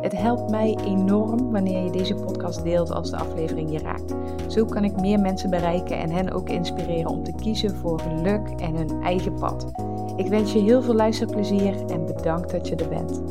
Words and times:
Het 0.00 0.12
helpt 0.12 0.50
mij 0.50 0.78
enorm 0.84 1.50
wanneer 1.50 1.84
je 1.84 1.90
deze 1.90 2.14
podcast 2.14 2.62
deelt 2.62 2.90
als 2.90 3.10
de 3.10 3.16
aflevering 3.16 3.72
je 3.72 3.78
raakt. 3.78 4.14
Zo 4.48 4.64
kan 4.64 4.84
ik 4.84 5.00
meer 5.00 5.20
mensen 5.20 5.50
bereiken 5.50 5.98
en 5.98 6.10
hen 6.10 6.30
ook 6.30 6.48
inspireren 6.48 7.10
om 7.10 7.24
te 7.24 7.34
kiezen 7.34 7.76
voor 7.76 8.00
geluk 8.00 8.48
en 8.48 8.74
hun 8.74 9.02
eigen 9.02 9.34
pad. 9.34 9.70
Ik 10.16 10.26
wens 10.26 10.52
je 10.52 10.58
heel 10.58 10.82
veel 10.82 10.94
luisterplezier 10.94 11.90
en 11.90 12.06
bedankt 12.06 12.50
dat 12.50 12.68
je 12.68 12.76
er 12.76 12.88
bent. 12.88 13.22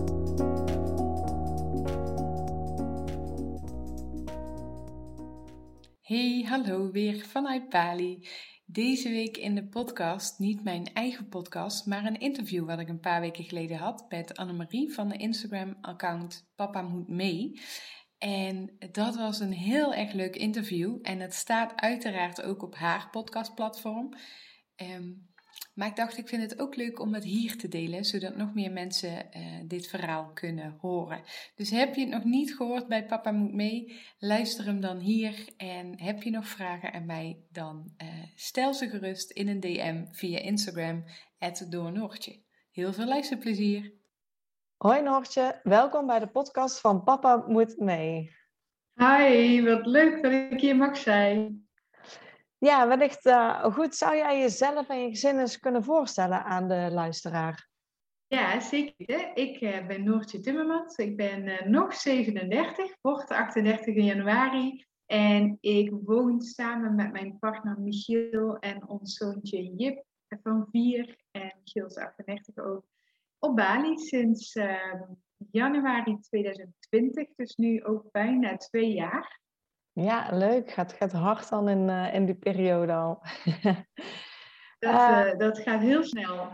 Hey, 6.01 6.45
hallo 6.47 6.91
weer 6.91 7.25
vanuit 7.27 7.69
Bali. 7.69 8.27
Deze 8.69 9.09
week 9.09 9.37
in 9.37 9.55
de 9.55 9.67
podcast, 9.67 10.39
niet 10.39 10.63
mijn 10.63 10.93
eigen 10.93 11.29
podcast, 11.29 11.85
maar 11.85 12.05
een 12.05 12.19
interview 12.19 12.65
wat 12.65 12.79
ik 12.79 12.89
een 12.89 12.99
paar 12.99 13.21
weken 13.21 13.43
geleden 13.43 13.77
had 13.77 14.05
met 14.09 14.37
Annemarie 14.37 14.93
van 14.93 15.09
de 15.09 15.17
Instagram-account 15.17 16.51
Papa 16.55 16.81
Moet 16.81 17.07
Mee. 17.07 17.61
En 18.17 18.77
dat 18.91 19.15
was 19.15 19.39
een 19.39 19.51
heel 19.51 19.93
erg 19.93 20.13
leuk 20.13 20.35
interview 20.35 20.99
en 21.01 21.19
het 21.19 21.33
staat 21.33 21.75
uiteraard 21.75 22.41
ook 22.41 22.63
op 22.63 22.75
haar 22.75 23.09
podcastplatform. 23.09 24.13
Um, 24.75 25.29
maar 25.77 25.87
ik 25.87 25.95
dacht, 25.95 26.17
ik 26.17 26.27
vind 26.27 26.41
het 26.41 26.59
ook 26.59 26.75
leuk 26.75 26.99
om 26.99 27.13
het 27.13 27.23
hier 27.23 27.57
te 27.57 27.67
delen, 27.67 28.05
zodat 28.05 28.35
nog 28.35 28.53
meer 28.53 28.71
mensen 28.71 29.09
uh, 29.09 29.43
dit 29.65 29.87
verhaal 29.87 30.31
kunnen 30.33 30.77
horen. 30.79 31.21
Dus 31.55 31.69
heb 31.69 31.95
je 31.95 32.01
het 32.01 32.09
nog 32.09 32.23
niet 32.23 32.55
gehoord 32.55 32.87
bij 32.87 33.05
Papa 33.05 33.31
Moet 33.31 33.53
Mee, 33.53 33.99
luister 34.19 34.65
hem 34.65 34.79
dan 34.79 34.97
hier. 34.97 35.45
En 35.57 36.01
heb 36.01 36.23
je 36.23 36.29
nog 36.29 36.47
vragen 36.47 36.93
aan 36.93 37.05
mij, 37.05 37.43
dan 37.51 37.93
uh, 38.03 38.07
stel 38.35 38.73
ze 38.73 38.89
gerust 38.89 39.31
in 39.31 39.47
een 39.47 39.59
DM 39.59 40.05
via 40.11 40.39
Instagram, 40.39 41.03
Noortje. 41.69 42.41
Heel 42.71 42.93
veel 42.93 43.07
luisterplezier! 43.07 43.93
Hoi 44.75 45.01
Noortje, 45.01 45.59
welkom 45.63 46.05
bij 46.05 46.19
de 46.19 46.27
podcast 46.27 46.79
van 46.79 47.03
Papa 47.03 47.43
Moet 47.47 47.77
Mee. 47.77 48.35
Hi, 48.93 49.63
wat 49.63 49.85
leuk 49.85 50.23
dat 50.23 50.31
ik 50.31 50.59
hier 50.59 50.75
mag 50.75 50.97
zijn. 50.97 51.66
Ja, 52.59 52.87
wellicht 52.87 53.25
uh, 53.25 53.63
goed. 53.63 53.95
Zou 53.95 54.15
jij 54.15 54.39
jezelf 54.39 54.89
en 54.89 55.01
je 55.01 55.09
gezin 55.09 55.39
eens 55.39 55.59
kunnen 55.59 55.83
voorstellen 55.83 56.43
aan 56.43 56.67
de 56.67 56.89
luisteraar? 56.91 57.69
Ja, 58.27 58.59
zeker. 58.59 59.31
Ik 59.33 59.61
uh, 59.61 59.87
ben 59.87 60.03
Noortje 60.03 60.39
Timmermans. 60.39 60.95
Ik 60.95 61.17
ben 61.17 61.47
uh, 61.47 61.61
nog 61.61 61.93
37, 61.93 62.95
word 63.01 63.29
38 63.29 63.95
in 63.95 64.05
januari. 64.05 64.85
En 65.05 65.57
ik 65.59 65.91
woon 66.03 66.41
samen 66.41 66.95
met 66.95 67.11
mijn 67.11 67.39
partner 67.39 67.79
Michiel 67.79 68.57
en 68.57 68.87
ons 68.87 69.17
zoontje 69.17 69.73
Jip 69.75 70.05
van 70.43 70.67
4. 70.71 71.17
En 71.31 71.53
Michiel 71.63 71.85
is 71.85 71.97
38 71.97 72.57
ook. 72.57 72.85
Op 73.39 73.55
Bali 73.55 73.97
sinds 73.97 74.55
ehm, 74.55 75.03
januari 75.51 76.19
2020, 76.19 77.27
dus 77.35 77.55
nu 77.55 77.83
ook 77.83 78.11
bijna 78.11 78.57
twee 78.57 78.93
jaar. 78.93 79.41
Ja, 79.99 80.27
leuk. 80.31 80.71
Gaat, 80.71 80.93
gaat 80.93 81.11
hard 81.11 81.49
dan 81.49 81.69
in, 81.69 81.87
uh, 81.87 82.13
in 82.13 82.25
die 82.25 82.35
periode 82.35 82.93
al. 82.93 83.19
dat, 84.79 84.93
uh, 84.93 85.37
dat 85.37 85.59
gaat 85.59 85.79
heel 85.79 86.03
snel. 86.03 86.47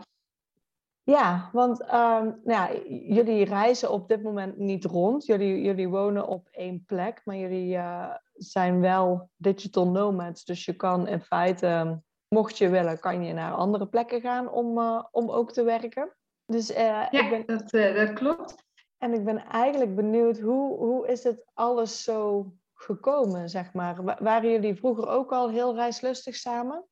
Ja, 1.03 1.49
want 1.51 1.81
um, 1.81 1.87
nou 1.87 2.41
ja, 2.43 2.69
jullie 2.87 3.45
reizen 3.45 3.91
op 3.91 4.07
dit 4.07 4.23
moment 4.23 4.57
niet 4.57 4.85
rond. 4.85 5.25
Jullie, 5.25 5.61
jullie 5.61 5.89
wonen 5.89 6.27
op 6.27 6.47
één 6.51 6.83
plek, 6.85 7.21
maar 7.23 7.35
jullie 7.35 7.75
uh, 7.75 8.15
zijn 8.33 8.81
wel 8.81 9.29
digital 9.35 9.87
nomads. 9.87 10.45
Dus 10.45 10.65
je 10.65 10.75
kan 10.75 11.07
in 11.07 11.21
feite, 11.21 12.01
mocht 12.27 12.57
je 12.57 12.69
willen, 12.69 12.99
kan 12.99 13.23
je 13.23 13.33
naar 13.33 13.53
andere 13.53 13.87
plekken 13.87 14.21
gaan 14.21 14.49
om, 14.51 14.77
om 15.11 15.29
ook 15.29 15.51
te 15.51 15.63
werken. 15.63 16.15
Dus, 16.45 16.67
ja, 16.67 17.11
ik 17.11 17.29
ben... 17.29 17.43
dat, 17.45 17.69
dat 17.95 18.13
klopt. 18.13 18.55
En 18.97 19.13
ik 19.13 19.25
ben 19.25 19.45
eigenlijk 19.45 19.95
benieuwd, 19.95 20.39
hoe, 20.39 20.77
hoe 20.77 21.07
is 21.07 21.23
het 21.23 21.45
alles 21.53 22.03
zo 22.03 22.51
gekomen, 22.83 23.49
zeg 23.49 23.73
maar? 23.73 24.03
Waren 24.03 24.51
jullie 24.51 24.75
vroeger 24.75 25.07
ook 25.07 25.31
al 25.31 25.49
heel 25.49 25.75
reislustig 25.75 26.35
samen? 26.35 26.85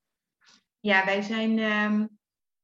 Ja, 0.79 1.05
wij 1.05 1.21
zijn, 1.21 1.59
um, 1.59 2.19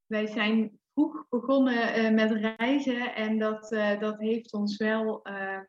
wij 0.05 0.27
zijn 0.27 0.79
vroeg 0.93 1.25
begonnen 1.29 1.99
uh, 1.99 2.11
met 2.11 2.31
reizen 2.31 3.15
en 3.15 3.39
dat, 3.39 3.71
uh, 3.71 3.99
dat 3.99 4.19
heeft 4.19 4.53
ons 4.53 4.77
wel, 4.77 5.27
uh, 5.29 5.59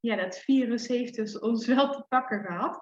ja, 0.00 0.16
dat 0.16 0.38
virus 0.38 0.88
heeft 0.88 1.14
dus 1.14 1.38
ons 1.38 1.66
wel 1.74 1.90
te 1.90 2.04
pakken 2.08 2.44
gehad. 2.44 2.80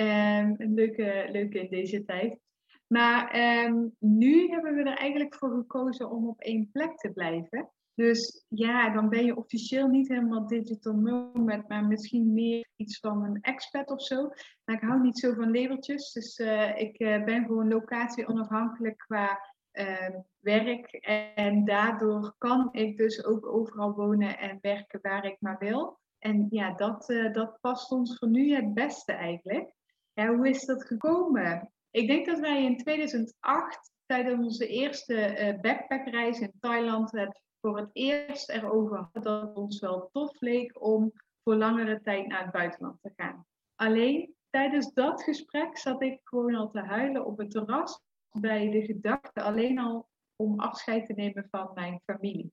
Um, 0.00 0.54
een 0.56 0.74
leuke, 0.74 1.28
leuke 1.30 1.58
in 1.58 1.70
deze 1.70 2.04
tijd. 2.04 2.38
Maar 2.86 3.36
um, 3.64 3.96
nu 3.98 4.48
hebben 4.48 4.74
we 4.74 4.90
er 4.90 4.96
eigenlijk 4.96 5.34
voor 5.34 5.50
gekozen 5.50 6.10
om 6.10 6.28
op 6.28 6.40
één 6.40 6.70
plek 6.72 6.96
te 6.96 7.12
blijven. 7.12 7.70
Dus 7.96 8.44
ja, 8.48 8.90
dan 8.90 9.08
ben 9.08 9.24
je 9.24 9.36
officieel 9.36 9.88
niet 9.88 10.08
helemaal 10.08 10.46
digital 10.46 10.92
nomad, 10.92 11.68
maar 11.68 11.86
misschien 11.86 12.32
meer 12.32 12.68
iets 12.76 12.98
van 12.98 13.24
een 13.24 13.40
expat 13.40 13.90
of 13.90 14.02
zo. 14.02 14.30
Maar 14.64 14.76
ik 14.76 14.82
hou 14.82 15.00
niet 15.00 15.18
zo 15.18 15.32
van 15.32 15.52
labeltjes, 15.52 16.12
dus 16.12 16.38
uh, 16.38 16.78
ik 16.78 17.00
uh, 17.00 17.24
ben 17.24 17.44
gewoon 17.44 17.68
locatie 17.68 18.28
onafhankelijk 18.28 18.96
qua 18.96 19.40
uh, 19.72 20.08
werk. 20.38 20.92
En 21.34 21.64
daardoor 21.64 22.34
kan 22.38 22.68
ik 22.72 22.96
dus 22.96 23.24
ook 23.24 23.46
overal 23.46 23.92
wonen 23.92 24.38
en 24.38 24.58
werken 24.60 24.98
waar 25.02 25.24
ik 25.24 25.36
maar 25.40 25.58
wil. 25.58 25.98
En 26.18 26.46
ja, 26.50 26.74
dat, 26.74 27.06
dat 27.32 27.58
past 27.60 27.90
ons 27.90 28.18
voor 28.18 28.28
nu 28.28 28.54
het 28.54 28.74
beste 28.74 29.12
eigenlijk. 29.12 29.72
Ja, 30.12 30.34
hoe 30.34 30.48
is 30.48 30.64
dat 30.64 30.84
gekomen? 30.84 31.72
Ik 31.90 32.06
denk 32.06 32.26
dat 32.26 32.38
wij 32.38 32.64
in 32.64 32.76
2008 32.76 33.90
tijdens 34.06 34.44
onze 34.44 34.66
eerste 34.66 35.58
backpackreis 35.62 36.40
in 36.40 36.52
Thailand 36.60 37.12
het 37.12 37.44
voor 37.66 37.78
het 37.78 37.90
eerst 37.92 38.48
erover 38.48 38.96
hadden 38.96 39.22
dat 39.22 39.42
het 39.42 39.56
ons 39.56 39.80
wel 39.80 40.08
tof 40.12 40.40
leek 40.40 40.82
om 40.84 41.12
voor 41.42 41.54
langere 41.54 42.00
tijd 42.00 42.26
naar 42.26 42.42
het 42.42 42.52
buitenland 42.52 42.98
te 43.02 43.12
gaan. 43.16 43.46
Alleen 43.74 44.34
tijdens 44.50 44.92
dat 44.92 45.22
gesprek 45.22 45.78
zat 45.78 46.02
ik 46.02 46.20
gewoon 46.24 46.54
al 46.54 46.70
te 46.70 46.80
huilen 46.80 47.26
op 47.26 47.38
het 47.38 47.50
terras 47.50 48.00
bij 48.30 48.70
de 48.70 48.84
gedachte 48.84 49.42
alleen 49.42 49.78
al 49.78 50.08
om 50.36 50.60
afscheid 50.60 51.06
te 51.06 51.12
nemen 51.12 51.46
van 51.50 51.70
mijn 51.74 52.00
familie. 52.04 52.52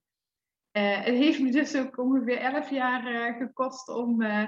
Uh, 0.78 1.03
het 1.03 1.16
heeft 1.16 1.41
me 1.41 1.51
dus 1.51 1.78
ook 1.78 1.97
ongeveer 1.97 2.38
elf 2.38 2.69
jaar 2.69 3.12
uh, 3.12 3.38
gekost 3.38 3.90
om, 3.90 4.22
uh, 4.22 4.47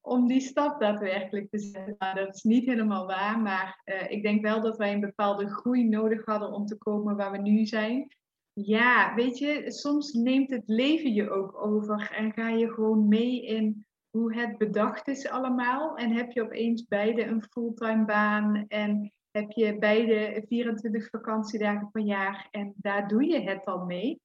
om 0.00 0.26
die 0.26 0.40
stap 0.40 0.80
daadwerkelijk 0.80 1.50
te 1.50 1.58
zetten. 1.58 1.94
Nou, 1.98 2.14
dat 2.14 2.34
is 2.34 2.42
niet 2.42 2.66
helemaal 2.66 3.06
waar, 3.06 3.40
maar 3.40 3.82
ik 4.08 4.22
denk 4.22 4.42
wel 4.42 4.60
dat 4.60 4.76
wij 4.76 4.92
een 4.92 5.00
bepaalde 5.00 5.50
groei 5.50 5.88
nodig 5.88 6.24
hadden 6.24 6.52
om 6.52 6.66
te 6.66 6.78
komen 6.78 7.16
waar 7.16 7.30
we 7.30 7.38
nu 7.38 7.66
zijn. 7.66 8.16
Ja, 8.64 9.14
weet 9.14 9.38
je, 9.38 9.70
soms 9.70 10.12
neemt 10.12 10.50
het 10.50 10.62
leven 10.66 11.12
je 11.12 11.30
ook 11.30 11.64
over 11.64 12.10
en 12.10 12.32
ga 12.32 12.48
je 12.48 12.72
gewoon 12.72 13.08
mee 13.08 13.46
in 13.46 13.86
hoe 14.10 14.34
het 14.34 14.58
bedacht 14.58 15.08
is 15.08 15.28
allemaal. 15.28 15.96
En 15.96 16.12
heb 16.12 16.30
je 16.30 16.42
opeens 16.42 16.86
beide 16.86 17.24
een 17.24 17.42
fulltime 17.42 18.04
baan 18.04 18.64
en 18.68 19.12
heb 19.30 19.50
je 19.50 19.78
beide 19.78 20.44
24 20.46 21.08
vakantiedagen 21.08 21.90
per 21.90 22.02
jaar 22.02 22.48
en 22.50 22.74
daar 22.76 23.08
doe 23.08 23.24
je 23.24 23.40
het 23.40 23.64
dan 23.64 23.86
mee. 23.86 24.20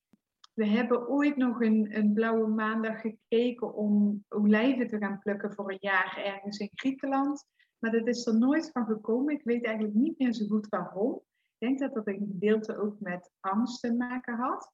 We 0.54 0.66
hebben 0.66 1.08
ooit 1.08 1.36
nog 1.36 1.62
een, 1.62 1.98
een 1.98 2.14
blauwe 2.14 2.48
maandag 2.48 3.02
gekeken 3.02 3.74
om 3.74 4.24
olijven 4.30 4.88
te 4.88 4.98
gaan 4.98 5.20
plukken 5.20 5.54
voor 5.54 5.72
een 5.72 5.78
jaar 5.80 6.22
ergens 6.26 6.58
in 6.58 6.70
Griekenland. 6.74 7.46
Maar 7.80 7.92
dat 7.92 8.08
is 8.08 8.26
er 8.26 8.38
nooit 8.38 8.70
van 8.72 8.86
gekomen. 8.86 9.34
Ik 9.34 9.44
weet 9.44 9.66
eigenlijk 9.66 9.96
niet 9.96 10.20
meer 10.20 10.34
zo 10.34 10.46
goed 10.46 10.70
waarom 10.70 11.22
denk 11.58 11.80
dat 11.80 11.94
dat 11.94 12.08
een 12.08 12.28
gedeelte 12.32 12.78
ook 12.78 13.00
met 13.00 13.32
angst 13.40 13.82
te 13.82 13.94
maken 13.94 14.36
had. 14.36 14.72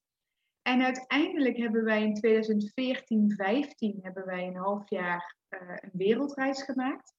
En 0.62 0.82
uiteindelijk 0.82 1.56
hebben 1.56 1.84
wij 1.84 2.02
in 2.02 2.14
2014, 2.14 3.32
15 3.36 3.98
hebben 4.02 4.26
wij 4.26 4.46
een 4.46 4.56
half 4.56 4.90
jaar 4.90 5.36
uh, 5.48 5.60
een 5.80 5.90
wereldreis 5.92 6.62
gemaakt. 6.62 7.14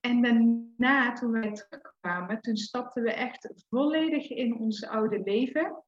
En 0.00 0.22
daarna, 0.22 1.12
toen 1.12 1.32
wij 1.32 1.52
terugkwamen, 1.52 2.40
toen 2.40 2.56
stapten 2.56 3.02
we 3.02 3.12
echt 3.12 3.64
volledig 3.68 4.30
in 4.30 4.58
ons 4.58 4.86
oude 4.86 5.22
leven. 5.24 5.84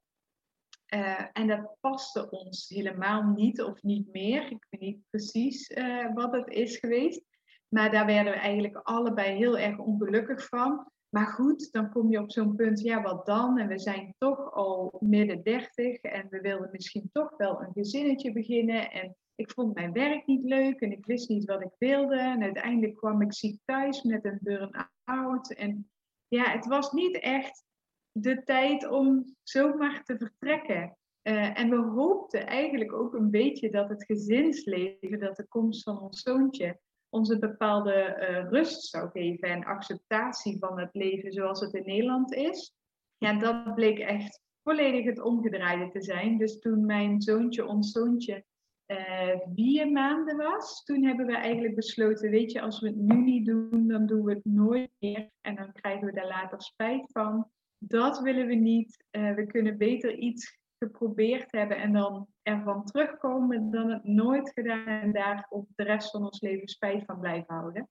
Uh, 0.94 1.25
en 1.32 1.46
dat 1.46 1.76
paste 1.81 2.31
ons 2.31 2.69
helemaal 2.69 3.22
niet 3.22 3.62
of 3.62 3.82
niet 3.82 4.12
meer. 4.12 4.50
Ik 4.50 4.67
weet 4.70 4.81
niet 4.81 5.00
precies 5.10 5.70
uh, 5.70 6.14
wat 6.14 6.32
het 6.32 6.49
is 6.49 6.76
geweest. 6.76 7.22
Maar 7.69 7.90
daar 7.90 8.06
werden 8.06 8.32
we 8.32 8.38
eigenlijk 8.38 8.76
allebei 8.76 9.37
heel 9.37 9.58
erg 9.58 9.78
ongelukkig 9.78 10.49
van. 10.49 10.93
Maar 11.14 11.26
goed, 11.26 11.72
dan 11.72 11.90
kom 11.90 12.11
je 12.11 12.20
op 12.20 12.31
zo'n 12.31 12.55
punt, 12.55 12.81
ja, 12.81 13.02
wat 13.02 13.26
dan? 13.26 13.58
En 13.58 13.69
we 13.69 13.78
zijn 13.78 14.14
toch 14.19 14.52
al 14.52 14.96
midden 15.00 15.43
dertig 15.43 16.00
en 16.00 16.26
we 16.31 16.40
wilden 16.40 16.69
misschien 16.72 17.08
toch 17.12 17.37
wel 17.37 17.61
een 17.61 17.72
gezinnetje 17.72 18.32
beginnen. 18.32 18.90
En 18.90 19.16
ik 19.34 19.50
vond 19.50 19.75
mijn 19.75 19.93
werk 19.93 20.26
niet 20.26 20.44
leuk 20.44 20.81
en 20.81 20.93
ik 20.93 21.06
wist 21.06 21.28
niet 21.28 21.44
wat 21.44 21.62
ik 21.62 21.75
wilde. 21.78 22.16
En 22.16 22.43
uiteindelijk 22.43 22.96
kwam 22.96 23.22
ik 23.22 23.32
ziek 23.32 23.61
thuis 23.64 24.02
met 24.02 24.25
een 24.25 24.38
burn-out. 24.43 25.52
En 25.52 25.90
ja, 26.28 26.50
het 26.50 26.66
was 26.66 26.93
niet 26.93 27.19
echt 27.19 27.64
de 28.12 28.43
tijd 28.43 28.88
om 28.88 29.37
zomaar 29.43 30.05
te 30.05 30.17
vertrekken. 30.17 30.96
Uh, 31.22 31.58
en 31.58 31.70
we 31.70 31.76
hoopten 31.76 32.46
eigenlijk 32.46 32.93
ook 32.93 33.14
een 33.14 33.31
beetje 33.31 33.70
dat 33.70 33.88
het 33.88 34.05
gezinsleven, 34.05 35.19
dat 35.19 35.37
de 35.37 35.46
komst 35.49 35.82
van 35.82 36.00
ons 36.00 36.20
zoontje, 36.20 36.81
ons 37.14 37.28
een 37.28 37.40
bepaalde 37.40 38.16
uh, 38.20 38.50
rust 38.50 38.84
zou 38.84 39.11
geven 39.11 39.49
en 39.49 39.64
acceptatie 39.64 40.58
van 40.58 40.78
het 40.78 40.94
leven 40.94 41.32
zoals 41.32 41.61
het 41.61 41.75
in 41.75 41.84
Nederland 41.84 42.32
is. 42.34 42.75
Ja, 43.19 43.38
dat 43.38 43.75
bleek 43.75 43.99
echt 43.99 44.40
volledig 44.62 45.05
het 45.05 45.22
omgedraaide 45.22 45.88
te 45.88 46.02
zijn. 46.02 46.38
Dus 46.38 46.58
toen 46.58 46.87
mijn 46.87 47.22
zoontje, 47.22 47.66
ons 47.66 47.93
zoontje, 47.93 48.44
uh, 48.87 49.37
vier 49.55 49.90
maanden 49.90 50.37
was, 50.37 50.84
toen 50.84 51.05
hebben 51.05 51.26
we 51.26 51.37
eigenlijk 51.37 51.75
besloten, 51.75 52.31
weet 52.31 52.52
je, 52.52 52.61
als 52.61 52.81
we 52.81 52.87
het 52.87 52.96
nu 52.96 53.17
niet 53.17 53.46
doen, 53.46 53.88
dan 53.88 54.06
doen 54.06 54.25
we 54.25 54.32
het 54.32 54.44
nooit 54.44 54.90
meer. 54.99 55.31
En 55.40 55.55
dan 55.55 55.72
krijgen 55.72 56.06
we 56.06 56.12
daar 56.12 56.26
later 56.26 56.62
spijt 56.62 57.12
van. 57.12 57.50
Dat 57.78 58.20
willen 58.20 58.46
we 58.46 58.55
niet. 58.55 59.05
Uh, 59.10 59.34
we 59.34 59.46
kunnen 59.46 59.78
beter 59.78 60.14
iets 60.14 60.58
geprobeerd 60.84 61.52
hebben 61.52 61.76
en 61.76 61.92
dan 61.92 62.26
ervan 62.42 62.84
terugkomen 62.84 63.70
dan 63.70 63.90
het 63.90 64.04
nooit 64.04 64.52
gedaan 64.52 64.86
en 64.86 65.12
daar 65.12 65.46
op 65.48 65.69
de 65.75 65.82
rest 65.82 66.10
van 66.10 66.25
ons 66.25 66.40
leven 66.40 66.69
spijt 66.69 67.04
van 67.04 67.20
blijven 67.20 67.54
houden. 67.54 67.88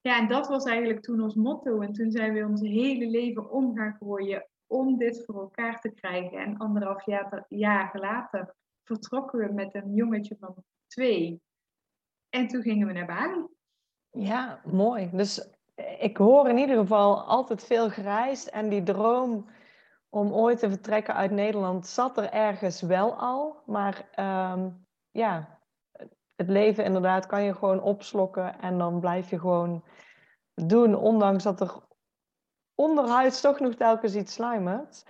Ja, 0.00 0.18
en 0.18 0.28
dat 0.28 0.48
was 0.48 0.64
eigenlijk 0.64 1.00
toen 1.02 1.20
ons 1.20 1.34
motto. 1.34 1.80
En 1.80 1.92
toen 1.92 2.10
zijn 2.10 2.32
we 2.32 2.46
ons 2.46 2.60
hele 2.60 3.06
leven 3.06 3.50
om 3.50 3.76
gaan 3.76 3.96
gooien 3.98 4.48
om 4.66 4.96
dit 4.98 5.24
voor 5.24 5.40
elkaar 5.40 5.80
te 5.80 5.90
krijgen. 5.90 6.38
En 6.38 6.56
anderhalf 6.56 7.06
jaar, 7.06 7.44
jaar 7.48 7.98
later 8.00 8.54
vertrokken 8.84 9.38
we 9.38 9.52
met 9.52 9.74
een 9.74 9.94
jongetje 9.94 10.36
van 10.40 10.54
twee. 10.86 11.40
En 12.28 12.46
toen 12.46 12.62
gingen 12.62 12.86
we 12.86 12.92
naar 12.92 13.06
Bali. 13.06 13.46
Ja, 14.10 14.60
mooi. 14.64 15.10
Dus 15.12 15.48
ik 15.98 16.16
hoor 16.16 16.48
in 16.48 16.58
ieder 16.58 16.76
geval 16.76 17.22
altijd 17.22 17.64
veel 17.64 17.90
gereisd 17.90 18.46
en 18.46 18.68
die 18.68 18.82
droom 18.82 19.46
om 20.16 20.32
ooit 20.32 20.58
te 20.58 20.68
vertrekken 20.68 21.14
uit 21.14 21.30
Nederland 21.30 21.86
zat 21.86 22.18
er 22.18 22.30
ergens 22.32 22.80
wel 22.80 23.14
al. 23.14 23.62
Maar 23.66 24.08
um, 24.52 24.86
ja, 25.10 25.58
het 26.36 26.48
leven 26.48 26.84
inderdaad 26.84 27.26
kan 27.26 27.42
je 27.42 27.54
gewoon 27.54 27.82
opslokken 27.82 28.60
en 28.60 28.78
dan 28.78 29.00
blijf 29.00 29.30
je 29.30 29.38
gewoon 29.38 29.84
doen, 30.54 30.94
ondanks 30.94 31.44
dat 31.44 31.60
er 31.60 31.72
onderhuids 32.74 33.40
toch 33.40 33.60
nog 33.60 33.74
telkens 33.74 34.14
iets 34.14 34.32
sluimert. 34.32 35.04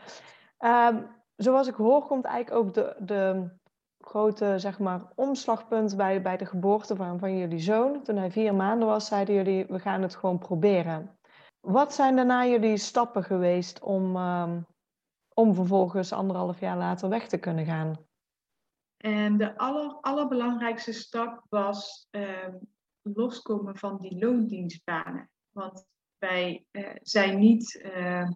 Um, 0.59 1.07
zoals 1.37 1.69
ik 1.69 1.75
hoor, 1.75 2.07
komt 2.07 2.25
eigenlijk 2.25 2.65
ook 2.67 2.75
de, 2.75 2.97
de 2.99 3.51
grote 4.01 4.59
zeg 4.59 4.79
maar, 4.79 5.03
omslagpunt 5.15 5.97
bij, 5.97 6.23
bij 6.23 6.37
de 6.37 6.47
geboorte 6.47 6.97
van, 6.97 7.19
van 7.19 7.39
jullie 7.39 7.59
zoon. 7.59 8.03
Toen 8.03 8.17
hij 8.17 8.31
vier 8.31 8.55
maanden 8.55 8.89
was, 8.89 9.07
zeiden 9.07 9.35
jullie, 9.35 9.67
we 9.67 9.79
gaan 9.79 10.03
het 10.03 10.17
gewoon 10.17 10.39
proberen. 10.39 11.19
Wat 11.61 11.95
zijn 11.95 12.17
daarna 12.17 12.47
jullie 12.47 12.77
stappen 12.77 13.25
geweest 13.25 13.81
om, 13.81 14.17
um, 14.17 14.67
om 15.39 15.55
vervolgens 15.55 16.13
anderhalf 16.13 16.61
jaar 16.61 16.77
later 16.77 17.09
weg 17.09 17.29
te 17.29 17.39
kunnen 17.39 17.65
gaan? 17.65 18.07
En 18.97 19.37
de 19.37 19.59
aller, 19.59 19.95
allerbelangrijkste 20.01 20.93
stap 20.93 21.47
was 21.49 22.09
um, 22.11 22.59
loskomen 23.03 23.77
van 23.77 23.99
die 24.01 24.19
loondienstbanen. 24.19 25.31
Want 25.51 25.87
wij 26.19 26.67
uh, 26.73 26.89
zijn 27.03 27.39
niet 27.39 27.91
uh, 27.97 28.29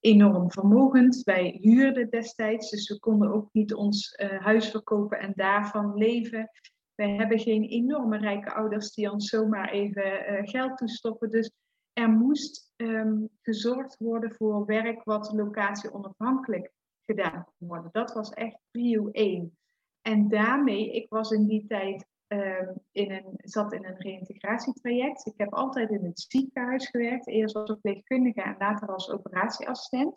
enorm 0.00 0.50
vermogend. 0.50 1.22
Wij 1.22 1.58
huurden 1.60 2.10
destijds, 2.10 2.70
dus 2.70 2.88
we 2.88 2.98
konden 2.98 3.32
ook 3.32 3.48
niet 3.52 3.74
ons 3.74 4.18
uh, 4.22 4.40
huis 4.40 4.70
verkopen 4.70 5.18
en 5.18 5.32
daarvan 5.36 5.94
leven. 5.94 6.50
Wij 6.94 7.10
hebben 7.10 7.38
geen 7.38 7.64
enorme 7.64 8.18
rijke 8.18 8.54
ouders 8.54 8.92
die 8.92 9.12
ons 9.12 9.28
zomaar 9.28 9.70
even 9.70 10.48
geld 10.48 10.76
toestoppen. 10.76 11.30
Dus 11.30 11.50
er 11.98 12.08
moest 12.08 12.72
um, 12.76 13.28
gezorgd 13.42 13.96
worden 13.98 14.32
voor 14.32 14.64
werk 14.64 15.04
wat 15.04 15.32
locatie 15.32 15.92
onafhankelijk 15.92 16.72
gedaan 17.06 17.44
kon 17.44 17.68
worden. 17.68 17.88
Dat 17.92 18.12
was 18.12 18.30
echt 18.30 18.58
prio 18.70 19.08
1. 19.10 19.58
En 20.00 20.28
daarmee, 20.28 20.92
ik 20.92 21.08
was 21.08 21.30
in 21.30 21.46
die 21.46 21.66
tijd 21.66 22.06
um, 22.26 22.74
in 22.92 23.10
een, 23.10 23.32
zat 23.36 23.72
in 23.72 23.84
een 23.84 23.96
reïntegratietraject. 23.96 25.26
Ik 25.26 25.34
heb 25.36 25.54
altijd 25.54 25.90
in 25.90 26.04
het 26.04 26.20
ziekenhuis 26.20 26.86
gewerkt, 26.86 27.28
eerst 27.28 27.56
als 27.56 27.70
verpleegkundige 27.70 28.42
en 28.42 28.56
later 28.58 28.88
als 28.88 29.10
operatieassistent. 29.10 30.14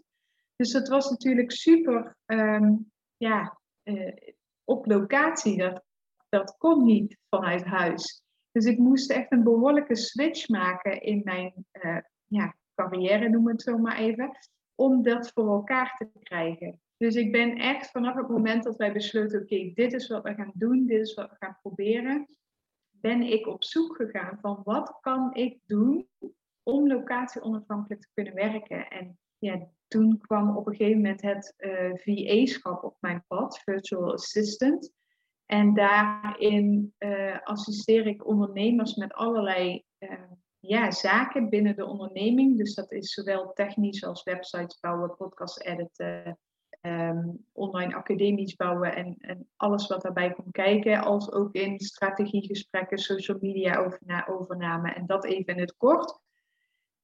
Dus 0.56 0.72
dat 0.72 0.88
was 0.88 1.10
natuurlijk 1.10 1.52
super 1.52 2.18
um, 2.26 2.92
ja, 3.18 3.60
uh, 3.84 4.16
op 4.64 4.86
locatie. 4.86 5.58
Dat, 5.58 5.84
dat 6.30 6.58
kon 6.58 6.84
niet 6.84 7.18
vanuit 7.30 7.64
huis. 7.64 8.24
Dus 8.52 8.66
ik 8.66 8.78
moest 8.78 9.12
echt 9.12 9.32
een 9.32 9.44
behoorlijke 9.44 9.96
switch 9.96 10.48
maken 10.48 11.02
in 11.02 11.22
mijn 11.24 11.54
uh, 11.72 11.98
ja, 12.26 12.56
carrière, 12.76 13.30
noem 13.30 13.48
het 13.48 13.62
zo 13.62 13.78
maar 13.78 13.98
even, 13.98 14.38
om 14.76 15.04
dat 15.04 15.32
voor 15.34 15.48
elkaar 15.48 15.96
te 15.98 16.20
krijgen. 16.20 16.82
Dus 16.98 17.16
ik 17.16 17.32
ben 17.32 17.58
echt 17.58 17.92
vanaf 17.92 18.16
het 18.16 18.28
moment 18.28 18.64
dat 18.64 18.76
wij 18.76 18.94
besloten, 18.94 19.42
oké, 19.42 19.72
dit 19.74 19.94
is 19.94 20.08
wat 20.08 20.24
we 20.24 20.34
gaan 20.34 20.52
doen, 20.54 20.86
dit 20.86 21.02
is 21.02 21.14
wat 21.14 21.30
we 21.30 21.36
gaan 21.40 21.58
proberen, 21.62 22.28
ben 22.90 23.22
ik 23.22 23.48
op 23.48 23.64
zoek 23.64 23.96
gegaan 23.96 24.38
van 24.42 24.62
wat 24.64 24.98
kan 25.00 25.34
ik 25.34 25.60
doen 25.66 26.08
om 26.64 26.88
locatie 26.88 27.42
onafhankelijk 27.42 28.02
te 28.02 28.10
kunnen 28.14 28.34
werken. 28.34 28.88
En 28.88 29.20
ja, 29.38 29.68
toen 29.88 30.18
kwam 30.18 30.58
op 30.58 30.68
een 30.68 30.76
gegeven 30.76 31.02
moment 31.02 31.22
het 31.22 31.54
eh, 31.58 31.92
VA-schap 31.94 32.84
op 32.84 32.98
mijn 33.00 33.24
pad, 33.28 33.60
Virtual 33.60 34.14
Assistant. 34.14 34.92
En 35.52 35.74
daarin 35.74 36.94
uh, 37.00 37.38
assisteer 37.44 38.08
ik 38.08 38.28
ondernemers 38.28 38.96
met 38.96 39.14
allerlei 39.14 39.84
uh, 40.00 40.12
ja, 40.60 40.92
zaken 40.92 41.50
binnen 41.50 41.76
de 41.76 41.86
onderneming. 41.86 42.58
Dus 42.58 42.74
dat 42.74 42.92
is 42.92 43.14
zowel 43.14 43.54
technisch 43.54 44.04
als 44.04 44.24
websites 44.24 44.80
bouwen, 44.80 45.16
podcast 45.16 45.62
editen, 45.62 46.40
um, 46.82 47.46
online 47.52 47.96
academisch 47.96 48.56
bouwen 48.56 48.96
en, 48.96 49.16
en, 49.18 49.50
alles 49.56 49.88
wat 49.88 50.02
daarbij 50.02 50.34
komt 50.34 50.52
kijken. 50.52 51.02
Als 51.04 51.32
ook 51.32 51.54
in 51.54 51.80
strategiegesprekken, 51.80 52.98
social 52.98 53.38
media 53.42 53.94
overname 54.28 54.94
en 54.94 55.06
dat 55.06 55.26
even 55.26 55.54
in 55.54 55.60
het 55.60 55.78
kort. 55.78 56.20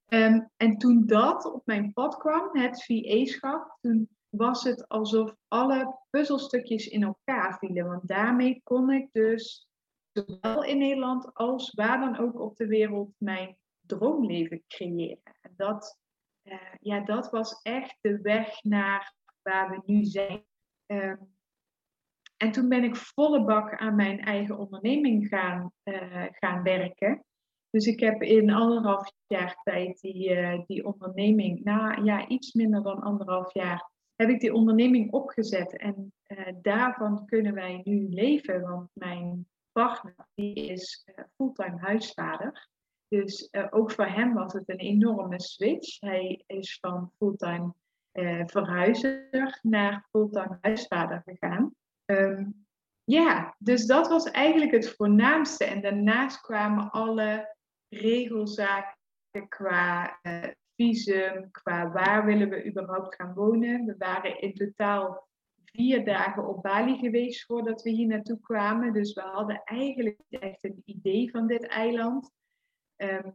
Um, 0.08 0.50
en 0.58 0.78
toen 0.78 1.06
dat 1.06 1.54
op 1.54 1.62
mijn 1.66 1.94
pad 1.94 2.18
kwam, 2.18 2.50
het 2.52 2.84
VA-schap, 2.84 3.78
toen 3.82 4.17
was 4.38 4.64
het 4.64 4.88
alsof 4.88 5.36
alle 5.48 6.00
puzzelstukjes 6.10 6.88
in 6.88 7.04
elkaar 7.04 7.58
vielen. 7.58 7.88
Want 7.88 8.08
daarmee 8.08 8.62
kon 8.64 8.92
ik 8.92 9.10
dus 9.12 9.70
zowel 10.12 10.64
in 10.64 10.78
Nederland 10.78 11.34
als 11.34 11.74
waar 11.74 12.00
dan 12.00 12.18
ook 12.18 12.40
op 12.40 12.56
de 12.56 12.68
wereld 12.68 13.14
mijn 13.18 13.58
droomleven 13.80 14.64
creëren. 14.68 15.38
En 15.42 15.54
dat, 15.56 16.00
uh, 16.44 16.54
ja, 16.80 17.00
dat 17.00 17.30
was 17.30 17.62
echt 17.62 17.98
de 18.02 18.22
weg 18.22 18.64
naar 18.64 19.16
waar 19.42 19.70
we 19.70 19.82
nu 19.86 20.04
zijn. 20.04 20.46
Uh, 20.88 21.14
en 22.38 22.52
toen 22.52 22.70
ben 22.70 22.84
ik 22.84 22.96
volle 22.96 23.44
bak 23.44 23.76
aan 23.76 23.96
mijn 23.96 24.20
eigen 24.20 24.58
onderneming 24.58 25.28
gaan, 25.28 25.72
uh, 25.84 26.26
gaan 26.30 26.64
werken. 26.64 27.26
Dus 27.70 27.86
ik 27.86 28.00
heb 28.00 28.22
in 28.22 28.52
anderhalf 28.52 29.12
jaar 29.28 29.62
tijd 29.64 30.00
die, 30.00 30.30
uh, 30.30 30.66
die 30.66 30.86
onderneming, 30.86 31.64
na 31.64 31.98
ja, 32.04 32.28
iets 32.28 32.54
minder 32.54 32.84
dan 32.84 33.00
anderhalf 33.00 33.54
jaar, 33.54 33.92
heb 34.18 34.30
ik 34.30 34.40
die 34.40 34.54
onderneming 34.54 35.12
opgezet. 35.12 35.78
En 35.78 36.14
uh, 36.28 36.48
daarvan 36.62 37.26
kunnen 37.26 37.54
wij 37.54 37.82
nu 37.84 38.08
leven, 38.10 38.62
want 38.62 38.90
mijn 38.94 39.48
partner 39.72 40.16
die 40.34 40.54
is 40.54 41.06
uh, 41.06 41.26
fulltime 41.36 41.78
huisvader. 41.78 42.70
Dus 43.08 43.48
uh, 43.52 43.68
ook 43.70 43.92
voor 43.92 44.08
hem 44.08 44.34
was 44.34 44.54
het 44.54 44.70
een 44.70 44.80
enorme 44.80 45.42
switch. 45.42 46.00
Hij 46.00 46.44
is 46.48 46.78
van 46.82 47.12
fulltime 47.18 47.74
verhuizer 48.46 49.60
naar 49.62 50.08
fulltime 50.10 50.58
huisvader 50.62 51.22
gegaan. 51.26 51.76
Um, 52.06 52.66
ja, 53.04 53.56
dus 53.60 53.86
dat 53.86 54.08
was 54.08 54.32
eigenlijk 54.32 54.72
het 54.72 54.96
voornaamste. 54.96 55.66
En 55.66 55.82
daarnaast 55.82 56.42
kwamen 56.42 56.92
alle 56.92 57.56
regelzaken 57.90 59.48
qua 59.48 60.20
visum, 60.78 61.52
qua 61.52 61.92
waar 61.92 62.26
willen 62.26 62.50
we 62.50 62.66
überhaupt 62.66 63.16
gaan 63.16 63.34
wonen. 63.34 63.86
We 63.86 63.96
waren 63.98 64.42
in 64.42 64.54
totaal 64.54 65.28
vier 65.64 66.06
dagen 66.06 66.48
op 66.48 66.62
Bali 66.62 66.98
geweest 66.98 67.46
voordat 67.46 67.82
we 67.82 67.90
hier 67.90 68.08
naartoe 68.08 68.40
kwamen. 68.40 68.94
Dus 68.94 69.14
we 69.14 69.22
hadden 69.22 69.62
eigenlijk 69.64 70.20
echt 70.30 70.64
een 70.64 70.82
idee 70.86 71.32
van 71.32 71.48
dit 71.48 71.68
eiland. 71.68 72.32
Um, 72.98 73.34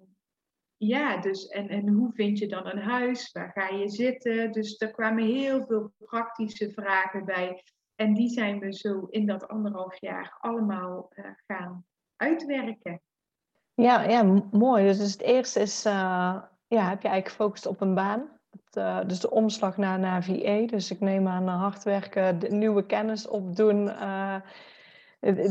ja, 0.76 1.20
dus 1.20 1.46
en, 1.46 1.68
en 1.68 1.88
hoe 1.88 2.12
vind 2.12 2.38
je 2.38 2.48
dan 2.48 2.66
een 2.66 2.82
huis? 2.82 3.32
Waar 3.32 3.50
ga 3.54 3.68
je 3.68 3.88
zitten? 3.88 4.52
Dus 4.52 4.80
er 4.80 4.90
kwamen 4.90 5.24
heel 5.24 5.66
veel 5.66 5.92
praktische 5.98 6.70
vragen 6.70 7.24
bij. 7.24 7.62
En 7.94 8.14
die 8.14 8.28
zijn 8.28 8.58
we 8.58 8.72
zo 8.72 9.06
in 9.10 9.26
dat 9.26 9.48
anderhalf 9.48 10.00
jaar 10.00 10.36
allemaal 10.40 11.12
uh, 11.14 11.24
gaan 11.46 11.84
uitwerken. 12.16 13.00
Ja, 13.74 14.02
ja 14.02 14.42
mooi. 14.50 14.86
Dus, 14.86 15.12
het 15.12 15.20
eerste 15.20 15.60
is, 15.60 15.84
ja, 16.72 16.88
heb 16.88 17.02
je 17.02 17.08
eigenlijk 17.08 17.28
gefocust 17.28 17.66
op 17.66 17.80
een 17.80 17.94
baan. 17.94 18.28
Dus 19.06 19.20
de 19.20 19.30
omslag 19.30 19.76
naar, 19.76 19.98
naar 19.98 20.22
VA. 20.22 20.66
Dus 20.66 20.90
ik 20.90 21.00
neem 21.00 21.28
aan 21.28 21.48
hard 21.48 21.82
werken, 21.82 22.38
de 22.38 22.48
nieuwe 22.48 22.86
kennis 22.86 23.28
opdoen 23.28 23.84
uh, 23.86 24.36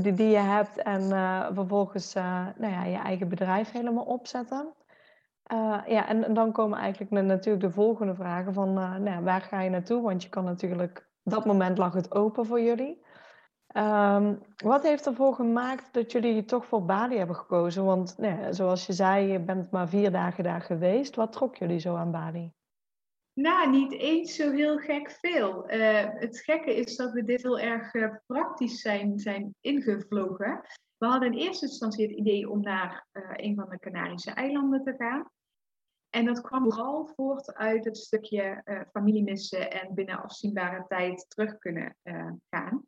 die, 0.01 0.27
je 0.27 0.37
hebt. 0.37 0.77
En 0.77 1.01
uh, 1.01 1.47
vervolgens 1.53 2.13
nou 2.13 2.73
ja, 2.73 2.83
je 2.83 2.97
eigen 2.97 3.29
bedrijf 3.29 3.71
helemaal 3.71 4.03
opzetten. 4.03 4.73
ja, 5.87 6.07
en, 6.07 6.33
dan 6.33 6.51
komen 6.51 6.77
eigenlijk 6.77 7.11
natuurlijk 7.11 7.63
de 7.63 7.71
volgende 7.71 8.15
vragen 8.15 8.53
van 8.53 8.73
nou, 8.73 9.23
waar 9.23 9.41
ga 9.41 9.61
je 9.61 9.69
naartoe? 9.69 10.01
Want 10.01 10.23
je 10.23 10.29
kan 10.29 10.43
natuurlijk, 10.43 11.09
dat 11.23 11.45
moment 11.45 11.77
lag 11.77 11.93
het 11.93 12.11
open 12.11 12.45
voor 12.45 12.61
jullie. 12.61 13.01
Um, 13.77 14.39
wat 14.55 14.83
heeft 14.83 15.05
ervoor 15.05 15.33
gemaakt 15.33 15.93
dat 15.93 16.11
jullie 16.11 16.45
toch 16.45 16.65
voor 16.65 16.85
Bali 16.85 17.17
hebben 17.17 17.35
gekozen? 17.35 17.85
Want 17.85 18.17
nou, 18.17 18.53
zoals 18.53 18.85
je 18.85 18.93
zei, 18.93 19.31
je 19.31 19.39
bent 19.39 19.71
maar 19.71 19.89
vier 19.89 20.11
dagen 20.11 20.43
daar 20.43 20.61
geweest. 20.61 21.15
Wat 21.15 21.31
trok 21.31 21.55
jullie 21.55 21.79
zo 21.79 21.95
aan 21.95 22.11
Bali? 22.11 22.51
Nou, 23.33 23.69
niet 23.69 23.91
eens 23.91 24.35
zo 24.35 24.51
heel 24.51 24.77
gek 24.77 25.11
veel. 25.11 25.71
Uh, 25.71 26.03
het 26.13 26.37
gekke 26.37 26.75
is 26.75 26.95
dat 26.95 27.11
we 27.11 27.23
dit 27.23 27.41
heel 27.41 27.59
erg 27.59 27.93
uh, 27.93 28.15
praktisch 28.25 28.81
zijn, 28.81 29.19
zijn 29.19 29.55
ingevlogen. 29.61 30.61
We 30.97 31.05
hadden 31.05 31.33
in 31.33 31.39
eerste 31.39 31.65
instantie 31.65 32.07
het 32.07 32.17
idee 32.17 32.49
om 32.49 32.61
naar 32.61 33.07
uh, 33.13 33.23
een 33.35 33.55
van 33.55 33.69
de 33.69 33.79
Canarische 33.79 34.31
eilanden 34.31 34.83
te 34.83 34.93
gaan. 34.97 35.29
En 36.09 36.25
dat 36.25 36.41
kwam 36.41 36.63
vooral 36.63 37.11
voort 37.15 37.53
uit 37.53 37.85
het 37.85 37.97
stukje 37.97 38.63
familiemissen 38.91 39.71
en 39.71 39.93
binnen 39.93 40.23
afzienbare 40.23 40.85
tijd 40.87 41.25
terug 41.29 41.57
kunnen 41.57 41.95
gaan. 42.49 42.85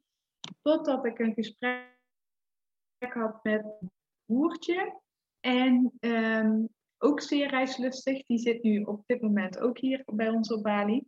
Totdat 0.61 1.05
ik 1.05 1.19
een 1.19 1.33
gesprek 1.33 1.91
had 2.97 3.43
met 3.43 3.65
boertje. 4.25 5.01
En 5.39 5.93
um, 5.99 6.69
ook 6.97 7.21
zeer 7.21 7.49
reislustig. 7.49 8.25
Die 8.25 8.37
zit 8.37 8.63
nu 8.63 8.81
op 8.81 9.03
dit 9.05 9.21
moment 9.21 9.59
ook 9.59 9.77
hier 9.77 10.03
bij 10.05 10.29
ons 10.29 10.51
op 10.51 10.63
Bali. 10.63 11.03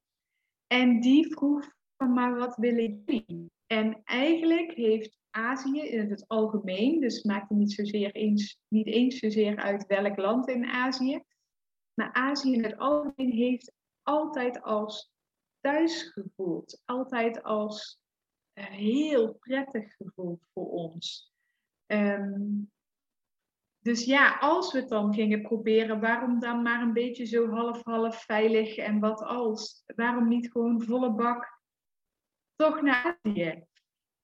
En 0.68 1.00
die 1.00 1.32
vroeg 1.32 1.70
van, 1.98 2.14
maar 2.14 2.36
wat 2.36 2.56
willen 2.56 3.04
jullie? 3.06 3.52
En 3.66 4.02
eigenlijk 4.04 4.72
heeft 4.72 5.20
Azië 5.30 5.82
in 5.82 6.10
het 6.10 6.28
algemeen, 6.28 7.00
dus 7.00 7.16
het 7.16 7.26
maakt 7.26 7.50
niet, 7.50 7.72
zozeer 7.72 8.12
eens, 8.12 8.60
niet 8.68 8.88
eens 8.88 9.20
zozeer 9.20 9.58
uit 9.58 9.86
welk 9.86 10.18
land 10.18 10.48
in 10.48 10.66
Azië, 10.66 11.24
maar 11.94 12.14
Azië 12.14 12.54
in 12.54 12.64
het 12.64 12.78
algemeen 12.78 13.32
heeft 13.32 13.74
altijd 14.04 14.62
als 14.62 15.12
thuis 15.60 16.04
gevoeld, 16.04 16.82
altijd 16.86 17.44
als 17.44 18.00
heel 18.64 19.34
prettig 19.34 19.96
gevoeld 19.96 20.48
voor 20.54 20.70
ons. 20.70 21.34
Um, 21.86 22.72
dus 23.86 24.06
ja, 24.06 24.38
als 24.40 24.74
we 24.74 24.80
het 24.80 24.90
dan 24.90 25.14
gingen 25.14 25.42
proberen, 25.42 26.00
waarom 26.00 26.40
dan 26.40 26.62
maar 26.62 26.82
een 26.82 26.94
beetje 26.94 27.26
zo 27.26 27.50
half-half 27.50 28.24
veilig 28.24 28.78
en 28.78 29.00
wat 29.00 29.22
als? 29.22 29.84
Waarom 29.96 30.28
niet 30.28 30.52
gewoon 30.52 30.82
volle 30.82 31.12
bak 31.12 31.62
toch 32.56 32.82
naar 32.82 33.20
Azië? 33.22 33.64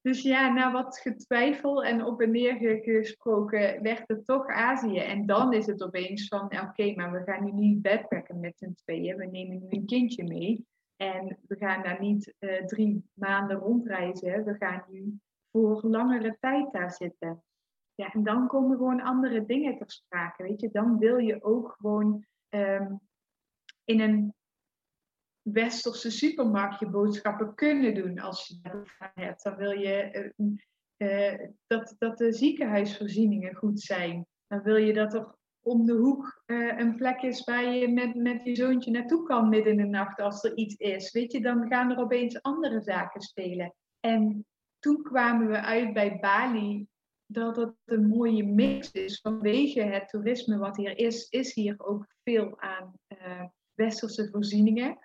Dus 0.01 0.21
ja, 0.21 0.53
na 0.53 0.71
wat 0.71 0.99
getwijfel 0.99 1.83
en 1.83 2.05
op 2.05 2.21
en 2.21 2.31
neer 2.31 2.81
gesproken, 2.81 3.81
werd 3.81 4.03
het 4.07 4.25
toch 4.25 4.47
Azië. 4.47 4.97
En 4.97 5.25
dan 5.25 5.53
is 5.53 5.65
het 5.65 5.83
opeens 5.83 6.27
van, 6.27 6.41
oké, 6.43 6.93
maar 6.95 7.11
we 7.11 7.31
gaan 7.31 7.43
nu 7.43 7.51
niet 7.51 7.81
bedpacken 7.81 8.39
met 8.39 8.57
z'n 8.57 8.73
tweeën. 8.73 9.17
We 9.17 9.25
nemen 9.25 9.59
nu 9.59 9.67
een 9.69 9.85
kindje 9.85 10.23
mee. 10.23 10.65
En 11.01 11.37
we 11.47 11.55
gaan 11.55 11.83
daar 11.83 11.99
niet 11.99 12.33
uh, 12.39 12.65
drie 12.65 13.09
maanden 13.13 13.57
rondreizen. 13.57 14.43
We 14.43 14.55
gaan 14.55 14.83
nu 14.87 15.19
voor 15.51 15.81
langere 15.83 16.37
tijd 16.39 16.71
daar 16.71 16.91
zitten. 16.91 17.43
Ja, 17.95 18.13
en 18.13 18.23
dan 18.23 18.47
komen 18.47 18.77
gewoon 18.77 19.01
andere 19.01 19.45
dingen 19.45 19.77
ter 19.77 19.91
sprake. 19.91 20.43
Weet 20.43 20.61
je, 20.61 20.69
dan 20.71 20.97
wil 20.97 21.17
je 21.17 21.43
ook 21.43 21.75
gewoon 21.79 22.25
um, 22.49 22.99
in 23.83 23.99
een 23.99 24.33
westerse 25.41 26.11
supermarkt 26.11 26.79
je 26.79 26.89
boodschappen 26.89 27.55
kunnen 27.55 27.93
doen 27.93 28.19
als 28.19 28.47
je 28.47 28.59
dat 28.61 28.89
hebt. 29.13 29.43
Dan 29.43 29.55
wil 29.55 29.71
je 29.71 30.31
uh, 30.37 30.47
uh, 30.97 31.49
dat, 31.67 31.95
dat 31.97 32.17
de 32.17 32.31
ziekenhuisvoorzieningen 32.31 33.55
goed 33.55 33.81
zijn. 33.81 34.27
Dan 34.47 34.61
wil 34.61 34.75
je 34.75 34.93
dat 34.93 35.13
er 35.13 35.35
om 35.61 35.85
de 35.85 35.93
hoek 35.93 36.43
uh, 36.45 36.79
een 36.79 36.95
plek 36.95 37.21
is 37.21 37.43
waar 37.43 37.73
je 37.73 37.87
met, 37.87 38.15
met 38.15 38.43
je 38.43 38.55
zoontje 38.55 38.91
naartoe 38.91 39.23
kan 39.23 39.49
midden 39.49 39.71
in 39.71 39.77
de 39.77 39.85
nacht 39.85 40.19
als 40.19 40.43
er 40.43 40.57
iets 40.57 40.75
is. 40.75 41.11
Weet 41.11 41.31
je, 41.31 41.41
dan 41.41 41.67
gaan 41.67 41.91
er 41.91 41.99
opeens 41.99 42.41
andere 42.41 42.81
zaken 42.81 43.21
spelen. 43.21 43.73
En 43.99 44.45
toen 44.79 45.01
kwamen 45.03 45.47
we 45.47 45.61
uit 45.61 45.93
bij 45.93 46.19
Bali 46.19 46.87
dat 47.25 47.55
het 47.55 47.73
een 47.85 48.07
mooie 48.07 48.43
mix 48.43 48.91
is. 48.91 49.19
Vanwege 49.21 49.81
het 49.81 50.09
toerisme 50.09 50.57
wat 50.57 50.77
hier 50.77 50.97
is, 50.97 51.29
is 51.29 51.53
hier 51.53 51.75
ook 51.77 52.05
veel 52.23 52.59
aan 52.59 52.93
uh, 53.07 53.43
westerse 53.73 54.29
voorzieningen. 54.31 54.97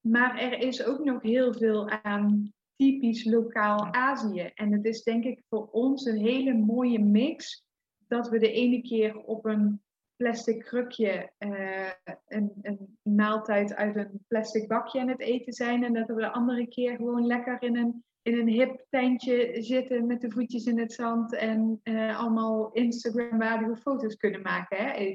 Maar 0.00 0.38
er 0.38 0.58
is 0.58 0.84
ook 0.84 1.04
nog 1.04 1.22
heel 1.22 1.54
veel 1.54 1.88
aan 1.88 2.52
typisch 2.76 3.24
lokaal 3.24 3.92
Azië. 3.92 4.50
En 4.54 4.72
het 4.72 4.84
is 4.84 5.02
denk 5.02 5.24
ik 5.24 5.42
voor 5.48 5.68
ons 5.70 6.04
een 6.04 6.18
hele 6.18 6.54
mooie 6.54 6.98
mix 6.98 7.64
dat 8.10 8.28
we 8.28 8.38
de 8.38 8.52
ene 8.52 8.82
keer 8.82 9.16
op 9.16 9.44
een 9.44 9.82
plastic 10.16 10.64
krukje 10.64 11.30
uh, 11.38 11.90
een, 12.26 12.52
een, 12.62 12.98
maaltijd 13.02 13.74
uit 13.74 13.96
een 13.96 14.24
plastic 14.28 14.68
bakje 14.68 15.00
aan 15.00 15.08
het 15.08 15.20
eten 15.20 15.52
zijn. 15.52 15.84
En 15.84 15.92
dat 15.92 16.06
we 16.06 16.14
de 16.14 16.30
andere 16.30 16.66
keer 16.66 16.96
gewoon 16.96 17.26
lekker 17.26 17.62
in 17.62 17.76
een 17.76 18.04
in 18.22 18.38
een 18.38 18.48
hip 18.48 18.86
tentje 18.88 19.62
zitten 19.62 20.06
met 20.06 20.20
de 20.20 20.30
voetjes 20.30 20.64
in 20.64 20.78
het 20.78 20.92
zand 20.92 21.34
en 21.34 21.80
uh, 21.84 22.18
allemaal 22.18 22.72
Instagram-waardige 22.72 23.76
foto's 23.76 24.16
kunnen 24.16 24.42
maken. 24.42 24.76
Hè? 24.76 24.92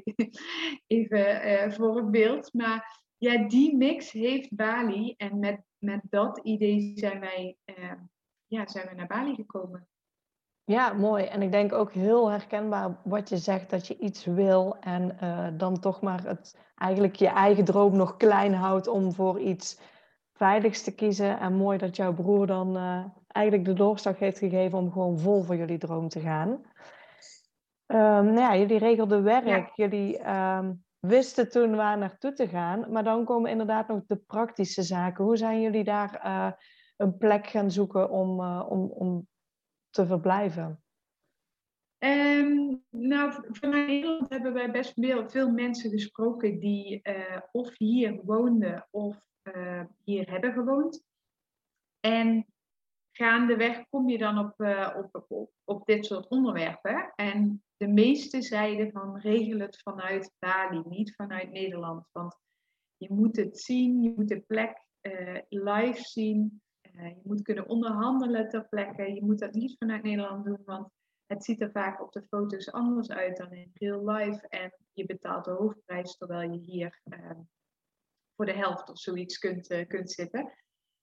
Even 0.86 1.48
uh, 1.48 1.70
voor 1.70 1.96
het 1.96 2.10
beeld. 2.10 2.54
Maar 2.54 3.02
ja, 3.16 3.48
die 3.48 3.76
mix 3.76 4.12
heeft 4.12 4.56
Bali 4.56 5.14
en 5.16 5.38
met, 5.38 5.60
met 5.78 6.00
dat 6.10 6.38
idee 6.38 6.92
zijn 6.94 7.20
wij, 7.20 7.56
ja, 8.46 8.66
zijn 8.66 8.88
we 8.88 8.94
naar 8.94 9.06
Bali 9.06 9.34
gekomen. 9.34 9.88
Ja, 10.68 10.92
mooi. 10.92 11.24
En 11.24 11.42
ik 11.42 11.52
denk 11.52 11.72
ook 11.72 11.92
heel 11.92 12.30
herkenbaar 12.30 12.96
wat 13.04 13.28
je 13.28 13.36
zegt, 13.36 13.70
dat 13.70 13.86
je 13.86 13.98
iets 13.98 14.24
wil 14.24 14.76
en 14.80 15.16
dan 15.56 15.80
toch 15.80 16.00
maar 16.00 16.22
het, 16.24 16.58
eigenlijk 16.76 17.16
je 17.16 17.28
eigen 17.28 17.64
droom 17.64 17.96
nog 17.96 18.16
klein 18.16 18.54
houdt 18.54 18.88
om 18.88 19.12
voor 19.12 19.40
iets 19.40 19.80
veiligste 20.32 20.94
kiezen. 20.94 21.38
En 21.38 21.54
mooi 21.54 21.78
dat 21.78 21.96
jouw 21.96 22.14
broer 22.14 22.46
dan 22.46 22.76
uh, 22.76 23.04
eigenlijk 23.26 23.68
de 23.68 23.72
doorslag 23.72 24.18
heeft 24.18 24.38
gegeven 24.38 24.78
om 24.78 24.92
gewoon 24.92 25.18
vol 25.18 25.42
voor 25.42 25.56
jullie 25.56 25.78
droom 25.78 26.08
te 26.08 26.20
gaan. 26.20 26.48
Um, 27.86 28.24
nou 28.24 28.40
ja, 28.40 28.56
jullie 28.56 28.78
regelden 28.78 29.22
werk, 29.22 29.70
jullie 29.74 30.30
um, 30.30 30.84
wisten 30.98 31.50
toen 31.50 31.76
waar 31.76 31.98
naartoe 31.98 32.32
te 32.32 32.48
gaan. 32.48 32.92
Maar 32.92 33.04
dan 33.04 33.24
komen 33.24 33.50
inderdaad 33.50 33.88
nog 33.88 34.00
de 34.06 34.16
praktische 34.16 34.82
zaken. 34.82 35.24
Hoe 35.24 35.36
zijn 35.36 35.60
jullie 35.60 35.84
daar 35.84 36.22
uh, 36.24 36.50
een 36.96 37.16
plek 37.16 37.46
gaan 37.46 37.70
zoeken 37.70 38.10
om, 38.10 38.40
om, 38.60 38.90
om 38.90 39.26
te 39.96 40.06
verblijven? 40.06 40.80
Um, 41.98 42.84
nou, 42.90 43.32
vanuit 43.50 43.86
Nederland 43.86 44.30
hebben 44.30 44.52
wij 44.52 44.70
best 44.70 44.92
veel, 44.92 45.28
veel 45.28 45.50
mensen 45.50 45.90
gesproken 45.90 46.58
die 46.58 47.02
of 47.52 47.78
hier 47.78 48.20
woonden 48.24 48.88
of 48.90 49.26
uh, 49.54 49.84
hier 50.04 50.30
hebben 50.30 50.52
gewoond. 50.52 51.04
En 52.00 52.46
gaandeweg 53.12 53.88
kom 53.88 54.08
je 54.08 54.18
dan 54.18 54.38
op, 54.38 54.60
uh, 54.60 54.96
op, 54.96 55.26
op, 55.28 55.50
op, 55.64 55.86
dit 55.86 56.06
soort 56.06 56.28
onderwerpen. 56.28 57.12
En 57.14 57.64
de 57.76 57.88
meeste 57.88 58.42
zeiden 58.42 58.92
van 58.92 59.18
regel 59.18 59.58
het 59.58 59.80
vanuit 59.82 60.34
Bali, 60.38 60.82
niet 60.88 61.14
vanuit 61.14 61.50
Nederland. 61.50 62.08
Want 62.12 62.36
je 62.96 63.12
moet 63.12 63.36
het 63.36 63.60
zien, 63.60 64.02
je 64.02 64.12
moet 64.16 64.28
de 64.28 64.40
plek 64.40 64.84
live 65.48 66.00
zien. 66.00 66.62
Je 67.04 67.20
moet 67.22 67.42
kunnen 67.42 67.68
onderhandelen 67.68 68.48
ter 68.48 68.68
plekke. 68.68 69.14
Je 69.14 69.24
moet 69.24 69.38
dat 69.38 69.52
niet 69.52 69.78
vanuit 69.78 70.02
Nederland 70.02 70.44
doen, 70.44 70.62
want 70.64 70.88
het 71.26 71.44
ziet 71.44 71.60
er 71.60 71.70
vaak 71.70 72.02
op 72.02 72.12
de 72.12 72.22
foto's 72.28 72.70
anders 72.70 73.10
uit 73.10 73.36
dan 73.36 73.52
in 73.52 73.70
real 73.74 74.10
life. 74.10 74.48
En 74.48 74.72
je 74.92 75.06
betaalt 75.06 75.44
de 75.44 75.50
hoofdprijs 75.50 76.16
terwijl 76.16 76.50
je 76.50 76.58
hier 76.58 77.00
voor 78.36 78.46
de 78.46 78.52
helft 78.52 78.90
of 78.90 78.98
zoiets 78.98 79.38
kunt, 79.38 79.70
uh, 79.70 79.86
kunt 79.86 80.10
zitten. 80.10 80.52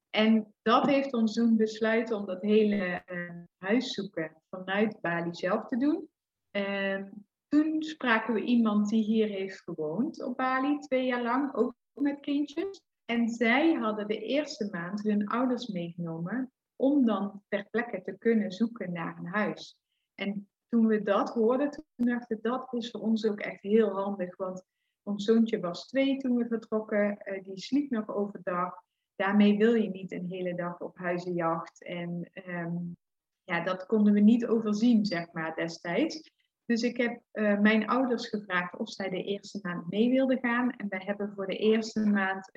En 0.09 0.53
dat 0.61 0.85
heeft 0.85 1.13
ons 1.13 1.33
doen 1.33 1.57
besluiten 1.57 2.17
om 2.17 2.25
dat 2.25 2.41
hele 2.41 3.03
uh, 3.05 3.43
huis 3.57 3.93
zoeken 3.93 4.41
vanuit 4.49 5.01
Bali 5.01 5.33
zelf 5.33 5.67
te 5.67 5.77
doen. 5.77 6.09
Uh, 6.51 7.03
toen 7.47 7.83
spraken 7.83 8.33
we 8.33 8.41
iemand 8.41 8.89
die 8.89 9.03
hier 9.03 9.27
heeft 9.27 9.61
gewoond 9.61 10.23
op 10.23 10.37
Bali, 10.37 10.77
twee 10.77 11.05
jaar 11.05 11.23
lang, 11.23 11.55
ook 11.55 11.73
met 11.93 12.19
kindjes. 12.19 12.81
En 13.05 13.29
zij 13.29 13.73
hadden 13.73 14.07
de 14.07 14.19
eerste 14.19 14.67
maand 14.71 15.03
hun 15.03 15.27
ouders 15.27 15.67
meegenomen 15.67 16.51
om 16.75 17.05
dan 17.05 17.41
ter 17.47 17.67
plekke 17.69 18.01
te 18.01 18.17
kunnen 18.17 18.51
zoeken 18.51 18.91
naar 18.91 19.17
een 19.17 19.27
huis. 19.27 19.77
En 20.15 20.47
toen 20.69 20.87
we 20.87 21.03
dat 21.03 21.29
hoorden, 21.29 21.69
toen 21.71 22.05
dachten 22.05 22.35
we, 22.35 22.49
dat 22.49 22.73
is 22.73 22.91
voor 22.91 23.01
ons 23.01 23.25
ook 23.25 23.39
echt 23.39 23.61
heel 23.61 23.89
handig. 23.89 24.35
Want 24.35 24.63
ons 25.03 25.25
zoontje 25.25 25.59
was 25.59 25.87
twee 25.87 26.17
toen 26.17 26.35
we 26.35 26.47
vertrokken. 26.47 27.17
Uh, 27.25 27.43
die 27.43 27.59
sliep 27.59 27.89
nog 27.89 28.07
overdag. 28.07 28.83
Daarmee 29.15 29.57
wil 29.57 29.73
je 29.73 29.89
niet 29.89 30.11
een 30.11 30.27
hele 30.27 30.55
dag 30.55 30.79
op 30.79 30.97
huizenjacht. 30.97 31.83
En 31.83 32.31
um, 32.47 32.97
ja, 33.43 33.63
dat 33.63 33.85
konden 33.85 34.13
we 34.13 34.19
niet 34.19 34.45
overzien, 34.45 35.05
zeg 35.05 35.31
maar, 35.31 35.55
destijds. 35.55 36.31
Dus 36.65 36.81
ik 36.81 36.97
heb 36.97 37.21
uh, 37.33 37.59
mijn 37.59 37.87
ouders 37.87 38.27
gevraagd 38.27 38.77
of 38.77 38.89
zij 38.89 39.09
de 39.09 39.23
eerste 39.23 39.59
maand 39.61 39.89
mee 39.89 40.09
wilden 40.09 40.39
gaan. 40.39 40.71
En 40.71 40.87
we 40.89 40.97
hebben 40.97 41.33
voor 41.35 41.47
de 41.47 41.57
eerste 41.57 42.05
maand 42.05 42.49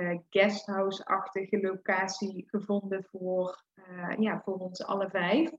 uh, 0.00 0.18
guesthouse-achtige 0.30 1.60
locatie 1.60 2.44
gevonden 2.48 3.04
voor, 3.04 3.64
uh, 3.74 4.14
ja, 4.18 4.40
voor 4.44 4.58
ons 4.58 4.84
alle 4.84 5.10
vijf. 5.10 5.52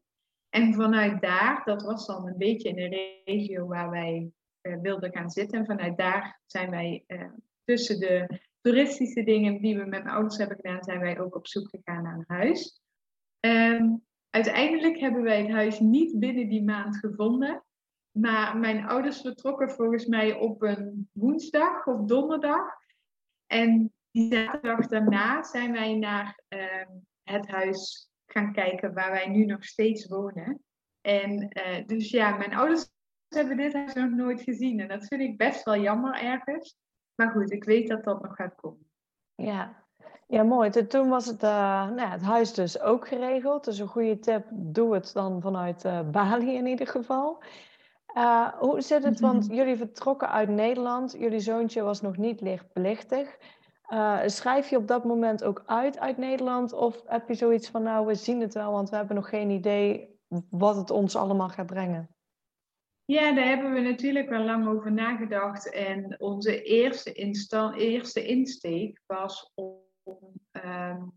En 0.50 0.74
vanuit 0.74 1.22
daar, 1.22 1.62
dat 1.66 1.82
was 1.82 2.06
dan 2.06 2.28
een 2.28 2.38
beetje 2.38 2.70
in 2.70 2.76
de 2.76 3.22
regio 3.26 3.68
waar 3.68 3.90
wij 3.90 4.32
wilden 4.82 5.12
gaan 5.12 5.30
zitten. 5.30 5.60
En 5.60 5.66
vanuit 5.66 5.98
daar 5.98 6.42
zijn 6.46 6.70
wij 6.70 7.06
tussen 7.64 8.00
de 8.00 8.40
toeristische 8.62 9.24
dingen 9.24 9.62
die 9.62 9.78
we 9.78 9.86
met 9.86 10.04
mijn 10.04 10.16
ouders 10.16 10.38
hebben 10.38 10.56
gedaan, 10.56 10.84
zijn 10.84 11.00
wij 11.00 11.20
ook 11.20 11.36
op 11.36 11.48
zoek 11.48 11.70
gegaan 11.70 12.04
naar 12.04 12.14
een 12.14 12.38
huis. 12.38 12.82
Um, 13.40 14.06
uiteindelijk 14.30 15.00
hebben 15.00 15.24
wij 15.24 15.42
het 15.42 15.52
huis 15.52 15.80
niet 15.80 16.20
binnen 16.20 16.50
die 16.50 16.64
maand 16.64 16.98
gevonden. 16.98 17.64
Maar 18.12 18.58
mijn 18.58 18.86
ouders 18.86 19.22
vertrokken 19.22 19.70
volgens 19.70 20.06
mij 20.06 20.34
op 20.34 20.62
een 20.62 21.10
woensdag 21.12 21.86
of 21.88 22.02
donderdag. 22.02 22.74
En 23.46 23.94
die 24.16 24.34
zaterdag 24.34 24.88
daarna 24.88 25.44
zijn 25.44 25.72
wij 25.72 25.94
naar 25.94 26.40
uh, 26.50 26.86
het 27.24 27.48
huis 27.48 28.10
gaan 28.26 28.54
kijken 28.54 28.94
waar 28.94 29.12
wij 29.12 29.28
nu 29.28 29.46
nog 29.46 29.66
steeds 29.66 30.08
wonen. 30.08 30.64
En 31.02 31.32
uh, 31.42 31.86
dus 31.86 32.10
ja, 32.10 32.38
mijn 32.38 32.56
ouders 32.56 32.90
hebben 33.28 33.58
dit 33.58 33.74
huis 33.74 33.94
nog 33.94 34.10
nooit 34.10 34.42
gezien. 34.42 34.80
En 34.80 34.88
dat 34.88 35.08
vind 35.08 35.22
ik 35.22 35.38
best 35.38 35.64
wel 35.64 35.78
jammer 35.78 36.22
ergens. 36.22 36.78
Maar 37.16 37.32
goed, 37.32 37.52
ik 37.52 37.64
weet 37.64 37.88
dat 37.88 38.04
dat 38.04 38.22
nog 38.22 38.36
gaat 38.36 38.56
komen. 38.56 38.90
Ja, 39.36 39.86
ja 40.28 40.44
mooi. 40.44 40.70
Toen 40.70 41.10
was 41.10 41.26
het, 41.26 41.44
uh, 41.44 41.90
nou, 41.90 42.10
het 42.10 42.22
huis 42.22 42.54
dus 42.54 42.80
ook 42.80 43.08
geregeld. 43.08 43.66
Dus 43.66 43.80
een 43.80 43.88
goede 43.88 44.20
tip, 44.20 44.46
doe 44.52 44.94
het 44.94 45.14
dan 45.14 45.42
vanuit 45.42 45.86
uh, 45.86 46.10
Bali 46.10 46.56
in 46.56 46.66
ieder 46.66 46.88
geval. 46.88 47.44
Uh, 48.18 48.54
hoe 48.54 48.82
zit 48.82 49.04
het? 49.04 49.20
Want 49.20 49.48
mhm. 49.48 49.56
jullie 49.56 49.78
vertrokken 49.78 50.30
uit 50.30 50.50
Nederland. 50.50 51.16
Jullie 51.20 51.40
zoontje 51.40 51.82
was 51.82 52.02
nog 52.02 52.18
niet 52.18 52.42
lichtplichtig. 52.42 53.38
Uh, 53.90 54.22
schrijf 54.26 54.70
je 54.70 54.78
op 54.78 54.88
dat 54.88 55.04
moment 55.04 55.44
ook 55.44 55.64
uit 55.66 56.00
uit 56.00 56.18
Nederland? 56.18 56.74
Of 56.74 57.04
heb 57.06 57.28
je 57.28 57.34
zoiets 57.34 57.70
van, 57.70 57.84
nou, 57.84 58.06
we 58.06 58.16
zien 58.16 58.42
het 58.42 58.54
wel, 58.54 58.72
want 58.72 58.90
we 58.90 58.96
hebben 58.96 59.16
nog 59.16 59.30
geen 59.30 59.50
idee 59.50 60.20
wat 60.50 60.76
het 60.76 60.90
ons 60.90 61.16
allemaal 61.16 61.50
gaat 61.50 61.66
brengen? 61.66 62.10
Ja, 63.06 63.34
daar 63.34 63.46
hebben 63.46 63.74
we 63.74 63.80
natuurlijk 63.80 64.30
wel 64.30 64.44
lang 64.44 64.68
over 64.68 64.92
nagedacht. 64.92 65.70
En 65.70 66.20
onze 66.20 66.64
eerste, 66.64 67.14
eerste 67.74 68.26
insteek 68.26 69.02
was 69.06 69.52
om 69.54 69.84
um, 70.52 71.12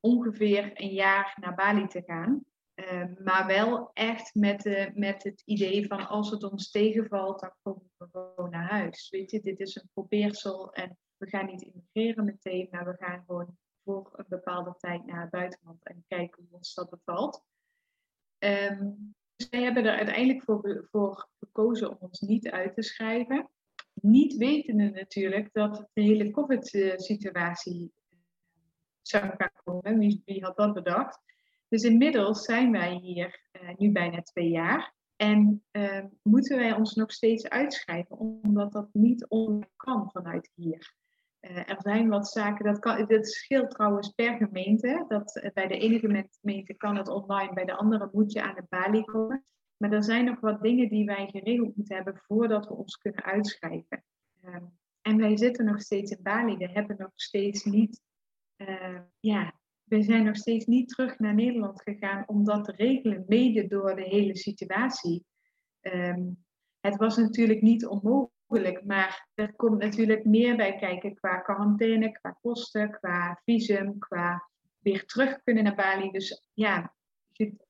ongeveer 0.00 0.70
een 0.74 0.92
jaar 0.92 1.36
naar 1.40 1.54
Bali 1.54 1.86
te 1.86 2.02
gaan. 2.06 2.44
Ehm, 2.74 3.14
maar 3.24 3.46
wel 3.46 3.90
echt 3.92 4.34
met, 4.34 4.62
de, 4.62 4.90
met 4.94 5.22
het 5.22 5.42
idee 5.44 5.86
van 5.86 6.08
als 6.08 6.30
het 6.30 6.50
ons 6.50 6.70
tegenvalt, 6.70 7.40
dan 7.40 7.52
komen 7.62 7.90
we 7.96 8.06
gewoon 8.12 8.50
naar 8.50 8.70
huis. 8.70 9.08
Weet 9.10 9.30
je, 9.30 9.40
dit 9.40 9.60
is 9.60 9.76
een 9.76 9.90
probeersel 9.92 10.72
en 10.72 10.98
we 11.16 11.28
gaan 11.28 11.46
niet 11.46 11.62
immigreren 11.62 12.24
meteen, 12.24 12.68
maar 12.70 12.84
we 12.84 12.96
gaan 12.98 13.24
gewoon 13.26 13.58
voor 13.84 14.10
een 14.12 14.24
bepaalde 14.28 14.74
tijd 14.78 15.06
naar 15.06 15.20
het 15.20 15.30
buitenland 15.30 15.84
en 15.84 16.04
kijken 16.08 16.42
hoe 16.42 16.56
ons 16.56 16.74
dat 16.74 16.90
bevalt. 16.90 17.44
Um, 18.38 19.14
dus 19.36 19.48
wij 19.48 19.62
hebben 19.62 19.84
er 19.84 19.96
uiteindelijk 19.96 20.42
voor, 20.90 21.28
gekozen 21.38 21.90
om 21.90 21.96
ons 22.00 22.20
niet 22.20 22.50
uit 22.50 22.74
te 22.74 22.82
schrijven. 22.82 23.50
Niet 23.94 24.36
wetende 24.36 24.90
natuurlijk 24.90 25.52
dat 25.52 25.88
de 25.92 26.02
hele 26.02 26.30
COVID-situatie 26.30 27.92
eh, 28.08 28.18
zou 29.02 29.34
gaan 29.36 29.52
komen. 29.64 29.98
Wie, 29.98 30.44
had 30.44 30.56
dat 30.56 30.72
bedacht? 30.72 31.20
Dus 31.68 31.82
inmiddels 31.82 32.44
zijn 32.44 32.72
wij 32.72 32.94
hier 32.94 33.48
uh, 33.52 33.74
nu 33.76 33.92
bijna 33.92 34.22
twee 34.22 34.48
jaar. 34.48 34.94
En 35.16 35.64
uh, 35.72 36.04
moeten 36.22 36.56
wij 36.56 36.72
ons 36.72 36.94
nog 36.94 37.12
steeds 37.12 37.48
uitschrijven, 37.48 38.18
omdat 38.18 38.72
dat 38.72 38.88
niet 38.92 39.26
online 39.28 39.70
kan 39.76 40.10
vanuit 40.10 40.50
hier. 40.54 40.94
Uh, 41.50 41.56
er 41.56 41.76
zijn 41.78 42.08
wat 42.08 42.28
zaken, 42.28 42.64
dat, 42.64 42.78
kan, 42.78 43.24
scheelt 43.24 43.70
trouwens 43.70 44.08
per 44.08 44.36
gemeente. 44.36 45.04
Dat, 45.08 45.50
bij 45.54 45.66
de 45.66 45.78
ene 45.78 45.98
gemeente 46.40 46.74
kan 46.74 46.96
het 46.96 47.08
online, 47.08 47.54
bij 47.54 47.64
de 47.64 47.76
andere 47.76 48.08
moet 48.12 48.32
je 48.32 48.42
aan 48.42 48.54
de 48.54 48.66
balie 48.68 49.04
komen. 49.04 49.44
Maar 49.76 49.92
er 49.92 50.04
zijn 50.04 50.24
nog 50.24 50.40
wat 50.40 50.62
dingen 50.62 50.88
die 50.88 51.04
wij 51.04 51.28
geregeld 51.30 51.76
moeten 51.76 51.96
hebben 51.96 52.22
voordat 52.26 52.66
we 52.66 52.74
ons 52.74 52.96
kunnen 52.96 53.24
uitschrijven. 53.24 54.04
Uh, 54.44 54.56
en 55.00 55.16
wij 55.16 55.36
zitten 55.36 55.64
nog 55.64 55.80
steeds 55.80 56.10
in 56.10 56.22
Bali. 56.22 56.56
We 56.56 56.68
hebben 56.68 56.96
nog 56.98 57.12
steeds 57.14 57.64
niet 57.64 58.04
ja, 59.20 59.60
we 59.82 60.02
zijn 60.02 60.24
nog 60.24 60.36
steeds 60.36 60.66
niet 60.66 60.88
terug 60.88 61.18
naar 61.18 61.34
Nederland 61.34 61.82
gegaan 61.82 62.22
om 62.26 62.44
dat 62.44 62.64
te 62.64 62.72
regelen, 62.72 63.24
mede 63.26 63.66
door 63.66 63.96
de 63.96 64.02
hele 64.02 64.36
situatie. 64.36 65.24
Um, 65.80 66.44
het 66.80 66.96
was 66.96 67.16
natuurlijk 67.16 67.60
niet 67.60 67.86
onmogelijk, 67.86 68.34
maar 68.84 69.28
er 69.34 69.54
komt 69.54 69.78
natuurlijk 69.78 70.24
meer 70.24 70.56
bij 70.56 70.76
kijken 70.76 71.14
qua 71.14 71.38
quarantaine, 71.38 72.12
qua 72.12 72.38
kosten, 72.40 72.90
qua 72.90 73.40
visum, 73.44 73.98
qua 73.98 74.50
weer 74.78 75.04
terug 75.04 75.42
kunnen 75.42 75.64
naar 75.64 75.74
Bali. 75.74 76.10
Dus 76.10 76.48
ja, 76.52 76.94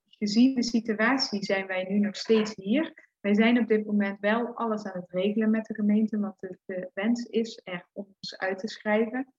gezien 0.09 0.55
de 0.55 0.63
situatie 0.63 1.43
zijn 1.43 1.67
wij 1.67 1.83
nu 1.89 1.99
nog 1.99 2.15
steeds 2.15 2.55
hier. 2.55 3.05
Wij 3.19 3.33
zijn 3.33 3.59
op 3.59 3.67
dit 3.67 3.85
moment 3.85 4.19
wel 4.19 4.55
alles 4.55 4.83
aan 4.83 5.01
het 5.01 5.11
regelen 5.11 5.49
met 5.49 5.65
de 5.65 5.73
gemeente, 5.73 6.19
want 6.19 6.39
de, 6.39 6.91
wens 6.93 7.23
is 7.23 7.61
er 7.63 7.87
om 7.93 8.05
ons 8.19 8.37
uit 8.37 8.59
te 8.59 8.67
schrijven. 8.67 9.33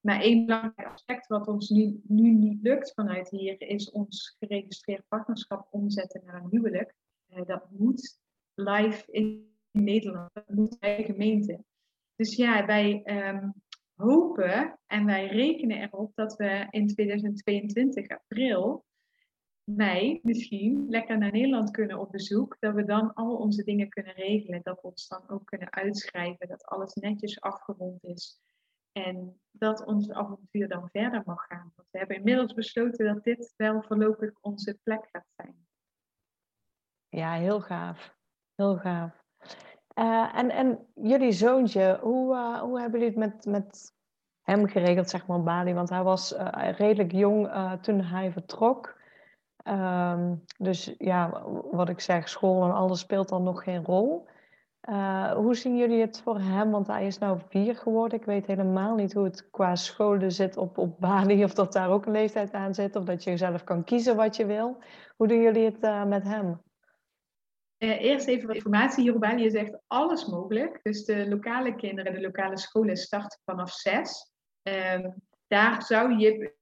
Maar 0.00 0.20
één 0.20 0.46
belangrijk 0.46 0.88
aspect 0.88 1.26
wat 1.26 1.48
ons 1.48 1.68
nu, 1.68 2.00
nu 2.04 2.30
niet 2.30 2.62
lukt 2.62 2.92
vanuit 2.92 3.30
hier, 3.30 3.60
is 3.60 3.90
ons 3.90 4.36
geregistreerd 4.38 5.08
partnerschap 5.08 5.68
omzetten 5.70 6.22
naar 6.24 6.34
een 6.34 6.50
huwelijk. 6.50 6.94
Uh, 7.28 7.46
dat 7.46 7.70
moet 7.70 8.18
live 8.54 9.12
in 9.12 9.53
Nederland, 9.78 10.30
moet 10.46 10.78
bij 10.78 11.04
gemeente. 11.04 11.64
Dus 12.16 12.36
ja, 12.36 12.66
wij 12.66 13.02
um, 13.28 13.54
hopen 13.94 14.78
en 14.86 15.04
wij 15.04 15.26
rekenen 15.26 15.82
erop 15.82 16.12
dat 16.14 16.36
we 16.36 16.66
in 16.70 16.86
2022 16.86 18.08
april, 18.08 18.84
mei 19.64 20.20
misschien, 20.22 20.88
lekker 20.88 21.18
naar 21.18 21.32
Nederland 21.32 21.70
kunnen 21.70 21.98
op 21.98 22.10
bezoek. 22.10 22.56
Dat 22.58 22.74
we 22.74 22.84
dan 22.84 23.14
al 23.14 23.36
onze 23.36 23.64
dingen 23.64 23.88
kunnen 23.88 24.14
regelen. 24.14 24.60
Dat 24.62 24.80
we 24.80 24.88
ons 24.88 25.08
dan 25.08 25.28
ook 25.28 25.46
kunnen 25.46 25.72
uitschrijven. 25.72 26.48
Dat 26.48 26.64
alles 26.64 26.94
netjes 26.94 27.40
afgerond 27.40 28.04
is. 28.04 28.40
En 28.92 29.40
dat 29.50 29.84
ons 29.84 30.10
avontuur 30.10 30.68
dan 30.68 30.88
verder 30.92 31.22
mag 31.24 31.46
gaan. 31.46 31.72
Want 31.74 31.88
we 31.90 31.98
hebben 31.98 32.16
inmiddels 32.16 32.54
besloten 32.54 33.06
dat 33.06 33.24
dit 33.24 33.54
wel 33.56 33.82
voorlopig 33.82 34.32
onze 34.40 34.78
plek 34.82 35.08
gaat 35.12 35.28
zijn. 35.36 35.66
Ja, 37.08 37.32
heel 37.32 37.60
gaaf. 37.60 38.16
Heel 38.54 38.76
gaaf. 38.76 39.23
Uh, 39.98 40.38
en, 40.38 40.50
en 40.50 40.78
jullie 40.94 41.32
zoontje, 41.32 41.98
hoe, 42.02 42.34
uh, 42.34 42.60
hoe 42.60 42.80
hebben 42.80 43.00
jullie 43.00 43.18
het 43.18 43.32
met, 43.32 43.46
met 43.46 43.92
hem 44.42 44.68
geregeld, 44.68 45.10
zeg 45.10 45.26
maar, 45.26 45.42
Bali? 45.42 45.74
Want 45.74 45.88
hij 45.88 46.02
was 46.02 46.32
uh, 46.32 46.48
redelijk 46.76 47.12
jong 47.12 47.50
toen 47.80 48.00
hij 48.00 48.32
vertrok. 48.32 49.02
Um, 49.68 50.44
dus 50.58 50.94
ja, 50.98 51.42
wat 51.70 51.88
ik 51.88 52.00
zeg, 52.00 52.28
school 52.28 52.64
en 52.64 52.72
alles 52.72 53.00
speelt 53.00 53.28
dan 53.28 53.42
nog 53.42 53.62
geen 53.62 53.84
rol. 53.84 54.26
Hoe 55.34 55.54
zien 55.54 55.76
jullie 55.76 56.00
het 56.00 56.20
voor 56.24 56.38
hem? 56.38 56.70
Want 56.70 56.86
hij 56.86 57.06
is 57.06 57.18
nou 57.18 57.38
vier 57.48 57.76
geworden. 57.76 58.18
Ik 58.18 58.24
weet 58.24 58.46
helemaal 58.46 58.94
niet 58.94 59.12
hoe 59.12 59.24
het 59.24 59.50
qua 59.50 59.74
scholen 59.74 60.32
zit 60.32 60.56
op, 60.56 60.78
op 60.78 61.00
Bali. 61.00 61.44
Of 61.44 61.54
dat 61.54 61.72
daar 61.72 61.90
ook 61.90 62.06
een 62.06 62.12
leeftijd 62.12 62.52
aan 62.52 62.74
zit. 62.74 62.96
Of 62.96 63.04
dat 63.04 63.24
je 63.24 63.36
zelf 63.36 63.64
kan 63.64 63.84
kiezen 63.84 64.16
wat 64.16 64.36
je 64.36 64.46
wil. 64.46 64.76
Hoe 65.16 65.28
doen 65.28 65.40
jullie 65.40 65.64
het 65.64 66.08
met 66.08 66.22
hem? 66.22 66.60
Uh, 67.84 68.00
eerst 68.00 68.26
even 68.26 68.46
wat 68.46 68.56
informatie. 68.56 69.02
Hier 69.02 69.14
op 69.14 69.20
Bali 69.20 69.44
is 69.44 69.54
echt 69.54 69.78
alles 69.86 70.26
mogelijk. 70.26 70.80
Dus 70.82 71.04
de 71.04 71.28
lokale 71.28 71.74
kinderen, 71.74 72.12
de 72.12 72.20
lokale 72.20 72.58
scholen 72.58 72.96
starten 72.96 73.40
vanaf 73.44 73.72
zes. 73.72 74.32
Uh, 74.62 75.06
daar 75.46 75.82
zou 75.82 76.18
je 76.18 76.54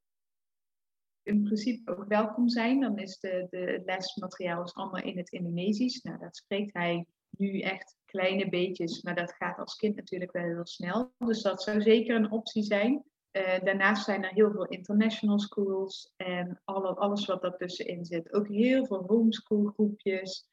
in 1.23 1.43
principe 1.43 1.97
ook 1.97 2.05
welkom 2.09 2.49
zijn. 2.49 2.81
Dan 2.81 2.99
is 2.99 3.19
de, 3.19 3.47
de 3.51 3.83
lesmateriaal 3.85 4.73
allemaal 4.73 5.03
in 5.03 5.17
het 5.17 5.31
Indonesisch. 5.31 6.03
Nou, 6.03 6.19
dat 6.19 6.37
spreekt 6.37 6.73
hij 6.73 7.07
nu 7.31 7.61
echt 7.61 7.97
kleine 8.05 8.49
beetjes, 8.49 9.03
maar 9.03 9.15
dat 9.15 9.33
gaat 9.33 9.59
als 9.59 9.77
kind 9.77 9.97
natuurlijk 9.97 10.33
wel 10.33 10.45
heel 10.45 10.67
snel. 10.67 11.13
Dus 11.19 11.43
dat 11.43 11.63
zou 11.63 11.83
zeker 11.83 12.17
een 12.17 12.31
optie 12.31 12.63
zijn. 12.63 13.05
Uh, 13.33 13.61
daarnaast 13.61 14.05
zijn 14.05 14.25
er 14.25 14.33
heel 14.33 14.51
veel 14.51 14.67
international 14.67 15.39
schools 15.39 16.13
en 16.17 16.61
alle, 16.65 16.95
alles 16.95 17.27
wat 17.27 17.43
daartussenin 17.43 18.05
zit. 18.05 18.33
Ook 18.33 18.49
heel 18.49 18.87
veel 18.87 19.05
homeschool 19.07 19.65
groepjes. 19.65 20.51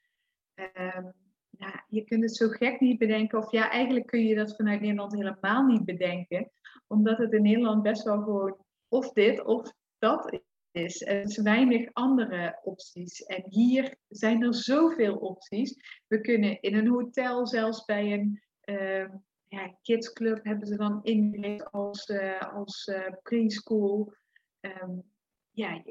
Uh, 0.74 1.10
ja, 1.50 1.84
je 1.88 2.04
kunt 2.04 2.22
het 2.22 2.36
zo 2.36 2.48
gek 2.48 2.80
niet 2.80 2.98
bedenken. 2.98 3.38
Of 3.38 3.50
ja, 3.50 3.70
eigenlijk 3.70 4.06
kun 4.06 4.24
je 4.24 4.34
dat 4.34 4.56
vanuit 4.56 4.80
Nederland 4.80 5.12
helemaal 5.12 5.66
niet 5.66 5.84
bedenken. 5.84 6.50
Omdat 6.86 7.18
het 7.18 7.32
in 7.32 7.42
Nederland 7.42 7.82
best 7.82 8.02
wel 8.02 8.22
gewoon 8.22 8.64
of 8.88 9.12
dit 9.12 9.44
of 9.44 9.72
dat 9.98 10.40
is. 10.70 11.06
Er 11.06 11.30
zijn 11.30 11.46
weinig 11.46 11.88
andere 11.92 12.58
opties. 12.62 13.22
En 13.22 13.44
hier 13.48 13.96
zijn 14.08 14.42
er 14.42 14.54
zoveel 14.54 15.16
opties. 15.16 16.02
We 16.06 16.20
kunnen 16.20 16.60
in 16.60 16.74
een 16.74 16.88
hotel, 16.88 17.46
zelfs 17.46 17.84
bij 17.84 18.12
een 18.12 18.42
uh, 18.64 19.08
ja, 19.48 19.76
kidsclub, 19.82 20.44
hebben 20.44 20.66
ze 20.66 20.76
dan 20.76 21.02
ingericht 21.02 21.72
als, 21.72 22.08
uh, 22.08 22.54
als 22.54 22.86
uh, 22.86 23.06
preschool. 23.22 24.12
Um, 24.60 25.02
ja, 25.50 25.82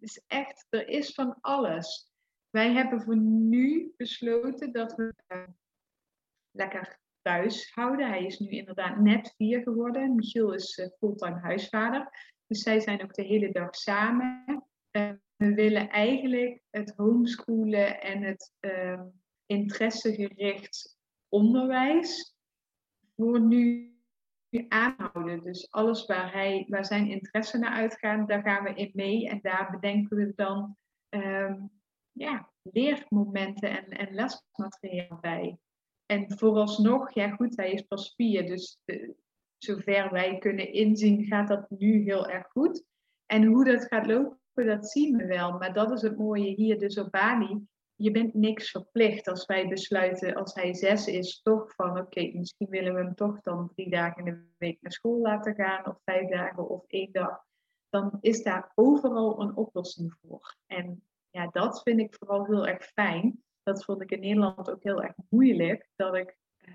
is 0.00 0.22
echt, 0.26 0.66
er 0.68 0.88
is 0.88 1.14
van 1.14 1.38
alles. 1.40 2.12
Wij 2.50 2.72
hebben 2.72 3.02
voor 3.02 3.16
nu 3.16 3.92
besloten 3.96 4.72
dat 4.72 4.94
we 4.94 5.14
uh, 5.28 5.42
lekker 6.50 6.98
thuis 7.22 7.70
houden. 7.74 8.08
Hij 8.08 8.24
is 8.24 8.38
nu 8.38 8.48
inderdaad 8.48 8.98
net 8.98 9.34
vier 9.36 9.62
geworden. 9.62 10.14
Michiel 10.14 10.52
is 10.52 10.78
uh, 10.78 10.86
fulltime 10.98 11.40
huisvader. 11.40 12.36
Dus 12.46 12.62
zij 12.62 12.80
zijn 12.80 13.02
ook 13.02 13.14
de 13.14 13.22
hele 13.22 13.52
dag 13.52 13.74
samen. 13.74 14.44
Uh, 14.90 15.10
we 15.36 15.54
willen 15.54 15.88
eigenlijk 15.88 16.62
het 16.70 16.92
homeschoolen 16.96 18.00
en 18.00 18.22
het 18.22 18.52
uh, 18.60 19.02
interessegericht 19.46 20.98
onderwijs 21.28 22.36
voor 23.16 23.40
nu 23.40 23.92
aanhouden. 24.68 25.42
Dus 25.42 25.70
alles 25.70 26.06
waar, 26.06 26.32
hij, 26.32 26.66
waar 26.68 26.84
zijn 26.84 27.10
interesse 27.10 27.58
naar 27.58 27.72
uitgaat, 27.72 28.28
daar 28.28 28.42
gaan 28.42 28.64
we 28.64 28.74
in 28.74 28.90
mee. 28.94 29.28
En 29.28 29.38
daar 29.42 29.70
bedenken 29.70 30.16
we 30.16 30.32
dan 30.34 30.76
um, 31.08 31.77
ja, 32.18 32.50
leermomenten 32.62 33.70
en, 33.70 33.88
en 33.88 34.14
lesmateriaal 34.14 35.18
bij. 35.20 35.58
En 36.06 36.38
vooralsnog, 36.38 37.14
ja 37.14 37.28
goed, 37.30 37.56
hij 37.56 37.72
is 37.72 37.82
pas 37.82 38.14
vier, 38.16 38.46
dus 38.46 38.80
de, 38.84 39.16
zover 39.58 40.12
wij 40.12 40.38
kunnen 40.38 40.72
inzien 40.72 41.24
gaat 41.24 41.48
dat 41.48 41.70
nu 41.70 42.02
heel 42.02 42.28
erg 42.28 42.46
goed. 42.46 42.84
En 43.26 43.44
hoe 43.44 43.64
dat 43.64 43.84
gaat 43.84 44.06
lopen, 44.06 44.66
dat 44.66 44.90
zien 44.90 45.16
we 45.16 45.26
wel. 45.26 45.58
Maar 45.58 45.72
dat 45.72 45.90
is 45.90 46.02
het 46.02 46.18
mooie 46.18 46.54
hier 46.54 46.78
dus 46.78 46.98
op 46.98 47.10
Bali. 47.10 47.66
Je 47.94 48.10
bent 48.10 48.34
niks 48.34 48.70
verplicht 48.70 49.28
als 49.28 49.46
wij 49.46 49.68
besluiten, 49.68 50.34
als 50.34 50.54
hij 50.54 50.74
zes 50.74 51.06
is, 51.06 51.42
toch 51.42 51.74
van 51.74 51.98
oké, 51.98 52.30
misschien 52.32 52.68
willen 52.68 52.94
we 52.94 53.00
hem 53.00 53.14
toch 53.14 53.40
dan 53.40 53.72
drie 53.74 53.90
dagen 53.90 54.26
in 54.26 54.34
de 54.34 54.54
week 54.58 54.78
naar 54.80 54.92
school 54.92 55.20
laten 55.20 55.54
gaan, 55.54 55.86
of 55.86 56.00
vijf 56.04 56.28
dagen 56.28 56.68
of 56.68 56.84
één 56.86 57.12
dag. 57.12 57.46
Dan 57.88 58.18
is 58.20 58.42
daar 58.42 58.72
overal 58.74 59.40
een 59.40 59.56
oplossing 59.56 60.14
voor. 60.20 60.56
En 60.66 61.07
ja, 61.38 61.46
dat 61.46 61.82
vind 61.82 62.00
ik 62.00 62.14
vooral 62.18 62.46
heel 62.46 62.66
erg 62.66 62.84
fijn. 62.84 63.42
Dat 63.62 63.84
vond 63.84 64.02
ik 64.02 64.10
in 64.10 64.20
Nederland 64.20 64.70
ook 64.70 64.82
heel 64.82 65.02
erg 65.02 65.14
moeilijk. 65.28 65.88
Dat 65.96 66.14
ik, 66.14 66.36
ehm, 66.56 66.72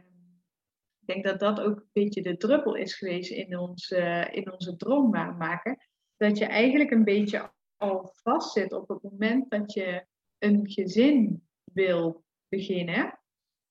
ik 0.99 1.07
denk 1.07 1.23
dat 1.25 1.39
dat 1.39 1.61
ook 1.61 1.77
een 1.77 1.89
beetje 1.93 2.21
de 2.21 2.37
druppel 2.37 2.75
is 2.75 2.95
geweest 2.95 3.31
in, 3.31 3.57
ons, 3.57 3.89
in 4.31 4.51
onze 4.51 4.75
droom 4.75 5.09
maken. 5.37 5.77
Dat 6.17 6.37
je 6.37 6.45
eigenlijk 6.45 6.91
een 6.91 7.03
beetje 7.03 7.51
al 7.77 8.11
vastzit 8.13 8.73
op 8.73 8.87
het 8.87 9.03
moment 9.03 9.49
dat 9.49 9.73
je 9.73 10.05
een 10.37 10.71
gezin 10.71 11.47
wil 11.63 12.23
beginnen. 12.47 13.19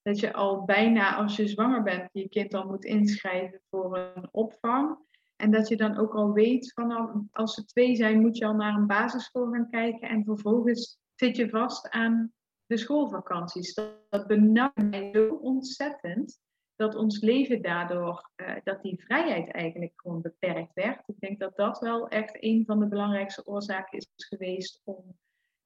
Dat 0.03 0.21
je 0.21 0.33
al 0.33 0.65
bijna 0.65 1.17
als 1.17 1.37
je 1.37 1.49
zwanger 1.49 1.83
bent, 1.83 2.09
je 2.13 2.29
kind 2.29 2.55
al 2.55 2.67
moet 2.67 2.85
inschrijven 2.85 3.61
voor 3.71 3.99
een 3.99 4.29
opvang. 4.31 4.99
En 5.43 5.51
dat 5.51 5.69
je 5.69 5.77
dan 5.77 5.97
ook 5.97 6.15
al 6.15 6.33
weet 6.33 6.73
van 6.73 7.29
als 7.33 7.55
ze 7.55 7.65
twee 7.65 7.97
zijn, 7.97 8.21
moet 8.21 8.39
je 8.39 8.47
al 8.47 8.55
naar 8.55 8.75
een 8.75 8.87
basisschool 8.87 9.51
gaan 9.51 9.71
kijken. 9.71 10.09
En 10.09 10.25
vervolgens 10.25 10.99
zit 11.15 11.37
je 11.37 11.49
vast 11.49 11.91
aan 11.91 12.33
de 12.67 12.77
schoolvakanties. 12.77 13.75
Dat, 13.75 13.95
dat 14.09 14.27
benauwt 14.27 14.77
mij 14.77 15.11
zo 15.13 15.35
ontzettend 15.35 16.41
dat 16.77 16.95
ons 16.95 17.21
leven 17.21 17.63
daardoor, 17.63 18.31
uh, 18.37 18.57
dat 18.65 18.83
die 18.83 19.03
vrijheid 19.05 19.51
eigenlijk 19.51 19.93
gewoon 19.97 20.21
beperkt 20.21 20.75
werd. 20.75 21.03
Ik 21.07 21.21
denk 21.21 21.41
dat 21.41 21.57
dat 21.57 21.79
wel 21.79 22.09
echt 22.09 22.37
een 22.41 22.65
van 22.67 22.81
de 22.81 22.87
belangrijkste 22.87 23.47
oorzaken 23.47 23.99
is 23.99 24.09
geweest 24.17 24.81
om 24.85 25.19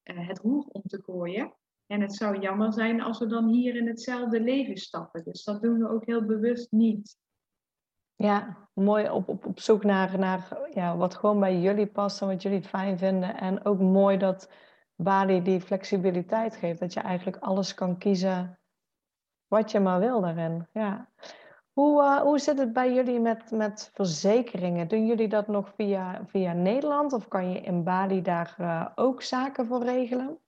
uh, 0.04 0.28
het 0.28 0.38
roer 0.38 0.64
om 0.68 0.82
te 0.82 1.02
gooien. 1.02 1.54
En 1.86 2.00
het 2.00 2.14
zou 2.14 2.38
jammer 2.38 2.72
zijn 2.72 3.00
als 3.00 3.18
we 3.18 3.26
dan 3.26 3.48
hier 3.48 3.76
in 3.76 3.86
hetzelfde 3.86 4.40
leven 4.40 4.76
stappen. 4.76 5.24
Dus 5.24 5.44
dat 5.44 5.62
doen 5.62 5.78
we 5.78 5.88
ook 5.88 6.06
heel 6.06 6.24
bewust 6.24 6.72
niet. 6.72 7.24
Ja, 8.16 8.56
mooi 8.72 9.10
op, 9.10 9.28
op, 9.28 9.46
op 9.46 9.60
zoek 9.60 9.84
naar, 9.84 10.18
naar 10.18 10.58
ja, 10.74 10.96
wat 10.96 11.14
gewoon 11.14 11.40
bij 11.40 11.58
jullie 11.58 11.86
past 11.86 12.20
en 12.20 12.26
wat 12.26 12.42
jullie 12.42 12.62
fijn 12.62 12.98
vinden. 12.98 13.36
En 13.36 13.64
ook 13.64 13.80
mooi 13.80 14.16
dat 14.16 14.50
Bali 14.94 15.42
die 15.42 15.60
flexibiliteit 15.60 16.56
geeft. 16.56 16.80
Dat 16.80 16.92
je 16.92 17.00
eigenlijk 17.00 17.36
alles 17.36 17.74
kan 17.74 17.98
kiezen 17.98 18.58
wat 19.48 19.70
je 19.70 19.80
maar 19.80 20.00
wil 20.00 20.20
daarin. 20.20 20.66
Ja. 20.72 21.10
Hoe, 21.72 22.02
uh, 22.02 22.20
hoe 22.20 22.38
zit 22.38 22.58
het 22.58 22.72
bij 22.72 22.94
jullie 22.94 23.20
met, 23.20 23.50
met 23.50 23.90
verzekeringen? 23.94 24.88
Doen 24.88 25.06
jullie 25.06 25.28
dat 25.28 25.46
nog 25.46 25.72
via, 25.74 26.20
via 26.26 26.52
Nederland 26.52 27.12
of 27.12 27.28
kan 27.28 27.50
je 27.50 27.60
in 27.60 27.84
Bali 27.84 28.22
daar 28.22 28.56
uh, 28.60 28.86
ook 28.94 29.22
zaken 29.22 29.66
voor 29.66 29.82
regelen? 29.82 30.38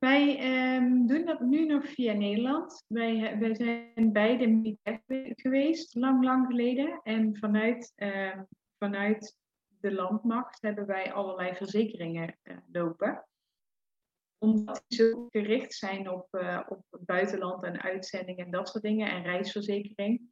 Wij 0.00 0.76
um, 0.76 1.06
doen 1.06 1.24
dat 1.24 1.40
nu 1.40 1.66
nog 1.66 1.86
via 1.86 2.12
Nederland. 2.12 2.84
Wij, 2.86 3.38
wij 3.38 3.54
zijn 3.54 4.12
beide 4.12 4.46
militair 4.46 5.32
geweest, 5.36 5.94
lang, 5.94 6.24
lang 6.24 6.46
geleden. 6.46 7.00
En 7.02 7.36
vanuit, 7.36 7.92
uh, 7.96 8.40
vanuit 8.78 9.38
de 9.68 9.92
landmacht 9.92 10.62
hebben 10.62 10.86
wij 10.86 11.12
allerlei 11.12 11.54
verzekeringen 11.54 12.38
uh, 12.42 12.56
lopen. 12.72 13.26
Omdat 14.38 14.84
die 14.86 14.98
zo 14.98 15.26
gericht 15.30 15.74
zijn 15.74 16.10
op, 16.10 16.28
uh, 16.30 16.60
op 16.68 16.84
het 16.90 17.04
buitenland 17.04 17.62
en 17.62 17.80
uitzendingen 17.80 18.44
en 18.44 18.50
dat 18.50 18.68
soort 18.68 18.84
dingen 18.84 19.10
en 19.10 19.22
reisverzekering, 19.22 20.30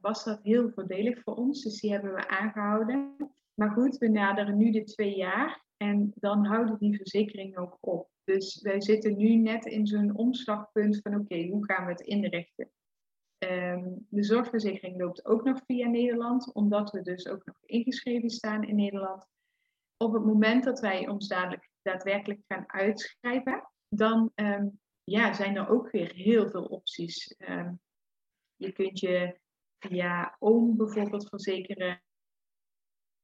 was 0.00 0.24
dat 0.24 0.42
heel 0.42 0.70
voordelig 0.70 1.22
voor 1.22 1.34
ons. 1.34 1.62
Dus 1.62 1.80
die 1.80 1.92
hebben 1.92 2.14
we 2.14 2.28
aangehouden. 2.28 3.16
Maar 3.54 3.70
goed, 3.70 3.96
we 3.96 4.08
naderen 4.08 4.56
nu 4.56 4.70
de 4.70 4.84
twee 4.84 5.16
jaar 5.16 5.64
en 5.76 6.12
dan 6.14 6.46
houden 6.46 6.78
die 6.78 6.96
verzekeringen 6.96 7.58
ook 7.58 7.76
op. 7.80 8.08
Dus 8.30 8.60
wij 8.62 8.80
zitten 8.80 9.16
nu 9.16 9.36
net 9.36 9.64
in 9.64 9.86
zo'n 9.86 10.16
omslagpunt 10.16 11.00
van 11.02 11.14
oké, 11.14 11.46
hoe 11.46 11.64
gaan 11.64 11.84
we 11.84 11.90
het 11.90 12.00
inrichten? 12.00 12.70
Um, 13.38 14.06
de 14.08 14.22
zorgverzekering 14.22 15.00
loopt 15.00 15.24
ook 15.24 15.44
nog 15.44 15.60
via 15.66 15.88
Nederland, 15.88 16.52
omdat 16.52 16.90
we 16.90 17.02
dus 17.02 17.28
ook 17.28 17.44
nog 17.44 17.56
ingeschreven 17.64 18.30
staan 18.30 18.64
in 18.64 18.76
Nederland. 18.76 19.26
Op 19.96 20.12
het 20.12 20.24
moment 20.24 20.64
dat 20.64 20.80
wij 20.80 21.08
ons 21.08 21.28
dadelijk 21.28 21.70
daadwerkelijk 21.82 22.40
gaan 22.48 22.72
uitschrijven, 22.72 23.70
dan 23.88 24.32
um, 24.34 24.80
ja, 25.04 25.32
zijn 25.32 25.56
er 25.56 25.68
ook 25.68 25.90
weer 25.90 26.14
heel 26.14 26.50
veel 26.50 26.64
opties. 26.64 27.34
Um, 27.38 27.80
je 28.56 28.72
kunt 28.72 29.00
je 29.00 29.40
via 29.78 30.36
OOM 30.38 30.76
bijvoorbeeld 30.76 31.28
verzekeren. 31.28 32.02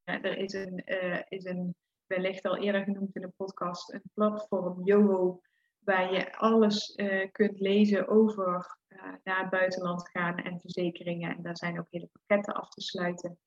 Er 0.04 0.38
is 0.38 0.52
een, 0.52 0.82
uh, 0.86 1.20
is 1.28 1.44
een 1.44 1.74
wellicht 2.06 2.44
al 2.44 2.56
eerder 2.56 2.82
genoemd 2.82 3.14
in 3.16 3.22
de 3.22 3.32
podcast, 3.36 3.92
een 3.92 4.10
platform, 4.14 4.84
Yoho, 4.84 5.40
waar 5.78 6.12
je 6.12 6.36
alles 6.36 6.96
uh, 6.96 7.30
kunt 7.32 7.60
lezen 7.60 8.08
over 8.08 8.78
uh, 8.88 9.02
naar 9.24 9.40
het 9.40 9.50
buitenland 9.50 10.08
gaan 10.08 10.36
en 10.36 10.60
verzekeringen. 10.60 11.36
En 11.36 11.42
daar 11.42 11.56
zijn 11.56 11.78
ook 11.78 11.86
hele 11.90 12.08
pakketten 12.12 12.54
af 12.54 12.68
te 12.68 12.80
sluiten. 12.80 13.38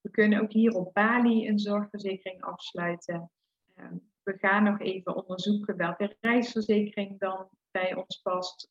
We 0.00 0.10
kunnen 0.10 0.40
ook 0.40 0.52
hier 0.52 0.74
op 0.74 0.94
Bali 0.94 1.48
een 1.48 1.58
zorgverzekering 1.58 2.42
afsluiten. 2.42 3.30
Uh, 3.74 3.86
we 4.22 4.38
gaan 4.38 4.62
nog 4.62 4.80
even 4.80 5.16
onderzoeken 5.16 5.76
welke 5.76 6.16
reisverzekering 6.20 7.18
dan 7.18 7.48
bij 7.70 7.94
ons 7.94 8.20
past. 8.22 8.70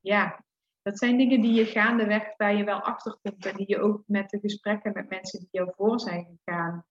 ja, 0.00 0.44
dat 0.82 0.98
zijn 0.98 1.16
dingen 1.16 1.40
die 1.40 1.52
je 1.52 1.64
gaandeweg 1.64 2.36
waar 2.36 2.54
je 2.54 2.64
wel 2.64 2.80
achterkomt 2.80 3.46
en 3.46 3.56
die 3.56 3.68
je 3.68 3.78
ook 3.78 4.02
met 4.06 4.30
de 4.30 4.38
gesprekken 4.38 4.92
met 4.92 5.08
mensen 5.08 5.40
die 5.40 5.48
jou 5.50 5.72
voor 5.76 6.00
zijn 6.00 6.38
gegaan 6.44 6.86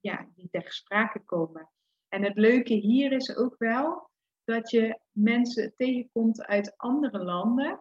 ja, 0.00 0.28
die 0.34 0.48
ter 0.50 0.72
sprake 0.72 1.20
komen. 1.24 1.70
En 2.08 2.22
het 2.22 2.36
leuke 2.36 2.74
hier 2.74 3.12
is 3.12 3.36
ook 3.36 3.54
wel 3.58 4.10
dat 4.44 4.70
je 4.70 5.00
mensen 5.10 5.74
tegenkomt 5.76 6.44
uit 6.44 6.74
andere 6.76 7.24
landen. 7.24 7.80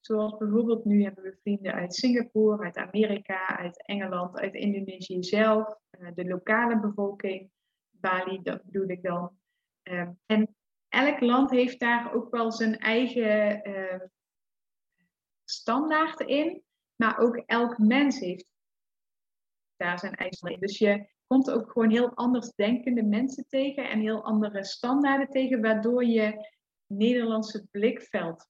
Zoals 0.00 0.36
bijvoorbeeld 0.36 0.84
nu 0.84 1.02
hebben 1.02 1.24
we 1.24 1.38
vrienden 1.40 1.72
uit 1.72 1.94
Singapore, 1.94 2.64
uit 2.64 2.76
Amerika, 2.76 3.46
uit 3.58 3.86
Engeland, 3.86 4.38
uit 4.38 4.54
Indonesië 4.54 5.22
zelf, 5.22 5.74
eh, 5.90 6.08
de 6.14 6.24
lokale 6.24 6.80
bevolking, 6.80 7.50
Bali, 7.90 8.42
dat 8.42 8.64
bedoel 8.64 8.88
ik 8.88 9.02
dan. 9.02 9.38
Ehm, 9.82 10.12
en 10.26 10.56
elk 10.88 11.20
land 11.20 11.50
heeft 11.50 11.80
daar 11.80 12.14
ook 12.14 12.30
wel 12.30 12.52
zijn 12.52 12.78
eigen 12.78 13.68
uh, 13.68 14.00
standaarden 15.44 16.26
in, 16.26 16.62
maar 16.96 17.18
ook 17.18 17.36
elk 17.36 17.78
mens 17.78 18.18
heeft 18.18 18.46
daar 19.76 19.98
zijn 19.98 20.14
eigen 20.14 20.50
in. 20.50 20.60
Dus 20.60 20.78
je 20.78 21.10
komt 21.32 21.50
ook 21.50 21.70
gewoon 21.70 21.90
heel 21.90 22.14
anders 22.14 22.54
denkende 22.54 23.02
mensen 23.02 23.46
tegen 23.48 23.90
en 23.90 24.00
heel 24.00 24.24
andere 24.24 24.64
standaarden 24.64 25.28
tegen, 25.28 25.62
waardoor 25.62 26.04
je 26.04 26.48
Nederlandse 26.86 27.66
blikveld 27.70 28.48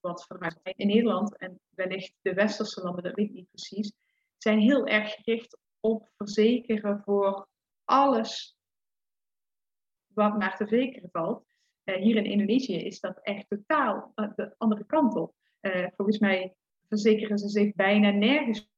wat 0.00 0.26
verruimt. 0.26 0.60
In 0.62 0.86
Nederland 0.86 1.36
en 1.36 1.60
wellicht 1.68 2.14
de 2.20 2.34
westerse 2.34 2.82
landen, 2.82 3.02
dat 3.02 3.14
weet 3.14 3.28
ik 3.28 3.34
niet 3.34 3.48
precies, 3.50 3.92
zijn 4.38 4.58
heel 4.58 4.86
erg 4.86 5.12
gericht 5.12 5.58
op 5.80 6.10
verzekeren 6.16 7.02
voor 7.04 7.48
alles 7.84 8.56
wat 10.06 10.38
maar 10.38 10.56
te 10.56 10.66
verzekeren 10.66 11.10
valt. 11.10 11.44
Uh, 11.84 11.96
hier 11.96 12.16
in 12.16 12.24
Indonesië 12.24 12.76
is 12.76 13.00
dat 13.00 13.20
echt 13.22 13.48
totaal 13.48 14.12
de 14.14 14.54
andere 14.58 14.84
kant 14.84 15.16
op. 15.16 15.34
Uh, 15.60 15.86
volgens 15.96 16.18
mij 16.18 16.54
verzekeren 16.88 17.38
ze 17.38 17.48
zich 17.48 17.74
bijna 17.74 18.10
nergens 18.10 18.70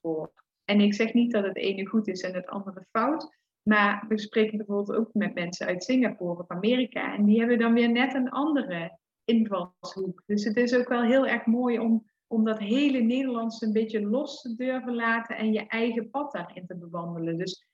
voor. 0.00 0.32
En 0.70 0.80
ik 0.80 0.94
zeg 0.94 1.12
niet 1.12 1.32
dat 1.32 1.44
het 1.44 1.56
ene 1.56 1.86
goed 1.86 2.08
is 2.08 2.20
en 2.20 2.34
het 2.34 2.46
andere 2.46 2.86
fout. 2.90 3.38
Maar 3.62 4.04
we 4.08 4.18
spreken 4.18 4.56
bijvoorbeeld 4.56 4.98
ook 4.98 5.14
met 5.14 5.34
mensen 5.34 5.66
uit 5.66 5.84
Singapore 5.84 6.40
of 6.40 6.48
Amerika. 6.48 7.14
En 7.14 7.24
die 7.24 7.38
hebben 7.38 7.58
dan 7.58 7.72
weer 7.72 7.90
net 7.90 8.14
een 8.14 8.30
andere 8.30 8.98
invalshoek. 9.24 10.22
Dus 10.26 10.44
het 10.44 10.56
is 10.56 10.74
ook 10.74 10.88
wel 10.88 11.02
heel 11.02 11.26
erg 11.26 11.46
mooi 11.46 11.78
om, 11.78 12.10
om 12.26 12.44
dat 12.44 12.58
hele 12.58 13.00
Nederlands 13.00 13.60
een 13.60 13.72
beetje 13.72 14.06
los 14.06 14.40
te 14.40 14.54
durven 14.54 14.94
laten 14.94 15.36
en 15.36 15.52
je 15.52 15.66
eigen 15.66 16.10
pad 16.10 16.32
daarin 16.32 16.66
te 16.66 16.76
bewandelen. 16.76 17.38
Dus 17.38 17.66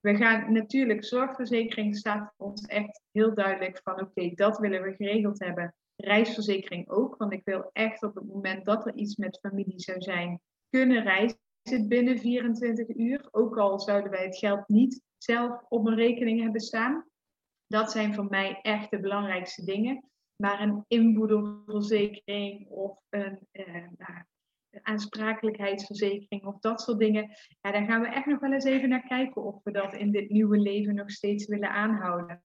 we 0.00 0.16
gaan 0.16 0.52
natuurlijk, 0.52 1.04
zorgverzekering 1.04 1.96
staat 1.96 2.32
voor 2.36 2.46
ons 2.46 2.66
echt 2.66 3.02
heel 3.12 3.34
duidelijk 3.34 3.80
van 3.82 4.00
oké, 4.00 4.30
dat 4.34 4.58
willen 4.58 4.82
we 4.82 4.94
geregeld 4.94 5.44
hebben. 5.44 5.74
Reisverzekering 5.96 6.88
ook, 6.88 7.16
want 7.16 7.32
ik 7.32 7.44
wil 7.44 7.70
echt 7.72 8.02
op 8.02 8.14
het 8.14 8.26
moment 8.26 8.64
dat 8.64 8.86
er 8.86 8.94
iets 8.94 9.16
met 9.16 9.38
familie 9.38 9.80
zou 9.80 10.00
zijn, 10.00 10.40
kunnen 10.68 11.02
reizen 11.02 11.38
binnen 11.88 12.18
24 12.18 12.96
uur. 12.96 13.28
Ook 13.30 13.58
al 13.58 13.80
zouden 13.80 14.10
wij 14.10 14.24
het 14.24 14.38
geld 14.38 14.68
niet 14.68 15.02
zelf 15.18 15.62
op 15.68 15.86
een 15.86 15.94
rekening 15.94 16.42
hebben 16.42 16.60
staan. 16.60 17.04
Dat 17.66 17.90
zijn 17.90 18.14
voor 18.14 18.26
mij 18.28 18.58
echt 18.62 18.90
de 18.90 19.00
belangrijkste 19.00 19.64
dingen. 19.64 20.10
Maar 20.36 20.60
een 20.60 20.84
inboedelverzekering 20.88 22.68
of 22.68 22.98
een 23.08 23.38
eh, 23.50 23.74
nou, 23.74 24.24
aansprakelijkheidsverzekering 24.82 26.44
of 26.44 26.58
dat 26.58 26.80
soort 26.80 26.98
dingen. 26.98 27.30
Ja, 27.60 27.72
daar 27.72 27.84
gaan 27.84 28.00
we 28.00 28.08
echt 28.08 28.26
nog 28.26 28.40
wel 28.40 28.52
eens 28.52 28.64
even 28.64 28.88
naar 28.88 29.06
kijken 29.06 29.42
of 29.42 29.62
we 29.62 29.70
dat 29.72 29.94
in 29.94 30.10
dit 30.10 30.30
nieuwe 30.30 30.58
leven 30.58 30.94
nog 30.94 31.10
steeds 31.10 31.46
willen 31.46 31.70
aanhouden. 31.70 32.44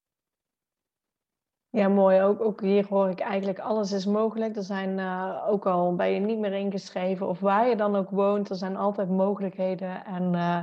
Ja, 1.75 1.87
mooi. 1.87 2.21
Ook, 2.21 2.41
ook 2.41 2.61
hier 2.61 2.87
hoor 2.89 3.09
ik 3.09 3.19
eigenlijk 3.19 3.59
alles 3.59 3.91
is 3.91 4.05
mogelijk. 4.05 4.55
Er 4.55 4.63
zijn 4.63 4.97
uh, 4.97 5.45
ook 5.47 5.65
al 5.65 5.95
ben 5.95 6.09
je 6.09 6.19
niet 6.19 6.39
meer 6.39 6.53
ingeschreven 6.53 7.27
of 7.27 7.39
waar 7.39 7.67
je 7.67 7.75
dan 7.75 7.95
ook 7.95 8.09
woont, 8.09 8.49
er 8.49 8.55
zijn 8.55 8.75
altijd 8.75 9.09
mogelijkheden. 9.09 10.05
En 10.05 10.33
uh, 10.33 10.59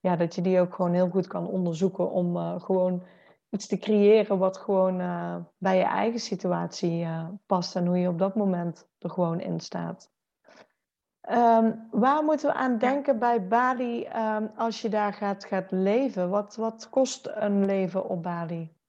ja, 0.00 0.16
dat 0.16 0.34
je 0.34 0.42
die 0.42 0.60
ook 0.60 0.74
gewoon 0.74 0.92
heel 0.92 1.08
goed 1.08 1.26
kan 1.26 1.46
onderzoeken 1.46 2.10
om 2.10 2.36
uh, 2.36 2.60
gewoon 2.60 3.02
iets 3.50 3.66
te 3.66 3.78
creëren 3.78 4.38
wat 4.38 4.56
gewoon 4.56 4.96
bij 5.58 5.76
je 5.76 5.84
eigen 5.84 6.20
situatie 6.20 7.06
past 7.46 7.76
en 7.76 7.86
hoe 7.86 7.98
je 7.98 8.08
op 8.08 8.18
dat 8.18 8.34
moment 8.34 8.88
er 8.98 9.10
gewoon 9.10 9.40
in 9.40 9.60
staat. 9.60 10.10
Um, 11.30 11.88
waar 11.90 12.24
moeten 12.24 12.48
we 12.48 12.54
aan 12.54 12.78
denken 12.78 13.18
bij 13.18 13.46
Bali 13.46 14.06
um, 14.06 14.50
als 14.56 14.82
je 14.82 14.88
daar 14.88 15.12
gaat, 15.12 15.44
gaat 15.44 15.70
leven? 15.70 16.30
Wat, 16.30 16.56
wat 16.56 16.88
kost 16.90 17.30
een 17.34 17.64
leven 17.64 18.08
op 18.08 18.22
Bali? 18.22 18.80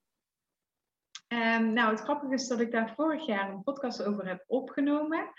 Um, 1.34 1.72
nou, 1.72 1.90
het 1.90 2.00
grappige 2.00 2.32
is 2.34 2.48
dat 2.48 2.60
ik 2.60 2.70
daar 2.70 2.94
vorig 2.94 3.26
jaar 3.26 3.50
een 3.50 3.62
podcast 3.62 4.02
over 4.02 4.28
heb 4.28 4.44
opgenomen. 4.46 5.32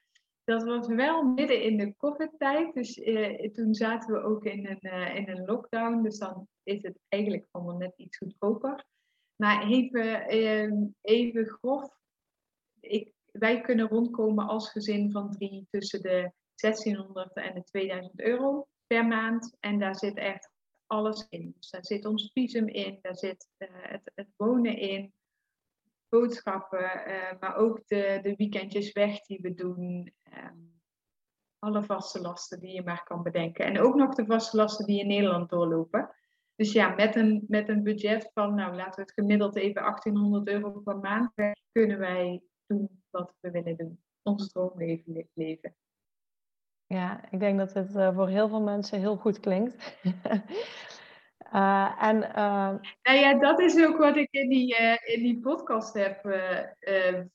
Dat 0.44 0.64
was 0.64 0.88
wel 0.88 1.24
midden 1.24 1.62
in 1.62 1.78
de 1.78 1.96
COVID-tijd. 1.98 2.74
Dus 2.74 2.98
uh, 2.98 3.52
toen 3.52 3.74
zaten 3.74 4.14
we 4.14 4.22
ook 4.22 4.46
in 4.46 4.68
een, 4.68 4.80
uh, 4.82 5.16
in 5.16 5.30
een 5.30 5.46
lockdown. 5.46 6.04
Dus 6.04 6.18
dan 6.18 6.48
is 6.64 6.82
het 6.82 7.00
eigenlijk 7.08 7.48
allemaal 7.52 7.78
net 7.78 7.94
iets 7.98 8.18
goedkoper. 8.18 8.86
Maar 9.36 9.68
even, 9.68 10.26
even 11.02 11.46
grof. 11.46 11.90
Ik, 12.80 13.14
wij 13.32 13.62
kunnen 13.62 13.88
rondkomen 13.88 14.48
als 14.48 14.72
gezin 14.72 15.12
van 15.12 15.32
drie 15.32 15.68
tussen 15.70 16.02
de 16.02 16.32
1600 16.56 17.34
en 17.34 17.54
de 17.54 17.64
2000 17.64 18.22
euro 18.22 18.68
per 18.88 19.06
maand. 19.06 19.56
En 19.60 19.80
daar 19.80 19.96
zit 19.96 20.18
echt 20.18 20.50
alles 20.88 21.28
in. 21.30 21.54
Dus 21.58 21.70
daar 21.70 21.86
zit 21.86 22.06
ons 22.06 22.32
visum 22.34 22.68
in, 22.68 23.00
daar 23.02 23.18
zit 23.18 23.50
uh, 23.58 23.68
het, 23.72 24.12
het, 24.16 24.28
wonen 24.38 24.78
in, 24.78 25.14
boodschappen, 26.10 26.84
uh, 27.08 27.39
maar 27.39 27.56
ook 27.56 27.88
de, 27.88 28.20
de 28.22 28.36
weekendjes 28.36 28.91
weg 28.91 29.22
die 29.22 29.39
we 29.41 29.54
doen. 29.54 30.13
Um, 30.34 30.74
alle 31.65 31.84
vaste 31.84 32.22
lasten 32.22 32.60
die 32.60 32.74
je 32.74 32.84
maar 32.84 33.04
kan 33.04 33.24
bedenken. 33.24 33.65
En 33.65 33.80
ook 33.80 33.96
nog 33.96 34.15
de 34.15 34.26
vaste 34.26 34.58
lasten 34.58 34.86
die 34.86 35.00
in 35.00 35.08
Nederland 35.08 35.50
doorlopen. 35.50 36.10
Dus 36.56 36.72
ja, 36.72 36.89
met 36.89 37.15
een, 37.15 37.46
met 37.48 37.70
een 37.70 37.84
budget 37.84 38.30
van, 38.34 38.56
nou 38.56 38.76
laten 38.76 38.96
we 38.96 39.02
het 39.02 39.12
gemiddeld 39.12 39.56
even 39.56 39.82
1800 39.82 40.48
euro 40.48 40.72
per 40.72 40.98
maand, 40.98 41.32
kunnen 41.72 42.00
wij 42.00 42.41
doen 42.65 43.04
wat 43.10 43.34
we 43.39 43.52
willen 43.52 43.78
doen. 43.78 44.04
Ons 44.22 44.52
droomleven 44.52 45.30
leven. 45.34 45.76
Ja, 46.86 47.32
ik 47.32 47.39
denk 47.39 47.58
dat 47.58 47.74
het 47.74 47.96
uh, 47.96 48.15
voor 48.15 48.28
heel 48.28 48.50
veel 48.50 48.62
mensen 48.62 49.00
heel 49.00 49.15
goed 49.15 49.39
klinkt. 49.39 49.76
uh, 51.56 52.04
en, 52.04 52.18
uh... 52.18 52.76
Nou 53.04 53.18
ja, 53.18 53.39
dat 53.39 53.60
is 53.60 53.86
ook 53.86 53.98
wat 53.98 54.15
ik 54.15 54.28
in 54.32 54.50
die, 54.50 54.76
in 55.04 55.24
die 55.24 55.39
podcast 55.39 55.94
heb 55.94 56.20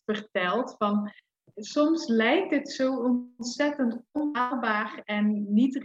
verteld. 0.05 0.75
Van, 0.79 1.13
soms 1.55 2.07
lijkt 2.07 2.51
het 2.51 2.71
zo 2.71 2.97
ontzettend 3.37 4.03
onhaalbaar 4.13 5.01
en 5.05 5.53
niet, 5.55 5.83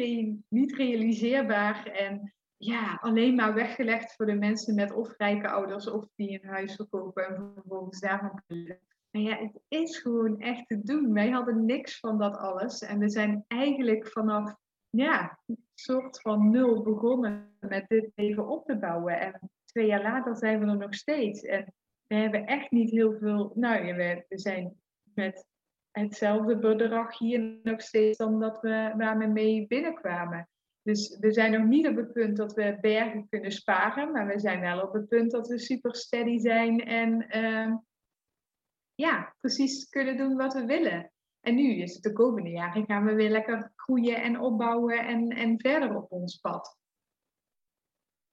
niet 0.49 0.75
realiseerbaar. 0.75 1.85
En 1.85 2.33
ja, 2.57 2.97
alleen 3.01 3.35
maar 3.35 3.53
weggelegd 3.53 4.15
voor 4.15 4.25
de 4.25 4.35
mensen 4.35 4.75
met 4.75 4.93
of 4.93 5.13
rijke 5.17 5.49
ouders 5.49 5.89
of 5.89 6.07
die 6.15 6.43
een 6.43 6.49
huis 6.49 6.75
verkopen 6.75 7.27
en 7.27 7.51
vervolgens 7.55 7.99
daarvan 7.99 8.41
kunnen 8.47 8.79
maar 9.15 9.23
ja, 9.23 9.37
het 9.37 9.61
is 9.67 9.97
gewoon 9.97 10.39
echt 10.39 10.67
te 10.67 10.81
doen. 10.83 11.13
Wij 11.13 11.29
hadden 11.29 11.65
niks 11.65 11.99
van 11.99 12.17
dat 12.17 12.37
alles. 12.37 12.81
En 12.81 12.99
we 12.99 13.09
zijn 13.09 13.45
eigenlijk 13.47 14.07
vanaf, 14.07 14.55
ja, 14.95 15.39
een 15.45 15.57
soort 15.73 16.21
van 16.21 16.49
nul 16.49 16.83
begonnen 16.83 17.57
met 17.59 17.87
dit 17.87 18.11
leven 18.15 18.47
op 18.47 18.65
te 18.65 18.77
bouwen. 18.77 19.19
En 19.19 19.51
twee 19.65 19.87
jaar 19.87 20.01
later 20.01 20.37
zijn 20.37 20.59
we 20.59 20.65
er 20.65 20.77
nog 20.77 20.95
steeds. 20.95 21.41
En 21.41 21.73
we 22.07 22.15
hebben 22.15 22.45
echt 22.45 22.71
niet 22.71 22.89
heel 22.89 23.17
veel, 23.17 23.51
nou 23.55 23.85
ja, 23.85 23.95
we, 23.95 24.25
zijn 24.29 24.75
met 25.03 25.45
hetzelfde 25.91 26.57
bedrag 26.57 27.17
hier 27.17 27.59
nog 27.63 27.81
steeds 27.81 28.17
dan 28.17 28.39
dat 28.39 28.61
we 28.61 28.93
waar 28.97 29.17
we 29.17 29.25
mee 29.25 29.67
binnenkwamen. 29.67 30.49
Dus 30.81 31.17
we 31.19 31.31
zijn 31.31 31.51
nog 31.51 31.63
niet 31.63 31.87
op 31.87 31.95
het 31.95 32.13
punt 32.13 32.37
dat 32.37 32.53
we 32.53 32.77
bergen 32.81 33.29
kunnen 33.29 33.51
sparen, 33.51 34.11
maar 34.11 34.27
we 34.27 34.39
zijn 34.39 34.59
wel 34.59 34.81
op 34.81 34.93
het 34.93 35.07
punt 35.07 35.31
dat 35.31 35.47
we 35.47 35.59
super 35.59 35.95
steady 35.95 36.37
zijn 36.37 36.85
en 36.85 37.37
uh, 37.37 37.75
ja, 38.95 39.35
precies 39.39 39.89
kunnen 39.89 40.17
doen 40.17 40.35
wat 40.35 40.53
we 40.53 40.65
willen. 40.65 41.11
En 41.45 41.55
nu 41.55 41.75
is 41.81 41.93
het 41.93 42.03
de 42.03 42.13
komende 42.13 42.49
jaren 42.49 42.85
gaan 42.85 43.05
we 43.05 43.13
weer 43.13 43.29
lekker 43.29 43.71
groeien 43.75 44.21
en 44.21 44.39
opbouwen 44.39 44.97
en, 44.97 45.29
en 45.29 45.59
verder 45.59 45.95
op 45.95 46.11
ons 46.11 46.37
pad. 46.37 46.77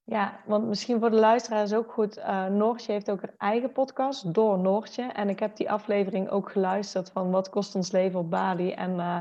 Ja, 0.03 0.39
want 0.45 0.67
misschien 0.67 0.99
voor 0.99 1.09
de 1.09 1.19
luisteraars 1.19 1.73
ook 1.73 1.91
goed. 1.91 2.17
Uh, 2.17 2.45
Noortje 2.45 2.91
heeft 2.91 3.11
ook 3.11 3.21
een 3.21 3.37
eigen 3.37 3.71
podcast, 3.71 4.33
Door 4.33 4.59
Noortje. 4.59 5.03
En 5.03 5.29
ik 5.29 5.39
heb 5.39 5.55
die 5.55 5.71
aflevering 5.71 6.29
ook 6.29 6.51
geluisterd 6.51 7.09
van 7.09 7.31
Wat 7.31 7.49
kost 7.49 7.75
ons 7.75 7.91
leven 7.91 8.19
op 8.19 8.29
Bali. 8.29 8.71
En 8.71 8.91
uh, 8.91 9.17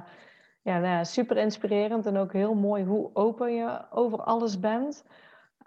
ja, 0.62 0.78
nou, 0.78 1.04
super 1.04 1.36
inspirerend 1.36 2.06
en 2.06 2.16
ook 2.16 2.32
heel 2.32 2.54
mooi 2.54 2.84
hoe 2.84 3.10
open 3.12 3.54
je 3.54 3.84
over 3.90 4.22
alles 4.22 4.60
bent. 4.60 5.04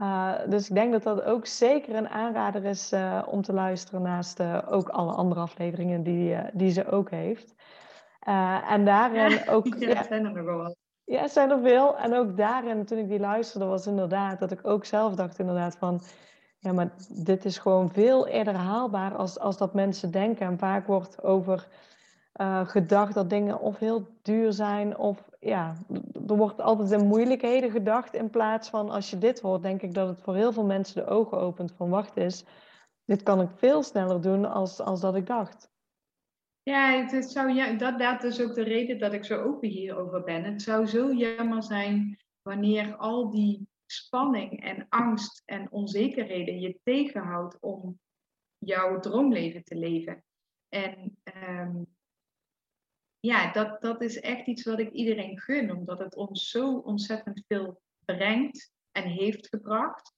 Uh, 0.02 0.34
dus 0.50 0.70
ik 0.70 0.76
denk 0.76 0.92
dat 0.92 1.04
dat 1.04 1.22
ook 1.24 1.46
zeker 1.46 1.96
een 1.96 2.10
aanrader 2.10 2.64
is 2.64 2.94
om 3.26 3.42
te 3.42 3.54
luisteren 3.54 4.02
naast 4.02 4.42
ook 4.68 4.90
alle 4.90 5.12
andere 5.12 5.42
afleveringen 5.42 6.04
die, 6.04 6.38
die 6.54 6.72
ze 6.72 6.92
ook 6.92 7.10
heeft. 7.10 7.56
En 8.70 8.86
daarin 8.86 9.50
ook. 9.50 9.66
Ja, 9.80 9.90
ja, 9.90 10.04
zijn 10.04 10.26
er. 10.26 10.76
Ja, 11.06 11.28
zijn 11.28 11.52
er 11.52 11.62
veel. 11.62 11.98
En 11.98 12.14
ook 12.14 12.38
daarin, 12.38 12.86
toen 12.86 12.98
ik 12.98 13.10
die 13.10 13.20
luisterde, 13.20 13.66
was 13.66 13.88
inderdaad 13.88 14.40
dat 14.40 14.52
ik 14.52 14.68
ook 14.68 14.86
zelf 14.86 15.16
dacht 15.16 15.40
inderdaad 15.40 15.76
van... 15.78 16.02
Ja, 16.60 16.74
maar 16.74 16.94
dit 17.10 17.46
is 17.46 17.58
gewoon 17.58 17.92
veel 17.92 18.28
eerder 18.28 18.56
haalbaar 18.56 19.16
als, 19.16 19.40
als 19.40 19.58
dat 19.58 19.74
mensen 19.74 20.12
denken. 20.12 20.46
En 20.46 20.58
vaak 20.58 20.88
wordt 20.88 21.24
over 21.24 21.68
uh, 22.42 22.68
gedacht 22.68 23.14
dat 23.14 23.30
dingen 23.30 23.60
of 23.60 23.80
heel 23.80 24.08
duur 24.22 24.54
zijn 24.54 24.98
of 24.98 25.30
ja, 25.40 25.76
er 26.28 26.36
wordt 26.36 26.62
altijd 26.62 26.92
in 26.92 27.08
moeilijkheden 27.08 27.72
gedacht 27.72 28.14
in 28.14 28.30
plaats 28.30 28.70
van 28.70 28.90
als 28.90 29.10
je 29.10 29.18
dit 29.18 29.42
hoort, 29.42 29.62
denk 29.62 29.82
ik 29.82 29.94
dat 29.94 30.08
het 30.08 30.22
voor 30.22 30.36
heel 30.36 30.54
veel 30.54 30.66
mensen 30.66 30.96
de 30.96 31.10
ogen 31.10 31.40
opent 31.40 31.74
van 31.78 31.90
wacht 31.90 32.18
eens, 32.18 32.46
dit 33.06 33.24
kan 33.24 33.42
ik 33.42 33.50
veel 33.56 33.84
sneller 33.84 34.22
doen 34.22 34.46
als, 34.46 34.82
als 34.82 35.02
dat 35.02 35.16
ik 35.16 35.28
dacht. 35.28 35.74
Ja, 36.70 37.06
het 37.06 37.32
zou, 37.32 37.54
ja 37.54 37.74
dat, 37.74 38.24
is 38.24 38.42
ook 38.42 38.54
de 38.54 38.64
reden 38.64 39.00
dat 39.00 39.14
ik 39.14 39.24
zo 39.24 39.42
open 39.42 39.70
hierover 39.70 40.24
ben. 40.24 40.44
Het 40.44 40.62
zou 40.62 40.86
zo 40.86 41.14
jammer 41.14 41.64
zijn 41.64 42.20
wanneer 42.42 42.96
al 42.96 43.30
die 43.30 43.68
spanning 43.86 44.64
en 44.64 44.86
angst 44.90 45.42
en 45.46 45.72
onzekerheden 45.72 46.60
je 46.60 46.80
tegenhoudt 46.84 47.60
om 47.60 48.00
jouw 48.58 49.00
droomleven 49.00 49.64
te 49.64 49.76
leven. 49.76 50.24
En 50.70 51.18
um, 51.48 51.96
ja, 53.20 53.52
dat, 53.52 53.82
dat 53.82 54.02
is 54.02 54.20
echt 54.20 54.48
iets 54.48 54.64
wat 54.64 54.80
ik 54.80 54.92
iedereen 54.92 55.40
gun, 55.40 55.72
omdat 55.72 56.00
het 56.00 56.16
ons 56.16 56.50
zo 56.50 56.78
ontzettend 56.78 57.44
veel 57.48 57.82
brengt 58.06 58.74
en 58.92 59.04
heeft 59.04 59.48
gebracht. 59.48 60.14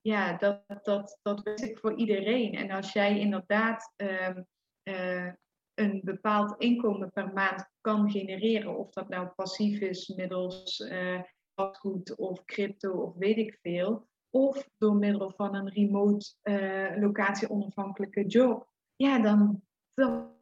Ja, 0.00 0.36
dat, 0.36 0.64
dat, 0.82 1.18
dat 1.22 1.42
weet 1.42 1.62
ik 1.62 1.78
voor 1.78 1.94
iedereen. 1.96 2.54
En 2.54 2.70
als 2.70 2.92
jij 2.92 3.18
inderdaad 3.18 3.92
uh, 3.96 4.36
uh, 4.82 5.32
een 5.74 6.00
bepaald 6.04 6.54
inkomen 6.58 7.10
per 7.12 7.32
maand 7.32 7.68
kan 7.80 8.10
genereren, 8.10 8.78
of 8.78 8.92
dat 8.92 9.08
nou 9.08 9.26
passief 9.26 9.80
is 9.80 10.08
middels 10.08 10.80
uh, 10.80 11.20
vastgoed 11.54 12.16
of 12.16 12.44
crypto 12.44 12.90
of 12.90 13.14
weet 13.14 13.36
ik 13.36 13.58
veel, 13.62 14.08
of 14.30 14.68
door 14.78 14.96
middel 14.96 15.32
van 15.36 15.54
een 15.54 15.68
remote 15.68 16.34
uh, 16.42 16.96
locatie 17.00 17.50
onafhankelijke 17.50 18.26
job, 18.26 18.68
ja, 18.96 19.18
dan, 19.18 19.62
dan 19.94 20.34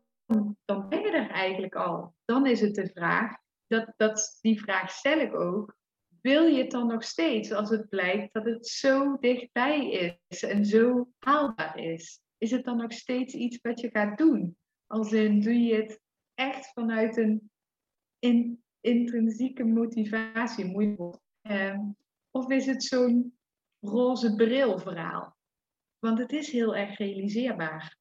dan 0.64 0.88
ben 0.88 1.01
je 1.01 1.11
er 1.11 1.31
eigenlijk 1.31 1.75
al. 1.75 2.14
Dan 2.25 2.47
is 2.47 2.61
het 2.61 2.75
de 2.75 2.90
vraag, 2.95 3.37
dat, 3.66 3.92
dat, 3.97 4.38
die 4.40 4.61
vraag 4.61 4.90
stel 4.90 5.18
ik 5.18 5.35
ook, 5.35 5.77
wil 6.21 6.45
je 6.45 6.62
het 6.62 6.71
dan 6.71 6.87
nog 6.87 7.05
steeds 7.05 7.53
als 7.53 7.71
het 7.71 7.88
blijkt 7.88 8.33
dat 8.33 8.45
het 8.45 8.66
zo 8.66 9.16
dichtbij 9.18 9.90
is 9.90 10.42
en 10.42 10.64
zo 10.64 11.09
haalbaar 11.18 11.79
is? 11.79 12.21
Is 12.38 12.51
het 12.51 12.64
dan 12.64 12.77
nog 12.77 12.92
steeds 12.92 13.35
iets 13.35 13.59
wat 13.62 13.81
je 13.81 13.90
gaat 13.90 14.18
doen? 14.18 14.57
Als 14.93 15.13
in, 15.13 15.41
doe 15.41 15.61
je 15.63 15.75
het 15.75 16.01
echt 16.35 16.73
vanuit 16.73 17.17
een 18.19 18.63
intrinsieke 18.81 19.65
motivatie? 19.65 20.97
Uh, 21.43 21.79
of 22.31 22.49
is 22.51 22.67
het 22.67 22.85
zo'n 22.85 23.39
roze 23.81 24.35
bril 24.35 24.79
verhaal. 24.79 25.37
Want 25.99 26.19
het 26.19 26.33
is 26.33 26.51
heel 26.51 26.77
erg 26.77 26.99
realiseerbaar. 26.99 27.97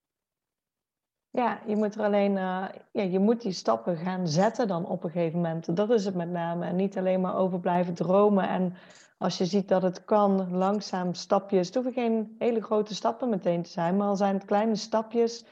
Ja, 1.29 1.61
je 1.67 1.75
moet 1.75 1.95
er 1.95 2.03
alleen, 2.03 2.31
uh, 2.31 2.67
ja, 2.91 3.01
je 3.01 3.19
moet 3.19 3.41
die 3.41 3.51
stappen 3.51 3.97
gaan 3.97 4.27
zetten 4.27 4.67
dan 4.67 4.85
op 4.85 5.03
een 5.03 5.11
gegeven 5.11 5.41
moment. 5.41 5.75
Dat 5.75 5.89
is 5.89 6.05
het 6.05 6.15
met 6.15 6.29
name. 6.29 6.65
En 6.65 6.75
niet 6.75 6.97
alleen 6.97 7.21
maar 7.21 7.35
over 7.35 7.59
blijven 7.59 7.93
dromen. 7.93 8.47
En 8.47 8.73
als 9.17 9.37
je 9.37 9.45
ziet 9.45 9.67
dat 9.67 9.81
het 9.81 10.03
kan, 10.03 10.51
langzaam 10.57 11.13
stapjes. 11.13 11.65
Het 11.65 11.75
hoeven 11.75 11.93
geen 11.93 12.35
hele 12.39 12.61
grote 12.61 12.95
stappen 12.95 13.29
meteen 13.29 13.63
te 13.63 13.69
zijn, 13.69 13.97
maar 13.97 14.07
al 14.07 14.15
zijn 14.15 14.33
het 14.33 14.45
kleine 14.45 14.75
stapjes 14.75 15.45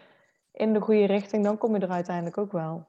in 0.51 0.73
de 0.73 0.81
goede 0.81 1.05
richting, 1.05 1.43
dan 1.43 1.57
kom 1.57 1.75
je 1.75 1.81
er 1.81 1.89
uiteindelijk 1.89 2.37
ook 2.37 2.51
wel. 2.51 2.87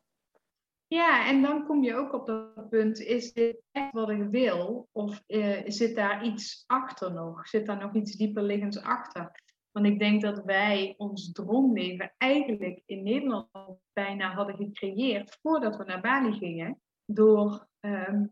Ja, 0.87 1.27
en 1.29 1.43
dan 1.43 1.67
kom 1.67 1.83
je 1.83 1.95
ook 1.95 2.13
op 2.13 2.27
dat 2.27 2.69
punt, 2.69 2.99
is 2.99 3.33
dit 3.33 3.63
echt 3.71 3.93
wat 3.93 4.11
ik 4.11 4.29
wil? 4.31 4.89
Of 4.93 5.23
uh, 5.27 5.61
zit 5.67 5.97
daar 5.97 6.25
iets 6.25 6.65
achter 6.67 7.13
nog? 7.13 7.49
Zit 7.49 7.67
daar 7.67 7.79
nog 7.79 7.95
iets 7.95 8.17
dieper 8.17 8.43
liggends 8.43 8.83
achter? 8.83 9.31
Want 9.71 9.87
ik 9.87 9.99
denk 9.99 10.23
dat 10.23 10.45
wij 10.45 10.95
ons 10.97 11.33
droomleven 11.33 12.15
eigenlijk 12.17 12.83
in 12.87 13.03
Nederland 13.03 13.49
bijna 13.93 14.33
hadden 14.33 14.57
gecreëerd 14.57 15.39
voordat 15.43 15.77
we 15.77 15.85
naar 15.85 16.01
Bali 16.01 16.33
gingen. 16.33 16.81
Door 17.05 17.69
um, 17.81 18.31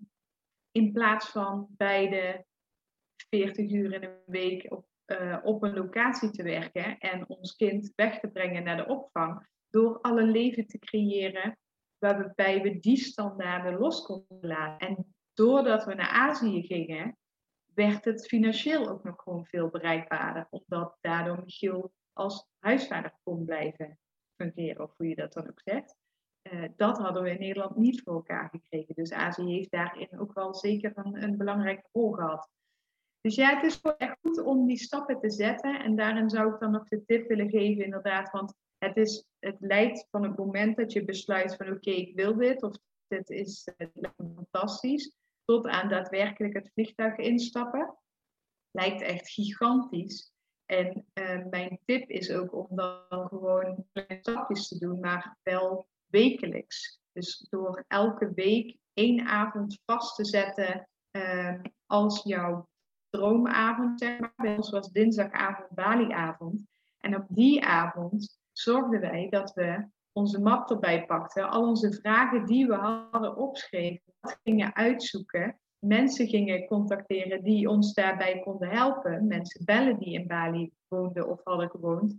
in 0.70 0.92
plaats 0.92 1.28
van 1.28 1.66
bij 1.70 2.08
de 2.08 2.44
40 3.28 3.70
uur 3.70 3.92
in 3.92 4.02
een 4.02 4.22
week 4.26 4.70
uh, 5.10 5.38
op 5.42 5.62
een 5.62 5.74
locatie 5.74 6.30
te 6.30 6.42
werken 6.42 6.98
en 6.98 7.28
ons 7.28 7.56
kind 7.56 7.92
weg 7.94 8.20
te 8.20 8.28
brengen 8.28 8.64
naar 8.64 8.76
de 8.76 8.86
opvang, 8.86 9.46
door 9.70 10.00
al 10.00 10.18
een 10.18 10.30
leven 10.30 10.66
te 10.66 10.78
creëren 10.78 11.58
waarbij 11.98 12.62
we 12.62 12.78
die 12.78 12.96
standaarden 12.96 13.78
los 13.78 14.04
konden 14.04 14.38
laten. 14.40 14.88
En 14.88 15.14
doordat 15.34 15.84
we 15.84 15.94
naar 15.94 16.08
Azië 16.08 16.62
gingen, 16.62 17.16
werd 17.74 18.04
het 18.04 18.26
financieel 18.26 18.88
ook 18.88 19.04
nog 19.04 19.22
gewoon 19.22 19.46
veel 19.46 19.68
bereikbaarder, 19.68 20.46
omdat 20.50 20.96
daardoor 21.00 21.42
Michiel 21.44 21.92
als 22.12 22.48
huisvader 22.58 23.12
kon 23.22 23.44
blijven 23.44 23.98
fungeren, 24.36 24.84
of 24.84 24.96
hoe 24.96 25.08
je 25.08 25.14
dat 25.14 25.32
dan 25.32 25.48
ook 25.48 25.60
zegt. 25.60 25.96
Uh, 26.52 26.68
dat 26.76 26.98
hadden 26.98 27.22
we 27.22 27.30
in 27.30 27.38
Nederland 27.38 27.76
niet 27.76 28.02
voor 28.02 28.14
elkaar 28.14 28.48
gekregen. 28.48 28.94
Dus 28.94 29.12
Azië 29.12 29.52
heeft 29.52 29.70
daarin 29.70 30.18
ook 30.18 30.32
wel 30.32 30.54
zeker 30.54 30.92
een, 30.94 31.22
een 31.22 31.36
belangrijke 31.36 31.88
rol 31.92 32.12
gehad. 32.12 32.50
Dus 33.20 33.34
ja, 33.34 33.54
het 33.54 33.64
is 33.64 33.74
gewoon 33.74 33.96
echt 33.96 34.18
goed 34.20 34.42
om 34.42 34.66
die 34.66 34.76
stappen 34.76 35.20
te 35.20 35.30
zetten. 35.30 35.80
En 35.80 35.96
daarin 35.96 36.30
zou 36.30 36.52
ik 36.52 36.60
dan 36.60 36.70
nog 36.70 36.88
de 36.88 37.04
tip 37.04 37.28
willen 37.28 37.50
geven, 37.50 37.84
inderdaad. 37.84 38.30
Want 38.30 38.54
het, 38.78 38.96
is, 38.96 39.26
het 39.38 39.56
leidt 39.58 40.06
van 40.10 40.22
het 40.22 40.36
moment 40.36 40.76
dat 40.76 40.92
je 40.92 41.04
besluit 41.04 41.56
van 41.56 41.70
oké, 41.70 41.90
ik 41.90 42.14
wil 42.14 42.36
dit. 42.36 42.62
Of 42.62 42.76
dit 43.06 43.30
is 43.30 43.68
uh, 43.76 44.10
fantastisch 44.16 45.12
tot 45.44 45.66
aan 45.66 45.88
daadwerkelijk 45.88 46.54
het 46.54 46.70
vliegtuig 46.72 47.16
instappen. 47.16 47.96
Lijkt 48.70 49.02
echt 49.02 49.30
gigantisch. 49.30 50.32
En 50.64 51.06
uh, 51.14 51.44
mijn 51.50 51.78
tip 51.84 52.08
is 52.08 52.30
ook 52.30 52.54
om 52.54 52.76
dan 52.76 53.28
gewoon 53.28 53.86
stapjes 54.20 54.68
te 54.68 54.78
doen, 54.78 55.00
maar 55.00 55.38
wel 55.42 55.88
wekelijks. 56.06 57.00
Dus 57.12 57.46
door 57.50 57.84
elke 57.86 58.32
week 58.34 58.76
één 58.92 59.26
avond 59.26 59.80
vast 59.84 60.16
te 60.16 60.24
zetten 60.24 60.88
uh, 61.10 61.60
als 61.86 62.22
jouw 62.22 62.68
droomavond, 63.10 64.00
zeg 64.00 64.20
maar. 64.20 64.32
Bij 64.36 64.56
ons 64.56 64.70
was 64.70 64.90
dinsdagavond 64.90 65.70
Baliavond. 65.70 66.66
En 66.98 67.16
op 67.16 67.24
die 67.28 67.64
avond 67.64 68.38
zorgden 68.52 69.00
wij 69.00 69.26
dat 69.30 69.52
we 69.52 69.86
onze 70.12 70.40
map 70.40 70.70
erbij 70.70 71.06
pakten, 71.06 71.50
al 71.50 71.66
onze 71.66 71.92
vragen 71.92 72.46
die 72.46 72.66
we 72.66 72.74
hadden 72.74 73.36
opgeschreven, 73.36 74.02
gingen 74.42 74.74
uitzoeken. 74.74 75.58
Mensen 75.78 76.26
gingen 76.26 76.66
contacteren 76.66 77.44
die 77.44 77.68
ons 77.68 77.94
daarbij 77.94 78.40
konden 78.40 78.68
helpen. 78.68 79.26
Mensen 79.26 79.64
bellen 79.64 79.98
die 79.98 80.12
in 80.12 80.26
Bali 80.26 80.72
woonden 80.88 81.28
of 81.28 81.40
hadden 81.44 81.70
gewoond. 81.70 82.16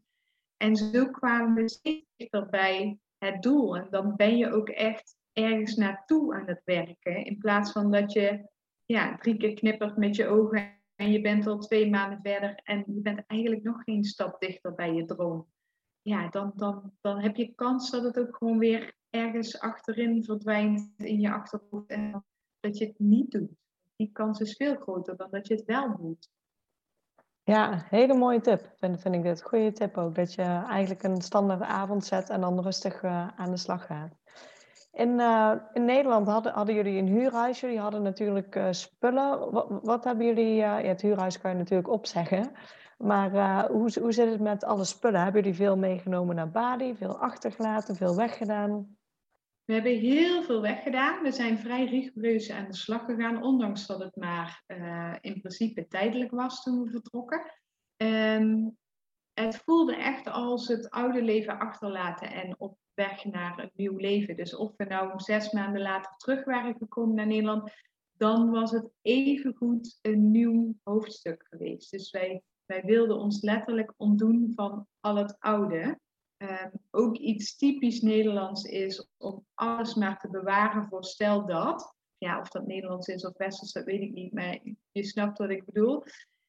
En 0.57 0.75
zo 0.75 1.05
kwamen 1.05 1.53
we 1.53 1.69
steeds 1.69 2.49
bij 2.49 2.99
het 3.17 3.41
doel. 3.41 3.77
En 3.77 3.87
dan 3.89 4.15
ben 4.15 4.37
je 4.37 4.51
ook 4.51 4.69
echt 4.69 5.17
ergens 5.33 5.75
naartoe 5.75 6.35
aan 6.35 6.47
het 6.47 6.61
werken. 6.63 7.25
In 7.25 7.37
plaats 7.37 7.71
van 7.71 7.91
dat 7.91 8.13
je 8.13 8.49
ja, 8.85 9.17
drie 9.17 9.37
keer 9.37 9.53
knippert 9.53 9.97
met 9.97 10.15
je 10.15 10.27
ogen 10.27 10.78
en 10.99 11.11
je 11.11 11.21
bent 11.21 11.47
al 11.47 11.57
twee 11.57 11.89
maanden 11.89 12.19
verder 12.21 12.59
en 12.63 12.83
je 12.87 13.01
bent 13.01 13.23
eigenlijk 13.27 13.63
nog 13.63 13.83
geen 13.83 14.03
stap 14.03 14.39
dichter 14.39 14.75
bij 14.75 14.93
je 14.93 15.05
droom 15.05 15.47
ja, 16.01 16.29
dan, 16.29 16.51
dan, 16.55 16.91
dan 17.01 17.19
heb 17.19 17.35
je 17.35 17.53
kans 17.55 17.91
dat 17.91 18.03
het 18.03 18.19
ook 18.19 18.35
gewoon 18.35 18.57
weer 18.57 18.95
ergens 19.09 19.59
achterin 19.59 20.23
verdwijnt 20.23 20.91
in 20.97 21.19
je 21.19 21.33
achterhoofd 21.33 21.87
en 21.87 22.25
dat 22.59 22.77
je 22.77 22.85
het 22.85 22.99
niet 22.99 23.31
doet. 23.31 23.51
Die 23.95 24.09
kans 24.11 24.39
is 24.39 24.55
veel 24.55 24.75
groter 24.75 25.17
dan 25.17 25.27
dat 25.31 25.47
je 25.47 25.53
het 25.53 25.65
wel 25.65 25.97
doet. 25.97 26.29
Ja, 27.43 27.85
hele 27.89 28.13
mooie 28.13 28.41
tip, 28.41 28.73
vind, 28.75 29.01
vind 29.01 29.15
ik 29.15 29.23
dit. 29.23 29.43
Goede 29.43 29.71
tip 29.71 29.97
ook, 29.97 30.15
dat 30.15 30.33
je 30.33 30.41
eigenlijk 30.43 31.03
een 31.03 31.21
standaard 31.21 31.61
avond 31.61 32.05
zet 32.05 32.29
en 32.29 32.41
dan 32.41 32.61
rustig 32.61 33.03
uh, 33.03 33.27
aan 33.27 33.51
de 33.51 33.57
slag 33.57 33.85
gaat. 33.85 34.15
In, 34.91 35.09
uh, 35.09 35.53
in 35.73 35.85
Nederland 35.85 36.27
hadden, 36.27 36.53
hadden 36.53 36.75
jullie 36.75 36.99
een 36.99 37.07
huurhuis, 37.07 37.59
jullie 37.59 37.79
hadden 37.79 38.01
natuurlijk 38.01 38.55
uh, 38.55 38.67
spullen. 38.71 39.51
Wat, 39.51 39.67
wat, 39.81 40.03
hebben 40.03 40.25
jullie, 40.25 40.55
ja, 40.55 40.81
het 40.81 41.01
huurhuis 41.01 41.39
kan 41.39 41.51
je 41.51 41.57
natuurlijk 41.57 41.89
opzeggen. 41.89 42.51
Maar 42.97 43.67
hoe, 43.67 43.99
hoe 43.99 44.11
zit 44.11 44.29
het 44.29 44.39
met 44.39 44.63
alle 44.63 44.83
spullen? 44.83 45.21
Hebben 45.21 45.41
jullie 45.41 45.57
veel 45.57 45.77
meegenomen 45.77 46.35
naar 46.35 46.51
Bali, 46.51 46.95
veel 46.95 47.17
achtergelaten, 47.17 47.95
veel 47.95 48.15
weggedaan? 48.15 48.97
We 49.65 49.73
hebben 49.73 49.97
heel 49.97 50.43
veel 50.43 50.61
weggedaan. 50.61 51.23
We 51.23 51.31
zijn 51.31 51.57
vrij 51.57 51.85
rigoureus 51.85 52.51
aan 52.51 52.65
de 52.65 52.75
slag 52.75 53.05
gegaan, 53.05 53.43
ondanks 53.43 53.87
dat 53.87 53.99
het 53.99 54.15
maar 54.15 54.63
in 55.21 55.39
principe 55.39 55.87
tijdelijk 55.87 56.31
was 56.31 56.63
toen 56.63 56.83
we 56.83 56.89
vertrokken. 56.89 57.41
Um, 57.97 58.77
het 59.33 59.61
voelde 59.65 59.95
echt 59.95 60.29
als 60.29 60.67
het 60.67 60.89
oude 60.89 61.21
leven 61.21 61.59
achterlaten 61.59 62.31
en 62.31 62.55
op 62.57 62.77
weg 63.05 63.25
naar 63.25 63.59
een 63.59 63.71
nieuw 63.73 63.97
leven. 63.97 64.35
Dus 64.35 64.55
of 64.55 64.73
we 64.77 64.83
nou 64.83 65.19
zes 65.19 65.51
maanden 65.51 65.81
later 65.81 66.13
terug 66.17 66.45
waren 66.45 66.75
gekomen 66.77 67.15
naar 67.15 67.27
Nederland, 67.27 67.71
dan 68.13 68.49
was 68.49 68.71
het 68.71 68.89
evengoed 69.01 69.99
een 70.01 70.31
nieuw 70.31 70.75
hoofdstuk 70.83 71.45
geweest. 71.49 71.91
Dus 71.91 72.11
wij 72.11 72.43
wij 72.69 72.83
wilden 72.85 73.17
ons 73.17 73.41
letterlijk 73.41 73.93
ontdoen 73.97 74.51
van 74.55 74.87
al 74.99 75.15
het 75.15 75.35
oude. 75.39 75.99
Um, 76.37 76.71
ook 76.91 77.17
iets 77.17 77.55
typisch 77.55 78.01
Nederlands 78.01 78.63
is 78.63 79.07
om 79.17 79.45
alles 79.53 79.95
maar 79.95 80.19
te 80.19 80.29
bewaren 80.29 80.87
voor 80.87 81.03
stel 81.03 81.45
dat. 81.45 81.95
Ja, 82.17 82.39
of 82.39 82.49
dat 82.49 82.67
Nederlands 82.67 83.07
is 83.07 83.25
of 83.25 83.37
Westers, 83.37 83.71
dat 83.71 83.83
weet 83.83 84.01
ik 84.01 84.11
niet, 84.11 84.33
maar 84.33 84.59
je 84.91 85.03
snapt 85.03 85.37
wat 85.37 85.49
ik 85.49 85.65
bedoel. 85.65 86.03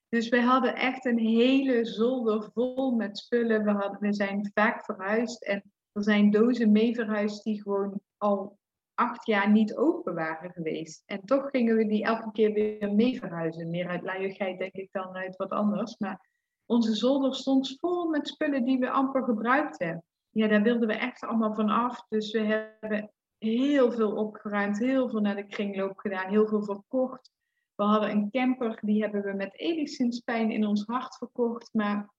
Dus 0.09 0.29
we 0.29 0.41
hadden 0.41 0.75
echt 0.75 1.05
een 1.05 1.19
hele 1.19 1.85
zolder 1.85 2.51
vol 2.53 2.91
met 2.91 3.19
spullen. 3.19 3.65
We, 3.65 3.71
hadden, 3.71 4.01
we 4.01 4.13
zijn 4.13 4.51
vaak 4.55 4.85
verhuisd 4.85 5.43
en 5.43 5.73
er 5.93 6.03
zijn 6.03 6.31
dozen 6.31 6.73
mee 6.73 6.95
verhuisd 6.95 7.45
die 7.45 7.63
gewoon 7.63 8.01
al 8.17 8.59
acht 8.95 9.27
jaar 9.27 9.51
niet 9.51 9.77
open 9.77 10.15
waren 10.15 10.51
geweest. 10.51 11.03
En 11.07 11.25
toch 11.25 11.51
gingen 11.51 11.77
we 11.77 11.87
die 11.87 12.05
elke 12.05 12.33
keer 12.33 12.53
weer 12.53 12.93
mee 12.95 13.19
verhuizen. 13.19 13.71
Meer 13.71 13.89
uit 13.89 14.03
luiigheid 14.03 14.59
denk 14.59 14.73
ik 14.73 14.89
dan 14.93 15.15
uit 15.15 15.37
wat 15.37 15.51
anders. 15.51 15.99
Maar 15.99 16.29
onze 16.67 16.95
zolder 16.95 17.35
stond 17.35 17.77
vol 17.79 18.09
met 18.09 18.29
spullen 18.29 18.65
die 18.65 18.79
we 18.79 18.91
amper 18.91 19.25
gebruikten. 19.25 20.05
Ja, 20.31 20.49
daar 20.49 20.63
wilden 20.63 20.89
we 20.89 20.95
echt 20.95 21.23
allemaal 21.23 21.55
van 21.55 21.69
af. 21.69 22.07
Dus 22.09 22.33
we 22.33 22.41
hebben 22.41 23.11
heel 23.39 23.93
veel 23.93 24.13
opgeruimd, 24.13 24.79
heel 24.79 25.09
veel 25.09 25.21
naar 25.21 25.37
de 25.37 25.47
kringloop 25.47 25.99
gedaan, 25.99 26.29
heel 26.29 26.47
veel 26.47 26.63
verkocht. 26.63 27.31
We 27.75 27.83
hadden 27.83 28.11
een 28.11 28.31
camper, 28.31 28.79
die 28.81 29.03
hebben 29.03 29.23
we 29.23 29.33
met 29.33 29.59
enigszins 29.59 30.21
pijn 30.21 30.51
in 30.51 30.67
ons 30.67 30.85
hart 30.87 31.17
verkocht. 31.17 31.75
Maar 31.75 32.11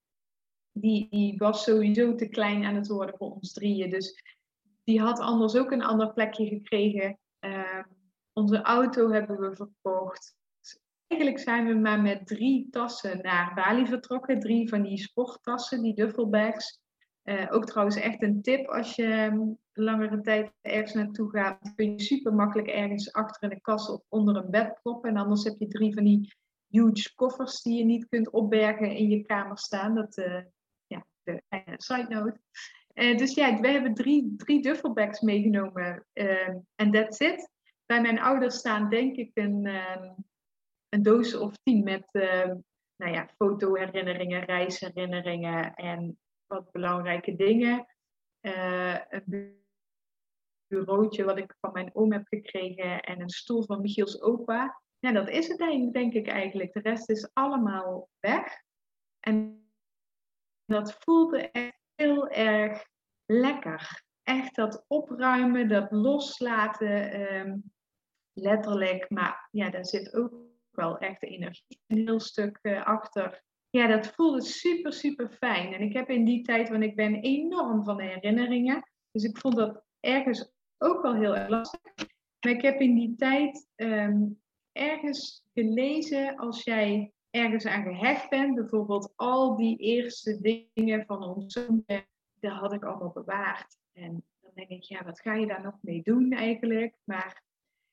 die, 0.71 1.07
die 1.09 1.37
was 1.37 1.63
sowieso 1.63 2.15
te 2.15 2.27
klein 2.27 2.63
aan 2.63 2.75
het 2.75 2.87
worden 2.87 3.17
voor 3.17 3.31
ons 3.31 3.53
drieën. 3.53 3.89
Dus 3.89 4.23
die 4.83 5.01
had 5.01 5.19
anders 5.19 5.55
ook 5.55 5.71
een 5.71 5.83
ander 5.83 6.13
plekje 6.13 6.47
gekregen. 6.47 7.17
Uh, 7.45 7.83
onze 8.33 8.61
auto 8.61 9.09
hebben 9.09 9.39
we 9.39 9.55
verkocht. 9.55 10.35
Eigenlijk 11.07 11.41
zijn 11.41 11.67
we 11.67 11.73
maar 11.73 12.01
met 12.01 12.27
drie 12.27 12.67
tassen 12.69 13.21
naar 13.21 13.53
Bali 13.55 13.87
vertrokken. 13.87 14.39
Drie 14.39 14.69
van 14.69 14.81
die 14.81 14.97
sporttassen, 14.97 15.81
die 15.81 15.95
duffelbags. 15.95 16.79
Uh, 17.23 17.47
ook 17.49 17.65
trouwens 17.65 17.95
echt 17.95 18.21
een 18.21 18.41
tip 18.41 18.67
als 18.67 18.95
je 18.95 19.29
um, 19.31 19.57
langere 19.73 20.21
tijd 20.21 20.51
ergens 20.61 20.93
naartoe 20.93 21.29
gaat. 21.29 21.73
Kun 21.75 21.91
je 21.91 22.01
super 22.01 22.33
makkelijk 22.33 22.67
ergens 22.67 23.13
achter 23.13 23.43
in 23.43 23.49
de 23.49 23.61
kast 23.61 23.89
of 23.89 24.01
onder 24.09 24.35
een 24.35 24.49
bed 24.49 24.79
proppen. 24.81 25.09
En 25.09 25.17
anders 25.17 25.43
heb 25.43 25.55
je 25.59 25.67
drie 25.67 25.93
van 25.93 26.03
die 26.03 26.33
huge 26.67 27.15
koffers 27.15 27.61
die 27.61 27.77
je 27.77 27.85
niet 27.85 28.07
kunt 28.07 28.29
opbergen 28.29 28.95
in 28.95 29.09
je 29.09 29.21
kamer 29.21 29.57
staan. 29.57 29.95
Dat, 29.95 30.15
ja, 30.15 30.45
de 31.23 31.43
side 31.77 32.07
note. 32.09 32.39
Uh, 32.93 33.17
dus 33.17 33.33
ja, 33.33 33.59
we 33.59 33.67
hebben 33.67 33.93
drie, 33.93 34.35
drie 34.37 34.61
duffelbags 34.61 35.19
meegenomen 35.19 36.05
ehm, 36.13 36.57
en 36.75 36.91
that's 36.91 37.19
it. 37.19 37.49
Bij 37.85 38.01
mijn 38.01 38.19
ouders 38.19 38.55
staan 38.55 38.89
denk 38.89 39.15
ik 39.15 39.31
een, 39.33 39.65
ehm, 39.65 40.13
een 40.89 41.03
doos 41.03 41.35
of 41.35 41.57
tien 41.63 41.83
met 41.83 42.07
uh, 42.11 42.51
nou 42.95 43.13
ja, 43.13 43.29
fotoherinneringen, 43.35 44.45
reisherinneringen 44.45 45.73
en 45.73 46.19
wat 46.45 46.71
belangrijke 46.71 47.35
dingen. 47.35 47.85
Uh, 48.41 48.97
een 49.09 49.59
bureautje 50.67 51.23
wat 51.23 51.37
ik 51.37 51.55
van 51.59 51.71
mijn 51.71 51.89
oom 51.93 52.11
heb 52.11 52.27
gekregen 52.27 53.01
en 53.01 53.21
een 53.21 53.29
stoel 53.29 53.63
van 53.63 53.81
Michiels 53.81 54.21
opa. 54.21 54.81
ja, 54.99 55.11
dat 55.11 55.29
is 55.29 55.47
het 55.47 55.57
denk 55.93 56.13
ik 56.13 56.27
eigenlijk. 56.27 56.73
De 56.73 56.79
rest 56.79 57.09
is 57.09 57.29
allemaal 57.33 58.09
weg. 58.19 58.61
En 59.19 59.60
dat 60.71 60.93
voelde 60.99 61.51
echt 61.51 61.79
heel 61.95 62.29
erg 62.29 62.85
lekker. 63.25 64.03
Echt 64.23 64.55
dat 64.55 64.85
opruimen, 64.87 65.67
dat 65.67 65.91
loslaten, 65.91 67.11
ehm, 67.11 67.57
letterlijk. 68.33 69.09
Maar 69.09 69.47
ja, 69.51 69.69
daar 69.69 69.85
zit 69.85 70.15
ook 70.15 70.33
wel 70.69 70.97
echt 70.97 71.21
de 71.21 71.27
energie 71.27 71.79
een 71.87 71.97
heel 71.97 72.19
stuk 72.19 72.59
uh, 72.61 72.85
achter. 72.85 73.43
Ja, 73.69 73.87
dat 73.87 74.07
voelde 74.07 74.41
super, 74.41 74.93
super 74.93 75.29
fijn. 75.29 75.73
En 75.73 75.81
ik 75.81 75.93
heb 75.93 76.09
in 76.09 76.25
die 76.25 76.43
tijd, 76.43 76.69
want 76.69 76.83
ik 76.83 76.95
ben 76.95 77.15
enorm 77.15 77.83
van 77.83 77.97
de 77.97 78.03
herinneringen. 78.03 78.89
Dus 79.11 79.23
ik 79.23 79.37
vond 79.37 79.55
dat 79.55 79.83
ergens 79.99 80.51
ook 80.77 81.01
wel 81.01 81.15
heel 81.15 81.35
erg 81.35 81.49
lastig. 81.49 81.81
Maar 82.39 82.53
ik 82.53 82.61
heb 82.61 82.79
in 82.79 82.95
die 82.95 83.15
tijd 83.15 83.67
ehm, 83.75 84.23
ergens 84.71 85.45
gelezen, 85.53 86.35
als 86.35 86.63
jij 86.63 87.13
ergens 87.31 87.65
aan 87.65 87.83
gehecht 87.83 88.29
bent, 88.29 88.55
bijvoorbeeld 88.55 89.13
al 89.15 89.55
die 89.55 89.77
eerste 89.77 90.67
dingen 90.73 91.05
van 91.05 91.23
ons 91.23 91.53
zoon, 91.53 91.83
dat 92.39 92.51
had 92.51 92.73
ik 92.73 92.83
allemaal 92.83 93.11
bewaard. 93.11 93.77
En 93.93 94.25
dan 94.39 94.51
denk 94.53 94.69
ik, 94.69 94.83
ja, 94.83 95.03
wat 95.03 95.21
ga 95.21 95.33
je 95.33 95.47
daar 95.47 95.63
nog 95.63 95.77
mee 95.81 96.01
doen 96.03 96.31
eigenlijk? 96.31 96.95
Maar 97.03 97.43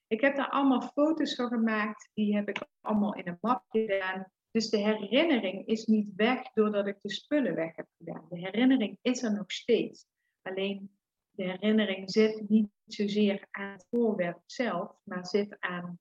ik 0.07 0.21
heb 0.21 0.37
daar 0.37 0.49
allemaal 0.49 0.81
foto's 0.81 1.35
van 1.35 1.49
gemaakt, 1.49 2.11
die 2.15 2.35
heb 2.35 2.49
ik 2.49 2.67
allemaal 2.81 3.15
in 3.15 3.29
een 3.29 3.39
mapje 3.41 3.81
gedaan. 3.81 4.27
Dus 4.51 4.71
de 4.71 4.77
herinnering 4.77 5.67
is 5.67 5.87
niet 5.87 6.15
weg 6.17 6.53
doordat 6.53 6.87
ik 6.87 6.97
de 7.01 7.11
spullen 7.11 7.55
weg 7.55 7.77
heb 7.77 7.87
gedaan. 7.99 8.27
De 8.29 8.39
herinnering 8.39 8.99
is 9.03 9.23
er 9.23 9.33
nog 9.33 9.53
steeds. 9.53 10.07
Alleen 10.43 10.99
de 11.31 11.45
herinnering 11.45 12.11
zit 12.11 12.49
niet 12.49 12.69
zozeer 12.87 13.47
aan 13.51 13.73
het 13.73 13.87
voorwerp 13.91 14.43
zelf, 14.47 14.97
maar 15.03 15.27
zit 15.27 15.57
aan, 15.61 15.99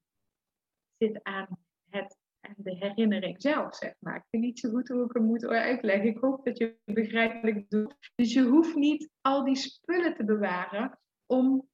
zit 0.98 1.24
aan, 1.24 1.66
het, 1.90 2.18
aan 2.48 2.56
de 2.58 2.76
herinnering 2.76 3.41
zelf, 3.41 3.76
zeg 3.76 3.93
maar. 4.00 4.16
Ik 4.16 4.26
weet 4.30 4.41
niet 4.41 4.60
zo 4.60 4.70
goed 4.70 4.88
hoe 4.88 5.04
ik 5.04 5.14
het 5.14 5.24
moet 5.24 5.45
uitleggen. 5.45 6.10
Ik 6.10 6.18
hoop 6.18 6.45
dat 6.45 6.58
je 6.58 6.78
wat 6.86 6.98
ik 6.98 7.41
bedoel. 7.41 7.91
Dus 8.16 8.34
je 8.34 8.41
hoeft 8.41 8.76
niet 8.76 9.10
al 9.22 9.43
die 9.43 9.56
spullen 9.56 10.16
te 10.16 10.26
bewaren 10.26 11.00
om 11.26 11.68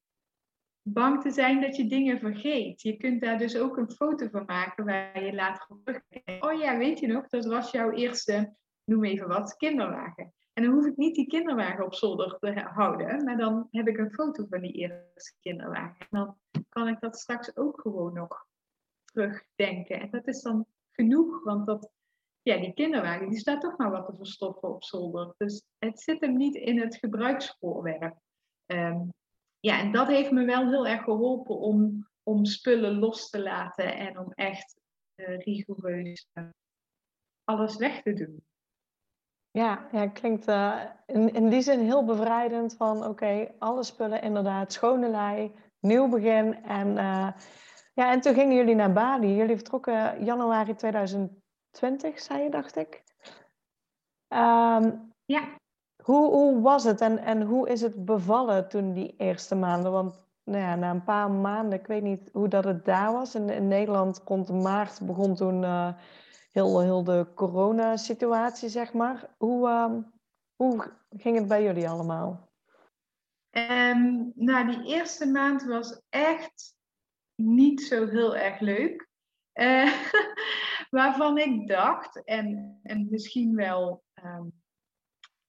bang 0.82 1.21
te 1.21 1.32
zijn 1.32 1.61
dat 1.61 1.76
je 1.76 1.88
dingen 1.88 2.19
vergeet. 2.19 2.82
Je 2.82 2.97
kunt 2.97 3.21
daar 3.21 3.38
dus 3.38 3.57
ook 3.57 3.78
een 3.78 3.91
foto 3.91 4.28
van 4.28 4.43
maken 4.45 4.86
waar 4.86 5.24
je 5.26 5.34
later 5.34 5.65
op 5.69 5.84
terugkijkt. 5.84 6.45
Oh 6.45 6.59
ja, 6.59 6.78
weet 6.78 6.99
je 6.99 7.07
nog, 7.07 7.28
dat 7.28 7.45
was 7.45 7.71
jouw 7.71 7.91
eerste, 7.91 8.55
noem 8.84 9.03
even 9.03 9.28
wat, 9.28 9.55
kinderwagen. 9.55 10.34
En 10.53 10.63
dan 10.63 10.74
hoef 10.74 10.86
ik 10.86 10.97
niet 10.97 11.15
die 11.15 11.28
kinderwagen 11.28 11.86
op 11.86 11.93
zolder 11.93 12.38
te 12.39 12.59
houden, 12.74 13.24
maar 13.24 13.38
dan 13.38 13.67
heb 13.71 13.88
ik 13.88 13.97
een 13.97 14.13
foto 14.13 14.45
van 14.49 14.61
die 14.61 14.71
eerste 14.71 15.34
kinderwagen. 15.39 15.95
En 15.99 16.07
dan 16.09 16.38
kan 16.69 16.88
ik 16.88 16.99
dat 16.99 17.17
straks 17.17 17.57
ook 17.57 17.82
gewoon 17.82 18.13
nog 18.13 18.45
terugdenken. 19.14 19.99
En 19.99 20.09
dat 20.09 20.28
is 20.28 20.41
dan 20.41 20.66
genoeg, 20.91 21.43
want 21.43 21.66
dat, 21.66 21.91
ja, 22.41 22.57
die 22.57 22.74
kinderwagen 22.74 23.30
die 23.30 23.39
staat 23.39 23.61
toch 23.61 23.78
maar 23.78 23.91
wat 23.91 24.05
te 24.05 24.16
verstoppen 24.18 24.70
op 24.70 24.84
zolder. 24.84 25.34
Dus 25.38 25.64
het 25.78 25.99
zit 25.99 26.22
hem 26.22 26.38
niet 26.38 26.55
in 26.55 26.80
het 26.80 26.95
gebruiksvoorwerp. 26.95 28.18
Um, 28.66 29.09
ja, 29.59 29.80
en 29.80 29.91
dat 29.91 30.07
heeft 30.07 30.32
me 30.32 30.45
wel 30.45 30.70
heel 30.70 30.88
erg 30.88 31.03
geholpen 31.03 31.59
om, 31.59 32.07
om 32.24 32.45
spullen 32.45 32.99
los 32.99 33.30
te 33.30 33.41
laten 33.41 33.95
en 33.95 34.20
om 34.20 34.32
echt 34.32 34.76
uh, 35.16 35.38
rigoureus 35.38 36.28
uh, 36.34 36.43
alles 37.43 37.76
weg 37.76 38.01
te 38.01 38.14
doen. 38.14 38.43
Ja, 39.51 39.88
ja 39.91 40.07
klinkt 40.07 40.47
uh, 40.47 40.84
in, 41.05 41.34
in 41.34 41.49
die 41.49 41.61
zin 41.61 41.80
heel 41.80 42.05
bevrijdend 42.05 42.76
van 42.76 43.05
oké, 43.05 43.53
alle 43.59 43.84
spullen 43.84 44.22
inderdaad, 44.22 44.74
schone 44.74 45.09
lei, 45.09 45.55
nieuw 45.80 46.09
begin. 46.09 46.64
En, 46.64 46.97
ja, 47.93 48.11
en 48.11 48.21
toen 48.21 48.33
gingen 48.33 48.55
jullie 48.55 48.75
naar 48.75 48.93
Bali. 48.93 49.35
Jullie 49.35 49.55
vertrokken 49.55 50.23
januari 50.23 50.75
2020, 50.75 52.19
zei 52.19 52.43
je, 52.43 52.49
dacht 52.49 52.75
ik. 52.75 53.03
Um, 54.27 55.13
ja. 55.25 55.61
Hoe, 56.03 56.31
hoe 56.31 56.61
was 56.61 56.83
het 56.83 57.01
en, 57.01 57.17
en 57.17 57.41
hoe 57.41 57.69
is 57.69 57.81
het 57.81 58.05
bevallen 58.05 58.69
toen 58.69 58.93
die 58.93 59.15
eerste 59.17 59.55
maanden? 59.55 59.91
Want 59.91 60.21
nou 60.43 60.63
ja, 60.63 60.75
na 60.75 60.89
een 60.89 61.03
paar 61.03 61.31
maanden, 61.31 61.79
ik 61.79 61.87
weet 61.87 62.03
niet 62.03 62.29
hoe 62.31 62.47
dat 62.47 62.63
het 62.63 62.85
daar 62.85 63.11
was. 63.11 63.35
In, 63.35 63.49
in 63.49 63.67
Nederland 63.67 64.21
rond 64.25 64.49
maart 64.49 65.05
begon 65.05 65.35
toen 65.35 65.61
uh, 65.61 65.93
heel, 66.51 66.81
heel 66.81 67.03
de 67.03 67.27
coronasituatie, 67.35 68.69
zeg 68.69 68.93
maar. 68.93 69.29
Hoe, 69.37 69.69
uh, 69.69 69.93
hoe 70.55 70.91
ging 71.17 71.37
het 71.37 71.47
bij 71.47 71.63
jullie 71.63 71.89
allemaal? 71.89 72.51
Um, 73.51 74.31
nou, 74.35 74.67
die 74.67 74.85
eerste 74.85 75.27
maand 75.27 75.63
was 75.63 76.01
echt 76.09 76.72
niet 77.43 77.81
zo 77.81 78.07
heel 78.07 78.35
erg 78.35 78.59
leuk. 78.59 79.07
Uh, 79.53 79.93
waarvan 80.89 81.37
ik 81.37 81.67
dacht, 81.67 82.23
en, 82.23 82.79
en 82.83 83.07
misschien 83.09 83.55
wel 83.55 84.03
um, 84.23 84.53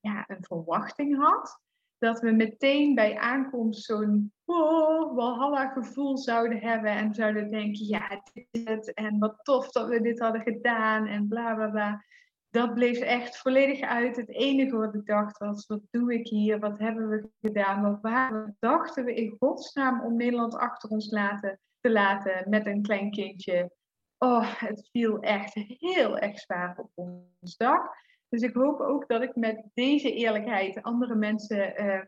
ja, 0.00 0.24
een 0.26 0.44
verwachting 0.44 1.16
had. 1.16 1.62
Dat 1.98 2.20
we 2.20 2.30
meteen 2.30 2.94
bij 2.94 3.18
aankomst 3.18 3.84
zo'n 3.84 4.32
oh, 4.44 5.14
walhalla 5.14 5.68
gevoel 5.68 6.18
zouden 6.18 6.58
hebben. 6.58 6.90
En 6.90 7.14
zouden 7.14 7.50
denken, 7.50 7.86
ja, 7.86 8.22
dit 8.32 8.48
is 8.50 8.64
het. 8.64 8.94
En 8.94 9.18
wat 9.18 9.38
tof 9.42 9.70
dat 9.70 9.88
we 9.88 10.00
dit 10.00 10.18
hadden 10.18 10.42
gedaan. 10.42 11.06
En 11.06 11.28
bla 11.28 11.54
bla 11.54 11.68
bla. 11.68 12.04
Dat 12.50 12.74
bleef 12.74 12.98
echt 12.98 13.38
volledig 13.38 13.80
uit. 13.80 14.16
Het 14.16 14.28
enige 14.28 14.76
wat 14.76 14.94
ik 14.94 15.06
dacht 15.06 15.38
was, 15.38 15.66
wat 15.66 15.80
doe 15.90 16.14
ik 16.14 16.26
hier? 16.26 16.58
Wat 16.58 16.78
hebben 16.78 17.08
we 17.08 17.28
gedaan? 17.40 17.82
Wat 17.82 18.00
waar 18.00 18.54
dachten 18.58 19.04
we 19.04 19.14
in 19.14 19.36
godsnaam 19.38 20.04
om 20.04 20.16
Nederland 20.16 20.54
achter 20.54 20.90
ons 20.90 21.10
laten, 21.10 21.60
te 21.84 21.90
laten 21.90 22.48
met 22.48 22.66
een 22.66 22.82
klein 22.82 23.10
kindje? 23.10 23.72
Oh, 24.18 24.58
het 24.58 24.88
viel 24.92 25.20
echt 25.20 25.54
heel 25.54 26.18
erg 26.18 26.38
zwaar 26.38 26.78
op 26.78 26.90
ons 26.94 27.56
dak. 27.56 27.96
Dus 28.28 28.42
ik 28.42 28.54
hoop 28.54 28.80
ook 28.80 29.08
dat 29.08 29.22
ik 29.22 29.34
met 29.34 29.64
deze 29.74 30.12
eerlijkheid 30.12 30.82
andere 30.82 31.14
mensen 31.14 31.84
uh, 31.84 32.02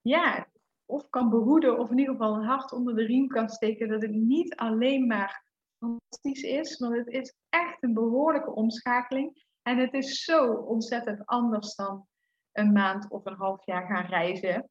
ja, 0.00 0.48
of 0.86 1.08
kan 1.08 1.30
behoeden 1.30 1.78
of 1.78 1.90
in 1.90 1.98
ieder 1.98 2.14
geval 2.14 2.34
een 2.34 2.44
hart 2.44 2.72
onder 2.72 2.94
de 2.94 3.04
riem 3.04 3.28
kan 3.28 3.48
steken. 3.48 3.88
Dat 3.88 4.02
het 4.02 4.10
niet 4.10 4.56
alleen 4.56 5.06
maar 5.06 5.44
fantastisch 5.78 6.42
is, 6.42 6.78
want 6.78 6.96
het 6.96 7.06
is 7.06 7.34
echt 7.48 7.82
een 7.82 7.94
behoorlijke 7.94 8.54
omschakeling. 8.54 9.44
En 9.62 9.78
het 9.78 9.92
is 9.92 10.24
zo 10.24 10.52
ontzettend 10.52 11.26
anders 11.26 11.74
dan 11.74 12.06
een 12.52 12.72
maand 12.72 13.10
of 13.10 13.24
een 13.24 13.36
half 13.36 13.66
jaar 13.66 13.86
gaan 13.86 14.06
reizen. 14.06 14.70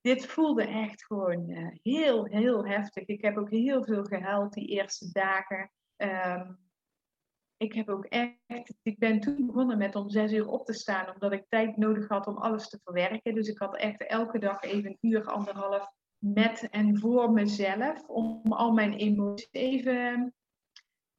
Dit 0.00 0.26
voelde 0.26 0.64
echt 0.66 1.04
gewoon 1.04 1.50
uh, 1.50 1.68
heel, 1.82 2.24
heel 2.24 2.66
heftig. 2.66 3.06
Ik 3.06 3.22
heb 3.22 3.36
ook 3.36 3.50
heel 3.50 3.84
veel 3.84 4.04
gehuild 4.04 4.52
die 4.52 4.66
eerste 4.66 5.12
dagen. 5.12 5.70
Um, 5.96 6.58
ik 7.56 7.72
heb 7.72 7.88
ook 7.88 8.04
echt, 8.04 8.74
ik 8.82 8.98
ben 8.98 9.20
toen 9.20 9.46
begonnen 9.46 9.78
met 9.78 9.94
om 9.94 10.10
zes 10.10 10.32
uur 10.32 10.48
op 10.48 10.66
te 10.66 10.72
staan, 10.72 11.14
omdat 11.14 11.32
ik 11.32 11.44
tijd 11.48 11.76
nodig 11.76 12.08
had 12.08 12.26
om 12.26 12.36
alles 12.36 12.68
te 12.68 12.80
verwerken. 12.84 13.34
Dus 13.34 13.48
ik 13.48 13.58
had 13.58 13.76
echt 13.76 14.06
elke 14.06 14.38
dag 14.38 14.62
even 14.62 14.90
een 14.90 15.10
uur, 15.10 15.24
anderhalf 15.24 15.90
met 16.18 16.68
en 16.70 16.98
voor 16.98 17.32
mezelf, 17.32 18.08
om 18.08 18.42
al 18.42 18.72
mijn 18.72 18.92
emoties 18.92 19.48
even 19.50 20.34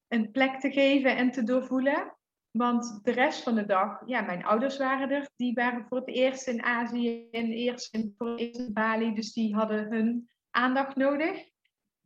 een 0.07 0.31
plek 0.31 0.59
te 0.59 0.71
geven 0.71 1.17
en 1.17 1.31
te 1.31 1.43
doorvoelen. 1.43 2.17
Want 2.59 2.99
de 3.03 3.11
rest 3.11 3.43
van 3.43 3.55
de 3.55 3.65
dag, 3.65 4.01
ja, 4.05 4.21
mijn 4.21 4.45
ouders 4.45 4.77
waren 4.77 5.09
er. 5.09 5.29
Die 5.35 5.53
waren 5.53 5.85
voor 5.87 5.97
het 5.97 6.07
eerst 6.07 6.47
in 6.47 6.63
Azië 6.63 7.29
en 7.31 7.45
eerst 7.45 7.93
in, 7.93 8.13
voor 8.17 8.29
het 8.29 8.39
eerst 8.39 8.59
in 8.59 8.73
Bali. 8.73 9.13
Dus 9.13 9.33
die 9.33 9.55
hadden 9.55 9.91
hun 9.91 10.29
aandacht 10.49 10.95
nodig. 10.95 11.49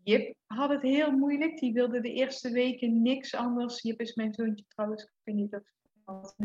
Jip 0.03 0.35
had 0.45 0.69
het 0.69 0.81
heel 0.81 1.11
moeilijk. 1.11 1.59
Die 1.59 1.73
wilde 1.73 2.01
de 2.01 2.13
eerste 2.13 2.51
weken 2.51 3.01
niks 3.01 3.35
anders. 3.35 3.81
Jip 3.81 3.99
is 3.99 4.15
mijn 4.15 4.33
zoontje 4.33 4.65
trouwens. 4.67 5.03
Ik 5.03 5.09
weet 5.23 5.35
niet 5.35 5.61
of 6.05 6.35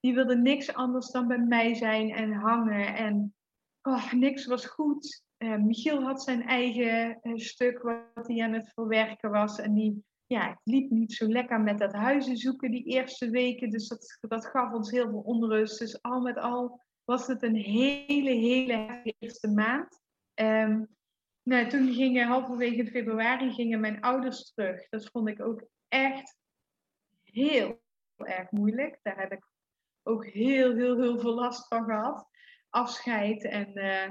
Die 0.00 0.14
wilde 0.14 0.36
niks 0.36 0.74
anders 0.74 1.10
dan 1.10 1.28
bij 1.28 1.38
mij 1.38 1.74
zijn 1.74 2.10
en 2.10 2.32
hangen. 2.32 2.94
En 2.94 3.34
oh, 3.82 4.12
niks 4.12 4.46
was 4.46 4.66
goed. 4.66 5.24
Uh, 5.38 5.56
Michiel 5.56 6.02
had 6.02 6.22
zijn 6.22 6.42
eigen 6.42 7.18
uh, 7.22 7.36
stuk 7.36 7.82
wat 7.82 8.26
hij 8.26 8.42
aan 8.42 8.52
het 8.52 8.72
verwerken 8.74 9.30
was. 9.30 9.58
En 9.58 9.74
die 9.74 10.04
ja, 10.26 10.48
het 10.48 10.60
liep 10.64 10.90
niet 10.90 11.12
zo 11.12 11.28
lekker 11.28 11.60
met 11.60 11.78
dat 11.78 11.92
huizen 11.92 12.36
zoeken 12.36 12.70
die 12.70 12.84
eerste 12.84 13.30
weken. 13.30 13.70
Dus 13.70 13.88
dat, 13.88 14.18
dat 14.20 14.46
gaf 14.46 14.72
ons 14.72 14.90
heel 14.90 15.08
veel 15.08 15.20
onrust. 15.20 15.78
Dus 15.78 16.02
al 16.02 16.20
met 16.20 16.36
al 16.36 16.80
was 17.04 17.26
het 17.26 17.42
een 17.42 17.56
hele, 17.56 18.30
hele 18.30 19.02
eerste 19.18 19.48
maand. 19.48 20.00
Um, 20.34 20.88
nou, 21.42 21.68
toen 21.68 21.94
gingen 21.94 22.26
halverwege 22.26 22.86
februari 22.86 23.52
gingen 23.52 23.80
mijn 23.80 24.00
ouders 24.00 24.52
terug. 24.54 24.88
Dat 24.88 25.10
vond 25.10 25.28
ik 25.28 25.42
ook 25.42 25.68
echt 25.88 26.36
heel 27.22 27.82
erg 28.16 28.50
moeilijk. 28.50 28.98
Daar 29.02 29.18
heb 29.18 29.32
ik 29.32 29.46
ook 30.02 30.26
heel, 30.26 30.74
heel, 30.74 31.00
heel 31.00 31.18
veel 31.18 31.34
last 31.34 31.68
van 31.68 31.84
gehad. 31.84 32.28
Afscheid 32.68 33.44
en 33.44 33.78
uh, 33.78 34.10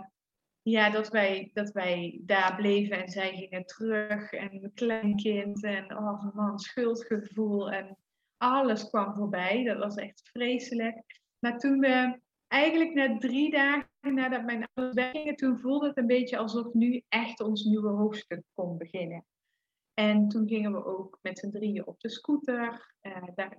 ja, 0.72 0.90
dat 0.90 1.10
wij, 1.10 1.50
dat 1.54 1.72
wij 1.72 2.20
daar 2.22 2.56
bleven 2.56 3.04
en 3.04 3.10
zij 3.10 3.36
gingen 3.36 3.66
terug. 3.66 4.32
En 4.32 4.60
mijn 4.60 4.74
kleinkind 4.74 5.64
en 5.64 5.98
oh 5.98 6.36
man, 6.36 6.60
schuldgevoel 6.60 7.72
en 7.72 7.98
alles 8.38 8.90
kwam 8.90 9.14
voorbij. 9.14 9.64
Dat 9.64 9.78
was 9.78 9.96
echt 9.96 10.30
vreselijk. 10.34 11.22
Maar 11.40 11.58
toen 11.58 11.80
we 11.80 12.20
eigenlijk 12.48 12.94
net 12.94 13.22
drie 13.22 13.52
dagen 13.52 13.90
nadat 14.02 14.44
mijn 14.44 14.68
ouders 14.74 15.06
weggingen, 15.06 15.36
toen 15.36 15.60
voelde 15.60 15.88
het 15.88 15.98
een 15.98 16.08
beetje 16.08 16.38
alsof 16.38 16.74
nu 16.74 17.04
echt 17.08 17.40
ons 17.40 17.64
nieuwe 17.64 17.90
hoofdstuk 17.90 18.44
kon 18.54 18.78
beginnen. 18.78 19.26
En 19.94 20.28
toen 20.28 20.48
gingen 20.48 20.72
we 20.72 20.86
ook 20.86 21.20
met 21.22 21.40
z'n 21.40 21.52
drieën 21.52 21.88
op 21.88 22.00
de 22.00 22.10
scooter. 22.10 22.96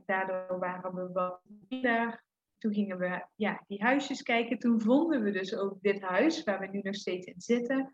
daardoor 0.06 0.58
waren 0.58 0.94
we 0.94 1.12
wat 1.12 1.40
minder. 1.68 2.24
Toen 2.58 2.74
gingen 2.74 2.98
we 2.98 3.26
ja, 3.34 3.64
die 3.66 3.82
huisjes 3.82 4.22
kijken. 4.22 4.58
Toen 4.58 4.80
vonden 4.80 5.22
we 5.22 5.30
dus 5.30 5.56
ook 5.56 5.82
dit 5.82 6.00
huis 6.00 6.44
waar 6.44 6.60
we 6.60 6.66
nu 6.66 6.80
nog 6.82 6.94
steeds 6.94 7.26
in 7.26 7.40
zitten. 7.40 7.90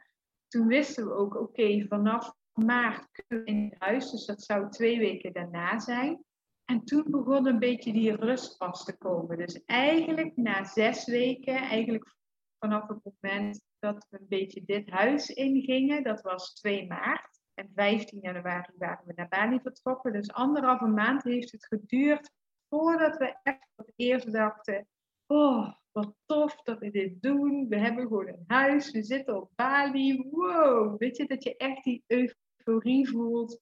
Toen 0.48 0.66
wisten 0.66 1.06
we 1.06 1.14
ook, 1.14 1.34
oké, 1.34 1.86
vanaf 1.88 2.32
maart 2.52 3.08
kunnen 3.10 3.44
we 3.44 3.50
in 3.50 3.68
het 3.70 3.80
huis. 3.80 4.10
Dus 4.10 4.26
dat 4.26 4.42
zou 4.42 4.70
twee 4.70 4.98
weken 4.98 5.32
daarna 5.32 5.78
zijn. 5.78 6.24
En 6.64 6.84
toen 6.84 7.04
begon 7.06 7.46
een 7.46 7.58
beetje 7.58 7.92
die 7.92 8.16
rust 8.16 8.58
pas 8.58 8.84
te 8.84 8.96
komen. 8.96 9.36
Dus 9.36 9.64
eigenlijk 9.64 10.36
na 10.36 10.64
zes 10.64 11.06
weken, 11.06 11.56
eigenlijk 11.56 12.14
vanaf 12.58 12.88
het 12.88 12.98
moment 13.02 13.64
dat 13.78 14.06
we 14.10 14.18
een 14.18 14.28
beetje 14.28 14.62
dit 14.64 14.90
huis 14.90 15.28
ingingen, 15.28 16.02
dat 16.02 16.20
was 16.20 16.54
2 16.54 16.86
maart. 16.86 17.40
En 17.54 17.70
15 17.74 18.20
januari 18.20 18.72
waren 18.78 19.06
we 19.06 19.12
naar 19.16 19.28
Bali 19.28 19.60
vertrokken. 19.62 20.12
Dus 20.12 20.32
anderhalve 20.32 20.86
maand 20.86 21.22
heeft 21.22 21.52
het 21.52 21.66
geduurd 21.66 22.30
voordat 22.72 23.16
we 23.16 23.36
echt 23.42 23.68
het 23.76 23.92
eerst 23.96 24.32
dachten: 24.32 24.86
Oh, 25.26 25.72
wat 25.92 26.14
tof 26.26 26.62
dat 26.62 26.78
we 26.78 26.90
dit 26.90 27.22
doen. 27.22 27.68
We 27.68 27.76
hebben 27.76 28.06
gewoon 28.06 28.28
een 28.28 28.44
huis, 28.46 28.90
we 28.90 29.02
zitten 29.02 29.36
op 29.36 29.50
Bali. 29.54 30.28
Wow, 30.30 30.98
weet 30.98 31.16
je 31.16 31.26
dat 31.26 31.42
je 31.42 31.56
echt 31.56 31.84
die 31.84 32.04
euforie 32.06 33.08
voelt. 33.08 33.60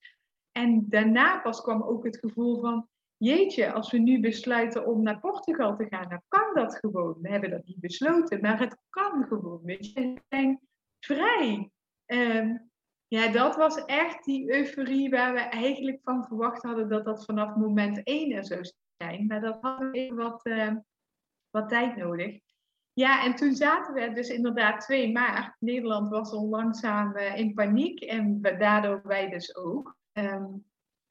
En 0.53 0.89
daarna 0.89 1.41
pas 1.41 1.63
kwam 1.63 1.83
ook 1.83 2.05
het 2.05 2.19
gevoel 2.19 2.61
van: 2.61 2.89
Jeetje, 3.17 3.73
als 3.73 3.91
we 3.91 3.99
nu 3.99 4.21
besluiten 4.21 4.87
om 4.87 5.03
naar 5.03 5.21
Portugal 5.21 5.77
te 5.77 5.87
gaan, 5.89 6.09
dan 6.09 6.23
kan 6.29 6.55
dat 6.55 6.77
gewoon. 6.77 7.19
We 7.21 7.29
hebben 7.29 7.51
dat 7.51 7.65
niet 7.65 7.81
besloten, 7.81 8.41
maar 8.41 8.61
het 8.61 8.77
kan 8.91 9.25
gewoon. 9.25 9.61
Weet 9.63 9.93
je, 9.93 10.01
we 10.01 10.23
zijn 10.29 10.61
vrij. 10.99 11.71
Um, 12.07 12.71
ja, 13.07 13.29
dat 13.29 13.57
was 13.57 13.85
echt 13.85 14.25
die 14.25 14.53
euforie 14.53 15.11
waar 15.11 15.33
we 15.33 15.41
eigenlijk 15.41 16.01
van 16.03 16.25
verwacht 16.25 16.63
hadden 16.63 16.89
dat 16.89 17.05
dat 17.05 17.25
vanaf 17.25 17.57
moment 17.57 18.03
één 18.03 18.33
er 18.33 18.45
zou 18.45 18.65
zijn. 19.11 19.27
Maar 19.27 19.41
dat 19.41 19.59
had 19.61 19.95
even 19.95 20.17
wat, 20.17 20.47
uh, 20.47 20.75
wat 21.51 21.69
tijd 21.69 21.97
nodig. 21.97 22.39
Ja, 22.93 23.25
en 23.25 23.35
toen 23.35 23.55
zaten 23.55 23.95
we 23.95 24.13
dus 24.13 24.29
inderdaad 24.29 24.81
2 24.81 25.13
maart. 25.13 25.57
Nederland 25.61 26.09
was 26.09 26.33
al 26.33 26.49
langzaam 26.49 27.17
uh, 27.17 27.37
in 27.37 27.55
paniek 27.55 28.01
en 28.01 28.41
daardoor 28.41 29.01
wij 29.05 29.29
dus 29.29 29.57
ook. 29.57 29.97
Um, 30.13 30.65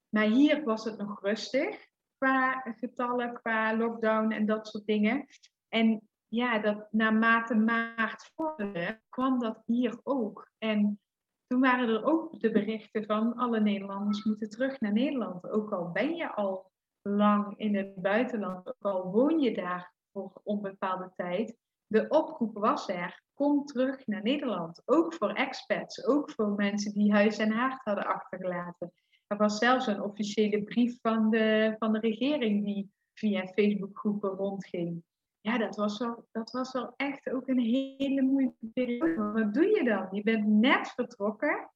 maar 0.09 0.25
hier 0.25 0.63
was 0.63 0.83
het 0.83 0.97
nog 0.97 1.21
rustig 1.21 1.87
qua 2.17 2.61
getallen, 2.77 3.33
qua 3.33 3.77
lockdown 3.77 4.31
en 4.31 4.45
dat 4.45 4.67
soort 4.67 4.85
dingen. 4.85 5.25
En 5.67 6.09
ja, 6.27 6.59
dat 6.59 6.87
naarmate 6.91 7.55
maart 7.55 8.31
vorderde, 8.35 9.01
kwam 9.09 9.39
dat 9.39 9.61
hier 9.65 9.99
ook. 10.03 10.51
En 10.57 10.99
toen 11.47 11.59
waren 11.59 11.89
er 11.89 12.05
ook 12.05 12.39
de 12.39 12.51
berichten 12.51 13.05
van 13.05 13.33
alle 13.33 13.59
Nederlanders 13.59 14.23
moeten 14.23 14.49
terug 14.49 14.79
naar 14.79 14.93
Nederland. 14.93 15.49
Ook 15.49 15.71
al 15.71 15.91
ben 15.91 16.15
je 16.15 16.35
al 16.35 16.71
lang 17.09 17.57
in 17.57 17.75
het 17.75 17.95
buitenland, 17.95 18.67
ook 18.67 18.93
al 18.93 19.11
woon 19.11 19.39
je 19.39 19.53
daar 19.53 19.93
voor 20.11 20.41
onbepaalde 20.43 21.11
tijd. 21.15 21.57
De 21.87 22.07
oproep 22.07 22.57
was 22.57 22.89
er, 22.89 23.23
kom 23.33 23.65
terug 23.65 24.07
naar 24.07 24.23
Nederland. 24.23 24.81
Ook 24.85 25.13
voor 25.13 25.31
expats, 25.31 26.05
ook 26.05 26.31
voor 26.31 26.51
mensen 26.51 26.93
die 26.93 27.11
huis 27.11 27.37
en 27.37 27.51
haard 27.51 27.81
hadden 27.83 28.05
achtergelaten. 28.05 28.93
Er 29.27 29.37
was 29.37 29.57
zelfs 29.57 29.87
een 29.87 30.01
officiële 30.01 30.63
brief 30.63 30.99
van 31.01 31.29
de, 31.29 31.75
van 31.77 31.93
de 31.93 31.99
regering 31.99 32.65
die 32.65 32.91
via 33.13 33.47
Facebookgroepen 33.47 34.29
rondging. 34.29 35.03
Ja, 35.41 35.57
dat 35.57 35.75
was, 35.75 35.97
wel, 35.97 36.27
dat 36.31 36.51
was 36.51 36.71
wel 36.71 36.93
echt 36.95 37.29
ook 37.29 37.47
een 37.47 37.59
hele 37.59 38.21
moeilijke 38.21 38.65
periode. 38.73 39.31
Wat 39.31 39.53
doe 39.53 39.67
je 39.67 39.83
dan? 39.83 40.07
Je 40.11 40.23
bent 40.23 40.47
net 40.47 40.89
vertrokken. 40.89 41.71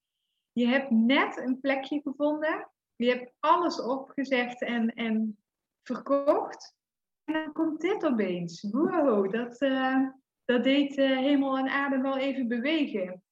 Je 0.52 0.68
hebt 0.68 0.90
net 0.90 1.38
een 1.38 1.60
plekje 1.60 2.02
gevonden. 2.02 2.72
Je 3.04 3.10
hebt 3.10 3.34
alles 3.40 3.82
opgezegd 3.82 4.62
en, 4.62 4.94
en 4.94 5.38
verkocht. 5.84 6.76
En 7.24 7.34
dan 7.34 7.52
komt 7.54 7.82
dit 7.82 8.06
opeens. 8.06 8.62
Wow, 8.62 9.32
dat, 9.32 9.62
uh, 9.62 10.08
dat 10.46 10.64
deed 10.64 10.98
uh, 10.98 11.18
hemel 11.18 11.58
en 11.58 11.70
aarde 11.70 12.02
wel 12.02 12.18
even 12.18 12.48
bewegen. 12.48 13.24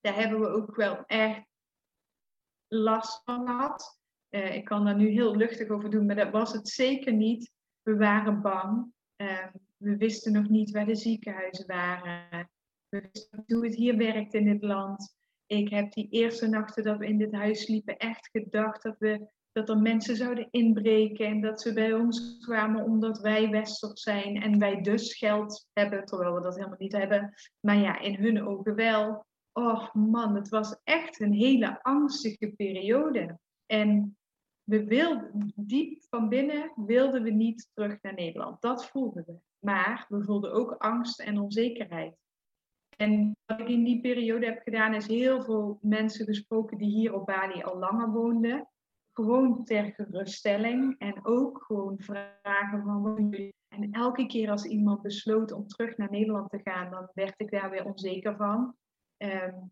Daar 0.00 0.14
hebben 0.14 0.40
we 0.40 0.46
ook 0.46 0.76
wel 0.76 1.04
echt 1.06 1.46
last 2.68 3.22
van 3.24 3.46
had. 3.46 4.00
Uh, 4.30 4.54
ik 4.54 4.64
kan 4.64 4.84
daar 4.84 4.96
nu 4.96 5.08
heel 5.08 5.36
luchtig 5.36 5.68
over 5.68 5.90
doen, 5.90 6.06
maar 6.06 6.16
dat 6.16 6.30
was 6.30 6.52
het 6.52 6.68
zeker 6.68 7.12
niet. 7.12 7.52
We 7.82 7.96
waren 7.96 8.42
bang. 8.42 8.92
We 9.76 9.96
wisten 9.96 10.32
nog 10.32 10.48
niet 10.48 10.70
waar 10.70 10.86
de 10.86 10.94
ziekenhuizen 10.94 11.66
waren. 11.66 12.50
We 12.88 13.08
wisten 13.12 13.38
niet 13.38 13.52
hoe 13.52 13.64
het 13.64 13.74
hier 13.74 13.96
werkt 13.96 14.34
in 14.34 14.44
dit 14.44 14.62
land. 14.62 15.19
Ik 15.52 15.68
heb 15.68 15.92
die 15.92 16.08
eerste 16.10 16.48
nachten 16.48 16.84
dat 16.84 16.98
we 16.98 17.06
in 17.06 17.18
dit 17.18 17.32
huis 17.32 17.68
liepen 17.68 17.96
echt 17.96 18.28
gedacht 18.32 18.82
dat, 18.82 18.98
we, 18.98 19.30
dat 19.52 19.68
er 19.68 19.78
mensen 19.78 20.16
zouden 20.16 20.48
inbreken 20.50 21.26
en 21.26 21.40
dat 21.40 21.60
ze 21.60 21.72
bij 21.72 21.92
ons 21.92 22.38
kwamen 22.40 22.84
omdat 22.84 23.20
wij 23.20 23.48
westers 23.48 24.02
zijn 24.02 24.42
en 24.42 24.58
wij 24.58 24.80
dus 24.80 25.16
geld 25.16 25.68
hebben, 25.72 26.04
terwijl 26.04 26.34
we 26.34 26.40
dat 26.40 26.54
helemaal 26.54 26.78
niet 26.78 26.92
hebben. 26.96 27.34
Maar 27.60 27.76
ja, 27.76 27.98
in 27.98 28.14
hun 28.14 28.46
ogen 28.46 28.74
wel. 28.74 29.26
Oh 29.52 29.94
man, 29.94 30.34
het 30.34 30.48
was 30.48 30.80
echt 30.84 31.20
een 31.20 31.32
hele 31.32 31.82
angstige 31.82 32.52
periode. 32.56 33.38
En 33.66 34.16
we 34.62 34.84
wilden, 34.84 35.52
diep 35.56 36.02
van 36.08 36.28
binnen 36.28 36.72
wilden 36.86 37.22
we 37.22 37.30
niet 37.30 37.70
terug 37.72 38.02
naar 38.02 38.14
Nederland. 38.14 38.60
Dat 38.60 38.86
voelden 38.86 39.24
we. 39.26 39.38
Maar 39.58 40.06
we 40.08 40.24
voelden 40.24 40.52
ook 40.52 40.72
angst 40.72 41.20
en 41.20 41.38
onzekerheid. 41.38 42.18
En 43.00 43.36
wat 43.46 43.60
ik 43.60 43.68
in 43.68 43.84
die 43.84 44.00
periode 44.00 44.46
heb 44.46 44.62
gedaan, 44.62 44.94
is 44.94 45.06
heel 45.06 45.42
veel 45.42 45.78
mensen 45.82 46.24
gesproken 46.24 46.78
die 46.78 46.90
hier 46.90 47.14
op 47.14 47.26
Bali 47.26 47.62
al 47.62 47.78
langer 47.78 48.10
woonden. 48.10 48.68
Gewoon 49.12 49.64
ter 49.64 49.92
geruststelling 49.92 50.98
en 50.98 51.26
ook 51.26 51.62
gewoon 51.62 51.98
vragen 51.98 52.82
van. 52.82 53.34
En 53.68 53.90
elke 53.90 54.26
keer 54.26 54.50
als 54.50 54.64
iemand 54.64 55.02
besloot 55.02 55.52
om 55.52 55.66
terug 55.66 55.96
naar 55.96 56.10
Nederland 56.10 56.50
te 56.50 56.60
gaan, 56.64 56.90
dan 56.90 57.10
werd 57.14 57.34
ik 57.36 57.50
daar 57.50 57.70
weer 57.70 57.84
onzeker 57.84 58.36
van. 58.36 58.74
Um, 59.16 59.70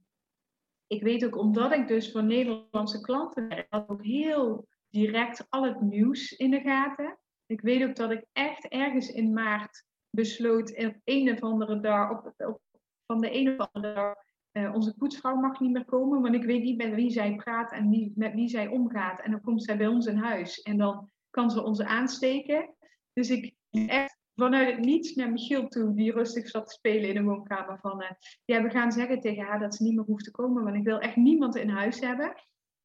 ik 0.86 1.02
weet 1.02 1.24
ook, 1.24 1.36
omdat 1.36 1.72
ik 1.72 1.88
dus 1.88 2.12
voor 2.12 2.24
Nederlandse 2.24 3.00
klanten 3.00 3.66
had 3.68 3.88
ook 3.88 4.04
heel 4.04 4.68
direct 4.90 5.46
al 5.48 5.64
het 5.64 5.80
nieuws 5.80 6.32
in 6.32 6.50
de 6.50 6.60
gaten. 6.60 7.18
Ik 7.46 7.60
weet 7.60 7.88
ook 7.88 7.96
dat 7.96 8.10
ik 8.10 8.24
echt 8.32 8.68
ergens 8.68 9.08
in 9.08 9.32
maart 9.32 9.86
besloot, 10.10 10.86
op 10.86 10.96
een 11.04 11.32
of 11.32 11.40
andere 11.40 11.80
dag, 11.80 12.10
op, 12.10 12.34
op, 12.36 12.60
van 13.08 13.20
de 13.20 13.34
een 13.34 13.60
of 13.60 13.68
andere 13.72 14.24
uh, 14.52 14.74
onze 14.74 14.94
poetsvrouw 14.94 15.36
mag 15.36 15.60
niet 15.60 15.72
meer 15.72 15.84
komen, 15.84 16.20
want 16.20 16.34
ik 16.34 16.44
weet 16.44 16.62
niet 16.62 16.76
met 16.76 16.94
wie 16.94 17.10
zij 17.10 17.34
praat 17.34 17.72
en 17.72 17.90
wie, 17.90 18.12
met 18.16 18.34
wie 18.34 18.48
zij 18.48 18.68
omgaat. 18.68 19.20
En 19.20 19.30
dan 19.30 19.40
komt 19.40 19.64
zij 19.64 19.76
bij 19.76 19.86
ons 19.86 20.06
in 20.06 20.16
huis 20.16 20.62
en 20.62 20.76
dan 20.76 21.10
kan 21.30 21.50
ze 21.50 21.62
ons 21.62 21.82
aansteken. 21.82 22.74
Dus 23.12 23.30
ik 23.30 23.54
echt 23.70 24.18
vanuit 24.34 24.70
het 24.70 24.84
niets 24.84 25.14
naar 25.14 25.30
Michiel 25.30 25.68
toe, 25.68 25.94
die 25.94 26.12
rustig 26.12 26.48
zat 26.48 26.66
te 26.66 26.74
spelen 26.74 27.08
in 27.08 27.14
de 27.14 27.22
woonkamer. 27.22 27.78
Van 27.78 28.02
uh, 28.02 28.10
ja, 28.44 28.62
we 28.62 28.70
gaan 28.70 28.92
zeggen 28.92 29.20
tegen 29.20 29.44
haar 29.44 29.58
dat 29.58 29.74
ze 29.74 29.82
niet 29.82 29.94
meer 29.94 30.04
hoeft 30.04 30.24
te 30.24 30.30
komen, 30.30 30.64
want 30.64 30.76
ik 30.76 30.84
wil 30.84 30.98
echt 30.98 31.16
niemand 31.16 31.56
in 31.56 31.68
huis 31.68 32.00
hebben. 32.00 32.34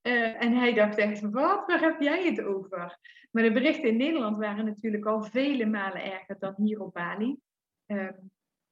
Uh, 0.08 0.44
en 0.44 0.54
hij 0.54 0.74
dacht 0.74 0.98
echt, 0.98 1.22
wat, 1.22 1.64
waar 1.68 1.82
heb 1.82 2.02
jij 2.02 2.26
het 2.26 2.42
over? 2.42 3.00
Maar 3.32 3.44
de 3.44 3.52
berichten 3.52 3.90
in 3.90 3.98
Nederland 3.98 4.38
waren 4.38 4.66
natuurlijk 4.66 5.06
al 5.06 5.24
vele 5.24 5.66
malen 5.66 6.12
erger 6.12 6.40
dan 6.40 6.54
hier 6.58 6.82
op 6.82 6.94
Bali. 6.94 7.38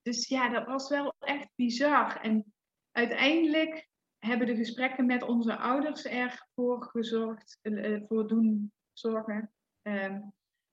Dus 0.01 0.27
ja, 0.27 0.49
dat 0.49 0.65
was 0.65 0.89
wel 0.89 1.13
echt 1.19 1.49
bizar. 1.55 2.21
En 2.21 2.53
uiteindelijk 2.91 3.89
hebben 4.17 4.47
de 4.47 4.55
gesprekken 4.55 5.05
met 5.05 5.23
onze 5.23 5.57
ouders 5.57 6.05
ervoor 6.05 6.83
gezorgd, 6.83 7.59
uh, 7.61 8.01
voor 8.07 8.27
doen 8.27 8.71
zorgen, 8.93 9.51
ehm, 9.81 10.19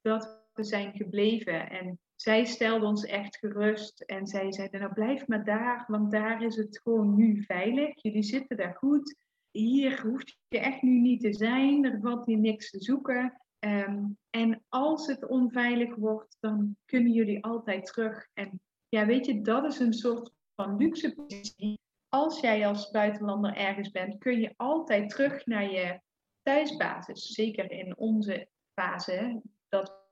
dat 0.00 0.46
zijn 0.54 0.92
gebleven. 0.96 1.70
En 1.70 1.98
zij 2.14 2.44
stelde 2.44 2.86
ons 2.86 3.04
echt 3.04 3.36
gerust 3.36 4.00
en 4.00 4.26
zij 4.26 4.52
zeiden, 4.52 4.80
nou 4.80 4.92
blijf 4.92 5.26
maar 5.26 5.44
daar, 5.44 5.84
want 5.86 6.12
daar 6.12 6.42
is 6.42 6.56
het 6.56 6.80
gewoon 6.82 7.14
nu 7.14 7.42
veilig. 7.42 8.02
Jullie 8.02 8.22
zitten 8.22 8.56
daar 8.56 8.74
goed. 8.74 9.16
Hier 9.50 10.02
hoeft 10.02 10.38
je 10.48 10.58
echt 10.58 10.82
nu 10.82 11.00
niet 11.00 11.20
te 11.20 11.32
zijn, 11.32 11.84
er 11.84 12.00
valt 12.00 12.26
hier 12.26 12.38
niks 12.38 12.70
te 12.70 12.80
zoeken. 12.80 13.42
Um, 13.58 14.18
en 14.30 14.64
als 14.68 15.06
het 15.06 15.26
onveilig 15.26 15.94
wordt, 15.94 16.36
dan 16.40 16.76
kunnen 16.84 17.12
jullie 17.12 17.44
altijd 17.44 17.86
terug. 17.86 18.28
En 18.34 18.60
ja, 18.88 19.06
weet 19.06 19.26
je, 19.26 19.40
dat 19.40 19.64
is 19.64 19.78
een 19.78 19.92
soort 19.92 20.32
van 20.54 20.76
luxe 20.76 21.14
positie. 21.14 21.80
Als 22.08 22.40
jij 22.40 22.66
als 22.66 22.90
buitenlander 22.90 23.56
ergens 23.56 23.90
bent, 23.90 24.18
kun 24.18 24.40
je 24.40 24.54
altijd 24.56 25.10
terug 25.10 25.46
naar 25.46 25.70
je 25.70 26.00
thuisbasis. 26.42 27.26
Zeker 27.26 27.70
in 27.70 27.96
onze 27.96 28.48
fase, 28.74 29.42
dat 29.68 30.06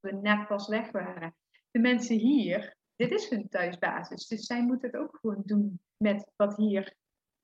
we 0.00 0.12
net 0.12 0.46
pas 0.46 0.68
weg 0.68 0.90
waren. 0.90 1.36
De 1.70 1.78
mensen 1.78 2.16
hier, 2.16 2.76
dit 2.96 3.10
is 3.10 3.30
hun 3.30 3.48
thuisbasis. 3.48 4.26
Dus 4.26 4.46
zij 4.46 4.62
moeten 4.62 4.90
het 4.90 5.00
ook 5.00 5.18
gewoon 5.20 5.42
doen 5.44 5.80
met 5.96 6.30
wat 6.36 6.56
hier 6.56 6.94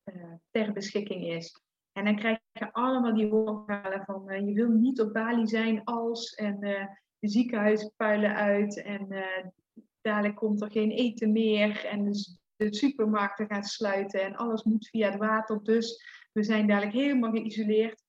uh, 0.04 0.32
ter 0.50 0.72
beschikking 0.72 1.24
is. 1.26 1.62
En 1.92 2.04
dan 2.04 2.16
krijg 2.16 2.38
je 2.52 2.72
allemaal 2.72 3.14
die 3.14 3.28
woordverhalen 3.28 4.04
van 4.04 4.32
uh, 4.32 4.46
je 4.46 4.52
wil 4.52 4.68
niet 4.68 5.00
op 5.00 5.12
Bali 5.12 5.46
zijn 5.46 5.84
als 5.84 6.34
en 6.34 6.64
uh, 6.64 6.86
de 7.18 8.34
uit 8.34 8.82
en 8.82 9.08
dadelijk 10.04 10.36
komt 10.36 10.62
er 10.62 10.70
geen 10.70 10.90
eten 10.90 11.32
meer 11.32 11.84
en 11.84 12.04
de, 12.04 12.36
de 12.56 12.74
supermarkten 12.74 13.46
gaan 13.46 13.64
sluiten 13.64 14.22
en 14.22 14.36
alles 14.36 14.62
moet 14.62 14.88
via 14.88 15.10
het 15.10 15.18
water. 15.18 15.62
Dus 15.62 16.04
we 16.32 16.42
zijn 16.42 16.66
dadelijk 16.66 16.92
helemaal 16.92 17.30
geïsoleerd. 17.30 18.02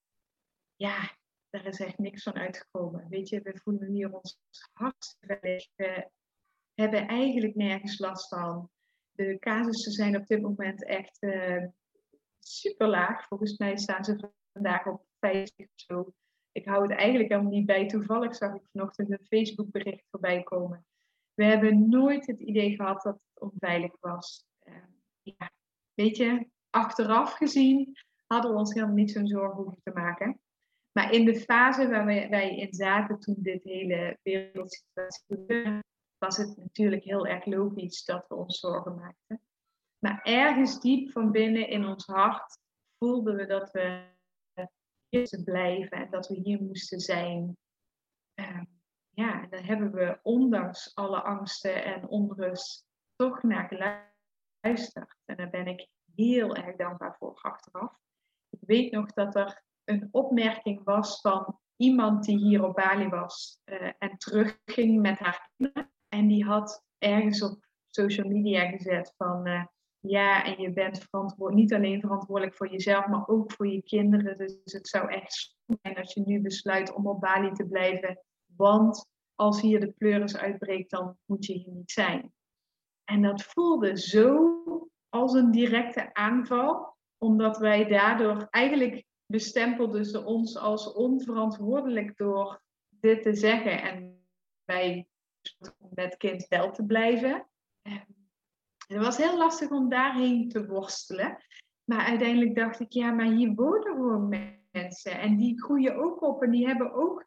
Ja, 0.76 1.16
daar 1.50 1.66
is 1.66 1.80
echt 1.80 1.98
niks 1.98 2.22
van 2.22 2.34
uitgekomen. 2.34 3.08
Weet 3.08 3.28
je, 3.28 3.40
we 3.42 3.60
voelen 3.62 3.92
hier 3.92 4.12
ons 4.12 4.38
hartstikke 4.72 5.38
veilig. 5.40 5.68
We 5.76 6.82
hebben 6.82 7.06
eigenlijk 7.06 7.54
nergens 7.54 7.98
last 7.98 8.28
van. 8.28 8.70
De 9.10 9.38
casussen 9.38 9.92
zijn 9.92 10.16
op 10.16 10.26
dit 10.26 10.42
moment 10.42 10.84
echt 10.84 11.22
uh, 11.22 11.64
super 12.38 12.88
laag. 12.88 13.26
Volgens 13.26 13.58
mij 13.58 13.76
staan 13.76 14.04
ze 14.04 14.30
vandaag 14.52 14.86
op 14.86 15.06
50 15.18 15.66
of 15.66 15.72
zo. 15.74 16.12
Ik 16.52 16.66
hou 16.66 16.82
het 16.82 16.98
eigenlijk 16.98 17.30
helemaal 17.30 17.50
niet 17.50 17.66
bij. 17.66 17.86
Toevallig 17.86 18.34
zag 18.34 18.54
ik 18.54 18.68
vanochtend 18.72 19.10
een 19.10 19.26
Facebook 19.26 19.70
bericht 19.70 20.06
voorbij 20.10 20.42
komen. 20.42 20.86
We 21.36 21.44
hebben 21.44 21.88
nooit 21.88 22.26
het 22.26 22.40
idee 22.40 22.74
gehad 22.74 23.02
dat 23.02 23.14
het 23.14 23.42
onveilig 23.42 23.96
was. 24.00 24.44
Uh, 24.64 24.74
ja, 25.22 25.50
weet 25.94 26.16
je, 26.16 26.48
achteraf 26.70 27.32
gezien 27.32 27.96
hadden 28.26 28.52
we 28.52 28.58
ons 28.58 28.74
helemaal 28.74 28.94
niet 28.94 29.10
zo'n 29.10 29.26
zorgen 29.26 29.62
hoeven 29.62 29.82
te 29.82 29.92
maken. 29.92 30.40
Maar 30.92 31.12
in 31.12 31.24
de 31.24 31.40
fase 31.40 31.88
waar 31.88 32.04
wij, 32.04 32.56
in 32.56 32.74
zaten 32.74 33.20
toen 33.20 33.36
dit 33.38 33.62
hele 33.64 34.18
wereldsituatie 34.22 35.24
gebeurde, 35.26 35.84
was 36.18 36.36
het 36.36 36.56
natuurlijk 36.56 37.04
heel 37.04 37.26
erg 37.26 37.44
logisch 37.44 38.04
dat 38.04 38.28
we 38.28 38.34
ons 38.34 38.58
zorgen 38.58 38.94
maakten. 38.94 39.40
Maar 39.98 40.20
ergens 40.22 40.80
diep 40.80 41.10
van 41.10 41.30
binnen 41.30 41.68
in 41.68 41.86
ons 41.86 42.06
hart 42.06 42.58
voelden 42.98 43.36
we 43.36 43.46
dat 43.46 43.70
we 43.70 44.04
hier 44.54 45.20
moesten 45.20 45.44
blijven 45.44 45.98
en 45.98 46.10
dat 46.10 46.28
we 46.28 46.34
hier 46.34 46.62
moesten 46.62 47.00
zijn. 47.00 47.56
Uh, 48.40 48.62
ja, 49.16 49.42
en 49.42 49.50
daar 49.50 49.66
hebben 49.66 49.92
we 49.92 50.18
ondanks 50.22 50.94
alle 50.94 51.22
angsten 51.22 51.84
en 51.84 52.08
onrust 52.08 52.86
toch 53.14 53.42
naar 53.42 53.68
geluisterd. 53.68 55.16
En 55.24 55.36
daar 55.36 55.50
ben 55.50 55.66
ik 55.66 55.88
heel 56.14 56.56
erg 56.56 56.76
dankbaar 56.76 57.16
voor 57.18 57.38
achteraf. 57.42 57.98
Ik 58.50 58.58
weet 58.60 58.92
nog 58.92 59.12
dat 59.12 59.34
er 59.34 59.62
een 59.84 60.08
opmerking 60.10 60.84
was 60.84 61.20
van 61.20 61.60
iemand 61.76 62.24
die 62.24 62.38
hier 62.38 62.64
op 62.64 62.74
Bali 62.74 63.08
was 63.08 63.60
uh, 63.64 63.92
en 63.98 64.16
terugging 64.18 65.00
met 65.00 65.18
haar 65.18 65.50
kinderen. 65.56 65.92
En 66.08 66.26
die 66.26 66.44
had 66.44 66.84
ergens 66.98 67.42
op 67.42 67.66
social 67.86 68.28
media 68.28 68.68
gezet 68.68 69.14
van 69.16 69.46
uh, 69.46 69.64
ja, 69.98 70.44
en 70.44 70.62
je 70.62 70.72
bent 70.72 71.06
niet 71.36 71.74
alleen 71.74 72.00
verantwoordelijk 72.00 72.56
voor 72.56 72.70
jezelf, 72.70 73.06
maar 73.06 73.28
ook 73.28 73.52
voor 73.52 73.66
je 73.66 73.82
kinderen. 73.82 74.36
Dus 74.36 74.72
het 74.72 74.88
zou 74.88 75.12
echt 75.12 75.56
zijn 75.82 75.96
als 75.96 76.14
je 76.14 76.20
nu 76.20 76.40
besluit 76.40 76.92
om 76.92 77.06
op 77.06 77.20
Bali 77.20 77.52
te 77.52 77.66
blijven. 77.66 78.20
Want 78.56 79.06
als 79.34 79.60
hier 79.60 79.80
de 79.80 79.90
pleuris 79.90 80.36
uitbreekt, 80.36 80.90
dan 80.90 81.16
moet 81.24 81.46
je 81.46 81.52
hier 81.52 81.72
niet 81.72 81.90
zijn. 81.90 82.32
En 83.04 83.22
dat 83.22 83.42
voelde 83.42 83.98
zo 83.98 84.62
als 85.08 85.32
een 85.32 85.50
directe 85.50 86.14
aanval, 86.14 86.96
omdat 87.18 87.58
wij 87.58 87.84
daardoor 87.84 88.46
eigenlijk 88.50 89.04
bestempelden 89.26 90.04
ze 90.04 90.24
ons 90.24 90.56
als 90.56 90.92
onverantwoordelijk 90.92 92.16
door 92.16 92.60
dit 92.88 93.22
te 93.22 93.34
zeggen. 93.34 93.82
En 93.82 94.26
wij 94.64 95.08
met 95.94 96.16
kind 96.16 96.48
wel 96.48 96.70
te 96.70 96.84
blijven. 96.84 97.48
Het 98.86 98.98
was 98.98 99.16
heel 99.16 99.38
lastig 99.38 99.70
om 99.70 99.88
daarheen 99.88 100.48
te 100.48 100.66
worstelen. 100.66 101.38
Maar 101.84 102.06
uiteindelijk 102.06 102.54
dacht 102.54 102.80
ik, 102.80 102.92
ja, 102.92 103.10
maar 103.10 103.30
hier 103.30 103.54
wonen 103.54 103.94
gewoon 103.94 104.28
mensen. 104.70 105.18
En 105.18 105.36
die 105.36 105.62
groeien 105.62 105.96
ook 105.96 106.22
op 106.22 106.42
en 106.42 106.50
die 106.50 106.66
hebben 106.66 106.92
ook 106.92 107.26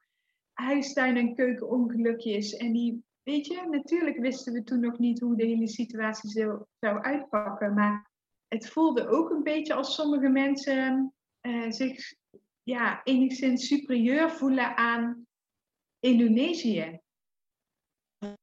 huistuin- 0.60 1.18
en 1.18 1.36
keukenongelukjes. 1.36 2.56
En 2.56 2.72
die, 2.74 3.04
weet 3.24 3.46
je, 3.46 3.68
natuurlijk 3.70 4.18
wisten 4.18 4.54
we 4.54 4.64
toen 4.64 4.80
nog 4.80 5.00
niet 5.00 5.20
hoe 5.20 5.36
de 5.36 5.46
hele 5.46 5.68
situatie 5.68 6.30
zou, 6.30 6.64
zou 6.80 7.02
uitpakken. 7.02 7.74
Maar 7.74 8.12
het 8.48 8.70
voelde 8.70 9.08
ook 9.08 9.30
een 9.30 9.44
beetje 9.44 9.74
als 9.74 9.96
sommige 9.96 10.30
mensen 10.30 11.14
uh, 11.42 11.72
zich 11.72 12.14
ja, 12.64 13.04
enigszins 13.04 13.68
superieur 13.68 14.32
voelen 14.32 14.78
aan 14.78 15.26
Indonesië. 16.00 17.00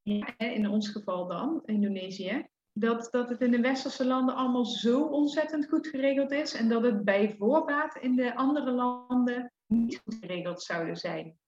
Ja, 0.02 0.38
in 0.38 0.68
ons 0.68 0.88
geval 0.88 1.26
dan, 1.26 1.62
Indonesië. 1.64 2.46
Dat, 2.72 3.08
dat 3.10 3.28
het 3.28 3.40
in 3.40 3.50
de 3.50 3.60
westerse 3.60 4.06
landen 4.06 4.34
allemaal 4.34 4.64
zo 4.64 5.02
ontzettend 5.02 5.68
goed 5.68 5.86
geregeld 5.86 6.30
is 6.30 6.54
en 6.54 6.68
dat 6.68 6.82
het 6.82 7.04
bij 7.04 7.34
voorbaat 7.38 7.96
in 7.96 8.16
de 8.16 8.34
andere 8.34 8.70
landen 8.70 9.52
niet 9.66 10.00
goed 10.04 10.14
geregeld 10.14 10.62
zouden 10.62 10.96
zijn, 10.96 11.38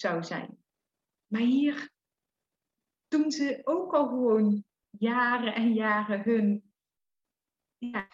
zou 0.00 0.24
zijn. 0.24 0.58
Maar 1.26 1.40
hier 1.40 1.90
doen 3.08 3.30
ze 3.30 3.60
ook 3.64 3.94
al 3.94 4.06
gewoon 4.06 4.64
jaren 4.90 5.54
en 5.54 5.72
jaren 5.72 6.22
hun 6.22 6.72
ja, 7.78 8.08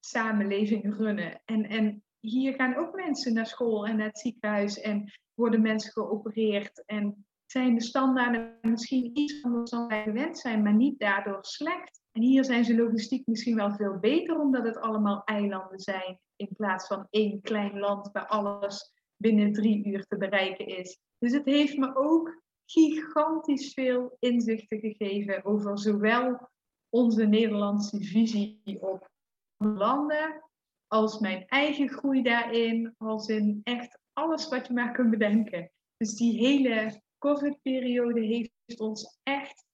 samenleving 0.00 0.96
runnen. 0.96 1.42
En, 1.44 1.64
en 1.64 2.04
hier 2.20 2.54
gaan 2.54 2.76
ook 2.76 2.94
mensen 2.94 3.34
naar 3.34 3.46
school 3.46 3.86
en 3.86 3.96
naar 3.96 4.06
het 4.06 4.18
ziekenhuis 4.18 4.80
en 4.80 5.12
worden 5.34 5.62
mensen 5.62 5.92
geopereerd. 5.92 6.84
En 6.86 7.26
zijn 7.46 7.74
de 7.74 7.82
standaarden 7.82 8.58
misschien 8.60 9.18
iets 9.18 9.44
anders 9.44 9.70
dan 9.70 9.86
wij 9.86 10.02
gewend 10.02 10.38
zijn, 10.38 10.62
maar 10.62 10.74
niet 10.74 10.98
daardoor 10.98 11.44
slecht. 11.44 12.00
En 12.12 12.22
hier 12.22 12.44
zijn 12.44 12.64
ze 12.64 12.76
logistiek 12.76 13.26
misschien 13.26 13.56
wel 13.56 13.74
veel 13.74 13.98
beter, 13.98 14.38
omdat 14.40 14.64
het 14.64 14.76
allemaal 14.76 15.24
eilanden 15.24 15.78
zijn, 15.78 16.20
in 16.36 16.48
plaats 16.56 16.86
van 16.86 17.06
één 17.10 17.40
klein 17.40 17.78
land 17.78 18.10
waar 18.12 18.26
alles 18.26 18.92
binnen 19.16 19.52
drie 19.52 19.86
uur 19.86 20.06
te 20.06 20.16
bereiken 20.16 20.66
is. 20.66 20.98
Dus 21.22 21.32
het 21.32 21.44
heeft 21.44 21.76
me 21.76 21.96
ook 21.96 22.42
gigantisch 22.64 23.72
veel 23.72 24.16
inzichten 24.18 24.78
gegeven 24.78 25.44
over 25.44 25.78
zowel 25.78 26.48
onze 26.88 27.24
Nederlandse 27.24 28.00
visie 28.00 28.78
op 28.80 29.10
landen 29.56 30.50
als 30.86 31.18
mijn 31.18 31.46
eigen 31.46 31.88
groei 31.88 32.22
daarin, 32.22 32.94
als 32.98 33.28
in 33.28 33.60
echt 33.62 33.98
alles 34.12 34.48
wat 34.48 34.66
je 34.66 34.72
maar 34.72 34.92
kunt 34.92 35.10
bedenken. 35.10 35.70
Dus 35.96 36.14
die 36.14 36.38
hele 36.38 37.02
COVID-periode 37.18 38.20
heeft 38.20 38.80
ons 38.80 39.18
echt 39.22 39.64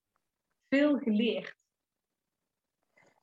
veel 0.68 0.99
geleerd. 0.99 1.57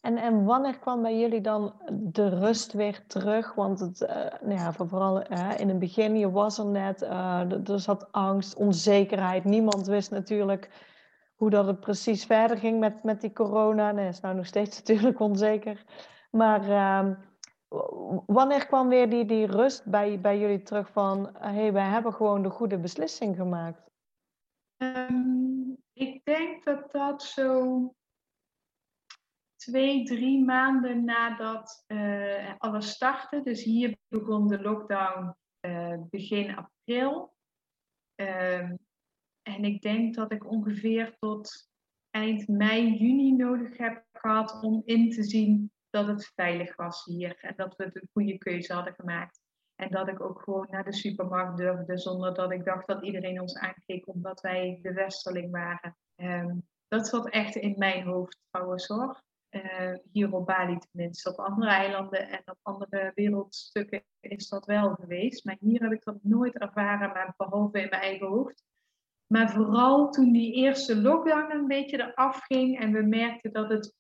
En, 0.06 0.18
en 0.18 0.44
wanneer 0.44 0.80
kwam 0.80 1.02
bij 1.02 1.20
jullie 1.20 1.42
dan 1.42 1.74
de 1.92 2.30
rust 2.30 2.74
weer 2.74 3.04
terug? 3.08 3.54
Want 3.54 3.80
het, 3.80 4.02
uh, 4.02 4.10
nou 4.42 4.60
ja, 4.60 4.74
vooral 4.74 5.32
uh, 5.32 5.52
in 5.58 5.70
het 5.70 5.80
begin, 5.80 6.18
je 6.18 6.32
was 6.32 6.58
er 6.58 6.66
net, 6.66 7.02
uh, 7.02 7.70
er 7.70 7.80
zat 7.80 8.12
angst, 8.12 8.56
onzekerheid. 8.56 9.44
Niemand 9.44 9.88
wist 9.88 10.12
natuurlijk 10.12 10.70
hoe 11.36 11.50
dat 11.50 11.68
het 11.68 11.80
precies 11.80 12.26
verder 12.26 12.58
ging 12.58 12.80
met, 12.80 13.04
met 13.04 13.22
die 13.22 13.34
corona. 13.34 13.92
Nee, 13.92 14.08
is 14.08 14.20
nou 14.20 14.36
nog 14.36 14.46
steeds 14.46 14.78
natuurlijk 14.80 15.20
onzeker. 15.20 15.84
Maar 16.32 16.70
ehm, 16.70 17.14
wanneer 18.26 18.66
kwam 18.66 18.88
weer 18.88 19.10
die, 19.10 19.26
die 19.26 19.46
rust 19.46 19.86
bij, 19.86 20.22
bij 20.22 20.40
jullie 20.40 20.62
terug 20.62 20.90
van, 20.90 21.30
hé, 21.40 21.50
hey, 21.50 21.74
wij 21.74 21.88
hebben 21.88 22.14
gewoon 22.14 22.42
de 22.42 22.50
goede 22.50 22.80
beslissing 22.80 23.36
gemaakt? 23.36 23.90
Um, 24.78 25.78
ik 25.94 26.26
denk 26.26 26.64
dat 26.64 26.92
dat 26.92 27.24
zo 27.24 27.80
twee, 29.66 30.04
drie 30.04 30.44
maanden 30.44 31.04
nadat 31.04 31.84
uh, 31.88 32.54
alles 32.58 32.90
startte. 32.90 33.42
Dus 33.44 33.64
hier 33.64 33.98
begon 34.08 34.48
de 34.48 34.62
lockdown 34.62 35.36
uh, 35.62 35.98
begin 36.10 36.56
april. 36.56 37.34
Um, 38.16 38.78
en 39.42 39.64
ik 39.64 39.82
denk 39.82 40.16
dat 40.16 40.32
ik 40.32 40.52
ongeveer 40.52 41.16
tot 41.20 41.70
eind 42.10 42.48
mei, 42.48 42.98
juni 42.98 43.32
nodig 43.32 43.78
heb 43.78 44.06
gehad 44.12 44.64
om 44.64 44.82
in 44.86 45.12
te 45.12 45.24
zien 45.24 45.72
dat 45.90 46.08
het 46.08 46.32
veilig 46.36 46.76
was 46.76 47.06
hier 47.06 47.38
en 47.40 47.54
dat 47.56 47.76
we 47.76 47.90
de 47.92 48.08
goede 48.14 48.38
keuze 48.38 48.74
hadden 48.74 48.94
gemaakt. 48.94 49.42
En 49.76 49.90
dat 49.90 50.08
ik 50.08 50.22
ook 50.22 50.42
gewoon 50.42 50.68
naar 50.70 50.84
de 50.84 50.94
supermarkt 50.94 51.58
durfde 51.58 51.98
zonder 51.98 52.34
dat 52.34 52.52
ik 52.52 52.66
dacht 52.66 52.88
dat 52.88 53.04
iedereen 53.04 53.42
ons 53.42 53.58
aankeek 53.58 54.08
omdat 54.08 54.42
wij 54.42 54.80
de 54.82 54.94
westerling 54.94 55.52
waren. 55.52 55.98
Um, 56.16 56.68
dat 56.88 57.08
zat 57.08 57.30
echt 57.30 57.56
in 57.56 57.78
mijn 57.78 58.04
hoofd 58.04 58.40
trouwens 58.50 58.88
hoor. 58.88 59.24
Uh, 59.56 59.94
hier 60.12 60.34
op 60.34 60.46
Bali 60.46 60.78
tenminste. 60.78 61.30
Op 61.30 61.40
andere 61.40 61.72
eilanden 61.72 62.30
en 62.30 62.42
op 62.46 62.60
andere 62.62 63.12
wereldstukken 63.16 64.04
is 64.20 64.50
dat 64.50 64.66
wel 64.66 64.94
geweest. 64.94 65.46
Maar 65.46 65.58
hier 65.60 65.82
heb 65.82 65.92
ik 65.92 66.04
dat 66.04 66.18
nooit 66.22 66.58
ervaren, 66.58 67.10
maar 67.10 67.34
behalve 67.38 67.82
in 67.82 67.90
mijn 67.90 68.02
eigen 68.02 68.28
hoofd. 68.28 68.64
Maar 69.28 69.52
vooral 69.52 70.10
toen 70.10 70.32
die 70.32 70.54
eerste 70.54 71.02
lockdown 71.02 71.52
een 71.52 71.68
beetje 71.68 71.98
eraf 71.98 72.40
ging 72.40 72.80
en 72.80 72.92
we 72.92 73.02
merkten 73.02 73.54
dat 73.54 73.70
het, 73.70 73.96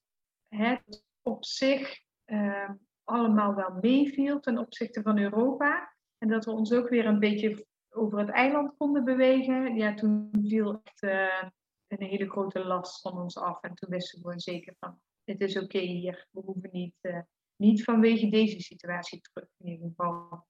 het 0.47 1.03
op 1.21 1.45
zich 1.45 1.99
uh, 2.25 2.69
allemaal 3.03 3.55
wel 3.55 3.77
meeviel 3.81 4.39
ten 4.39 4.57
opzichte 4.57 5.01
van 5.01 5.17
Europa. 5.17 5.93
En 6.17 6.27
dat 6.27 6.45
we 6.45 6.51
ons 6.51 6.73
ook 6.73 6.89
weer 6.89 7.05
een 7.05 7.19
beetje 7.19 7.65
over 7.89 8.19
het 8.19 8.29
eiland 8.29 8.77
konden 8.77 9.03
bewegen. 9.03 9.75
Ja, 9.75 9.93
toen 9.93 10.29
viel 10.47 10.81
echt 10.83 11.03
uh, 11.03 11.43
een 11.87 12.07
hele 12.07 12.29
grote 12.29 12.65
last 12.65 13.01
van 13.01 13.21
ons 13.21 13.37
af. 13.37 13.61
En 13.61 13.73
toen 13.73 13.89
wisten 13.89 14.17
we 14.17 14.23
gewoon 14.23 14.39
zeker 14.39 14.75
van, 14.79 14.99
het 15.25 15.41
is 15.41 15.55
oké 15.55 15.65
okay 15.65 15.85
hier. 15.85 16.27
We 16.31 16.41
hoeven 16.45 16.69
niet, 16.71 16.95
uh, 17.01 17.19
niet 17.55 17.83
vanwege 17.83 18.29
deze 18.29 18.59
situatie 18.59 19.21
terug 19.21 19.49
in 19.57 19.67
ieder 19.67 19.87
geval. 19.87 20.45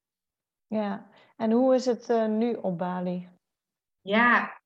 Ja, 0.67 1.09
en 1.35 1.51
hoe 1.51 1.75
is 1.75 1.85
het 1.85 2.09
uh, 2.09 2.27
nu 2.27 2.53
op 2.53 2.77
Bali? 2.77 3.29
Ja, 4.01 4.61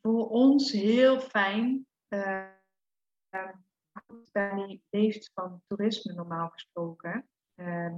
voor 0.00 0.28
ons 0.28 0.72
heel 0.72 1.20
fijn. 1.20 1.86
Bali 4.32 4.82
leeft 4.90 5.30
van 5.34 5.62
toerisme 5.66 6.12
normaal 6.12 6.48
gesproken. 6.48 7.28
Uh, 7.54 7.96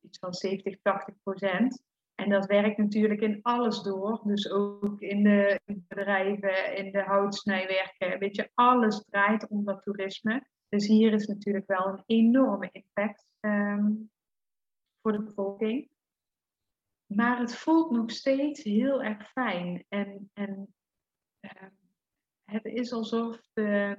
iets 0.00 0.18
van 0.18 0.34
70, 0.34 0.78
80 0.82 1.14
procent. 1.22 1.82
En 2.14 2.30
dat 2.30 2.46
werkt 2.46 2.78
natuurlijk 2.78 3.20
in 3.20 3.38
alles 3.42 3.82
door. 3.82 4.20
Dus 4.24 4.50
ook 4.50 5.00
in 5.00 5.22
de 5.22 5.60
bedrijven, 5.66 6.76
in 6.76 6.92
de 6.92 7.02
houtsnijwerken. 7.02 8.18
Weet 8.18 8.36
je, 8.36 8.50
alles 8.54 9.04
draait 9.04 9.48
om 9.48 9.64
dat 9.64 9.82
toerisme. 9.82 10.46
Dus 10.72 10.86
hier 10.86 11.12
is 11.12 11.26
natuurlijk 11.26 11.66
wel 11.66 11.86
een 11.86 12.02
enorme 12.06 12.68
impact 12.72 13.26
ehm, 13.40 13.92
voor 15.00 15.12
de 15.12 15.22
bevolking. 15.22 15.90
Maar 17.06 17.38
het 17.38 17.54
voelt 17.54 17.90
nog 17.90 18.10
steeds 18.10 18.62
heel 18.62 19.02
erg 19.02 19.30
fijn. 19.30 19.84
En, 19.88 20.30
en 20.32 20.74
ehm, 21.40 21.70
het 22.44 22.64
is 22.64 22.92
alsof 22.92 23.40
de 23.52 23.98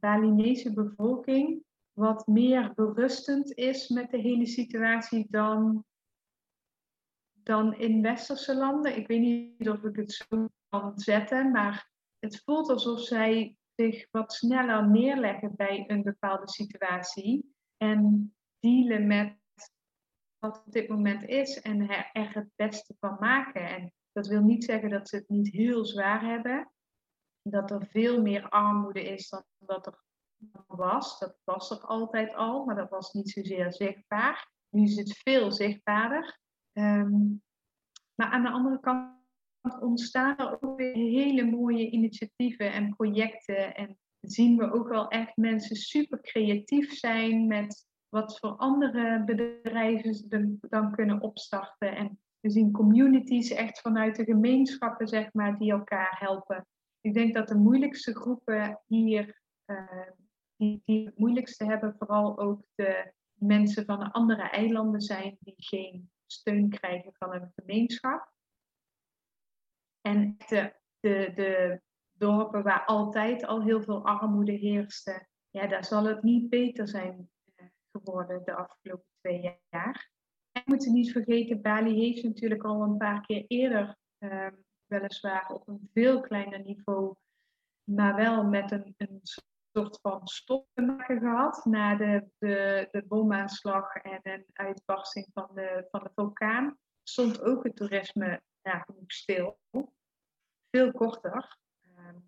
Balinese 0.00 0.72
bevolking 0.72 1.64
wat 1.92 2.26
meer 2.26 2.74
berustend 2.74 3.52
is 3.52 3.88
met 3.88 4.10
de 4.10 4.18
hele 4.18 4.46
situatie 4.46 5.26
dan, 5.30 5.84
dan 7.32 7.74
in 7.74 8.02
westerse 8.02 8.56
landen. 8.56 8.96
Ik 8.96 9.06
weet 9.06 9.20
niet 9.20 9.68
of 9.68 9.82
ik 9.82 9.96
het 9.96 10.12
zo 10.12 10.48
kan 10.68 10.98
zetten, 10.98 11.50
maar 11.50 11.90
het 12.18 12.42
voelt 12.44 12.68
alsof 12.68 13.00
zij 13.00 13.56
zich 13.76 14.08
wat 14.10 14.32
sneller 14.32 14.88
neerleggen 14.88 15.56
bij 15.56 15.84
een 15.86 16.02
bepaalde 16.02 16.48
situatie 16.48 17.54
en 17.76 18.34
dealen 18.58 19.06
met 19.06 19.36
wat 20.38 20.62
op 20.66 20.72
dit 20.72 20.88
moment 20.88 21.24
is 21.24 21.60
en 21.60 21.88
er 22.12 22.34
het 22.34 22.48
beste 22.56 22.94
van 23.00 23.16
maken. 23.20 23.68
En 23.68 23.92
dat 24.12 24.26
wil 24.26 24.42
niet 24.42 24.64
zeggen 24.64 24.90
dat 24.90 25.08
ze 25.08 25.16
het 25.16 25.28
niet 25.28 25.52
heel 25.52 25.84
zwaar 25.84 26.20
hebben, 26.20 26.72
dat 27.42 27.70
er 27.70 27.86
veel 27.86 28.22
meer 28.22 28.48
armoede 28.48 29.02
is 29.02 29.28
dan 29.28 29.44
dat 29.58 29.86
er 29.86 30.04
was. 30.66 31.18
Dat 31.18 31.36
was 31.44 31.70
er 31.70 31.80
altijd 31.80 32.34
al, 32.34 32.64
maar 32.64 32.74
dat 32.74 32.90
was 32.90 33.12
niet 33.12 33.30
zozeer 33.30 33.72
zichtbaar. 33.72 34.52
Nu 34.68 34.82
is 34.82 34.96
het 34.96 35.16
veel 35.16 35.52
zichtbaarder. 35.52 36.38
Ehm, 36.72 37.12
maar 38.14 38.30
aan 38.30 38.42
de 38.42 38.50
andere 38.50 38.80
kant 38.80 39.23
ontstaan 39.80 40.36
er 40.36 40.58
ook 40.60 40.76
weer 40.76 40.94
hele 40.94 41.44
mooie 41.44 41.90
initiatieven 41.90 42.72
en 42.72 42.94
projecten. 42.96 43.74
En 43.74 43.98
zien 44.20 44.56
we 44.56 44.72
ook 44.72 44.88
wel 44.88 45.08
echt 45.08 45.36
mensen 45.36 45.76
super 45.76 46.20
creatief 46.20 46.92
zijn 46.92 47.46
met 47.46 47.86
wat 48.08 48.38
voor 48.38 48.50
andere 48.50 49.24
bedrijven 49.24 50.14
ze 50.14 50.58
dan 50.60 50.92
kunnen 50.92 51.20
opstarten. 51.20 51.96
En 51.96 52.18
we 52.40 52.50
zien 52.50 52.72
communities 52.72 53.50
echt 53.50 53.80
vanuit 53.80 54.16
de 54.16 54.24
gemeenschappen, 54.24 55.08
zeg 55.08 55.32
maar, 55.32 55.58
die 55.58 55.72
elkaar 55.72 56.16
helpen. 56.18 56.66
Ik 57.00 57.14
denk 57.14 57.34
dat 57.34 57.48
de 57.48 57.56
moeilijkste 57.56 58.14
groepen 58.14 58.82
hier, 58.86 59.40
uh, 59.66 60.10
die, 60.56 60.82
die 60.84 61.04
het 61.04 61.18
moeilijkste 61.18 61.64
hebben, 61.64 61.94
vooral 61.98 62.38
ook 62.38 62.62
de 62.74 63.12
mensen 63.34 63.84
van 63.84 63.98
de 63.98 64.12
andere 64.12 64.42
eilanden 64.42 65.00
zijn 65.00 65.36
die 65.40 65.54
geen 65.56 66.10
steun 66.26 66.68
krijgen 66.68 67.12
van 67.14 67.34
een 67.34 67.52
gemeenschap. 67.54 68.33
En 70.06 70.36
de, 70.48 70.72
de, 71.00 71.32
de 71.34 71.80
dorpen 72.12 72.62
waar 72.62 72.84
altijd 72.84 73.44
al 73.44 73.62
heel 73.62 73.82
veel 73.82 74.04
armoede 74.04 74.52
heerste, 74.52 75.26
ja, 75.50 75.66
daar 75.66 75.84
zal 75.84 76.04
het 76.04 76.22
niet 76.22 76.48
beter 76.48 76.88
zijn 76.88 77.30
eh, 77.54 77.66
geworden 77.92 78.44
de 78.44 78.54
afgelopen 78.54 79.06
twee 79.20 79.60
jaar. 79.68 80.10
En 80.52 80.62
we 80.64 80.70
moeten 80.70 80.92
niet 80.92 81.12
vergeten, 81.12 81.62
Bali 81.62 81.94
heeft 81.94 82.22
natuurlijk 82.22 82.64
al 82.64 82.82
een 82.82 82.96
paar 82.96 83.20
keer 83.20 83.44
eerder, 83.46 83.96
uh, 84.18 84.46
weliswaar 84.86 85.48
op 85.48 85.68
een 85.68 85.90
veel 85.92 86.20
kleiner 86.20 86.60
niveau, 86.60 87.14
maar 87.90 88.14
wel 88.14 88.44
met 88.44 88.70
een, 88.70 88.94
een 88.96 89.20
soort 89.72 89.98
van 90.02 90.26
stop 90.26 90.66
maken 90.74 91.20
gehad 91.20 91.64
na 91.64 91.96
de, 91.96 92.28
de, 92.38 92.88
de 92.90 93.04
bomaanslag 93.06 93.94
en 93.94 94.20
een 94.22 94.44
uitbarsting 94.52 95.26
van 95.32 95.50
de, 95.54 95.86
van 95.90 96.02
de 96.02 96.10
vulkaan. 96.14 96.78
Stond 97.02 97.42
ook 97.42 97.64
het 97.64 97.76
toerisme 97.76 98.42
nagenoeg 98.64 99.12
stil. 99.12 99.58
Veel 100.70 100.92
korter. 100.92 101.58
Ehm, 101.80 102.18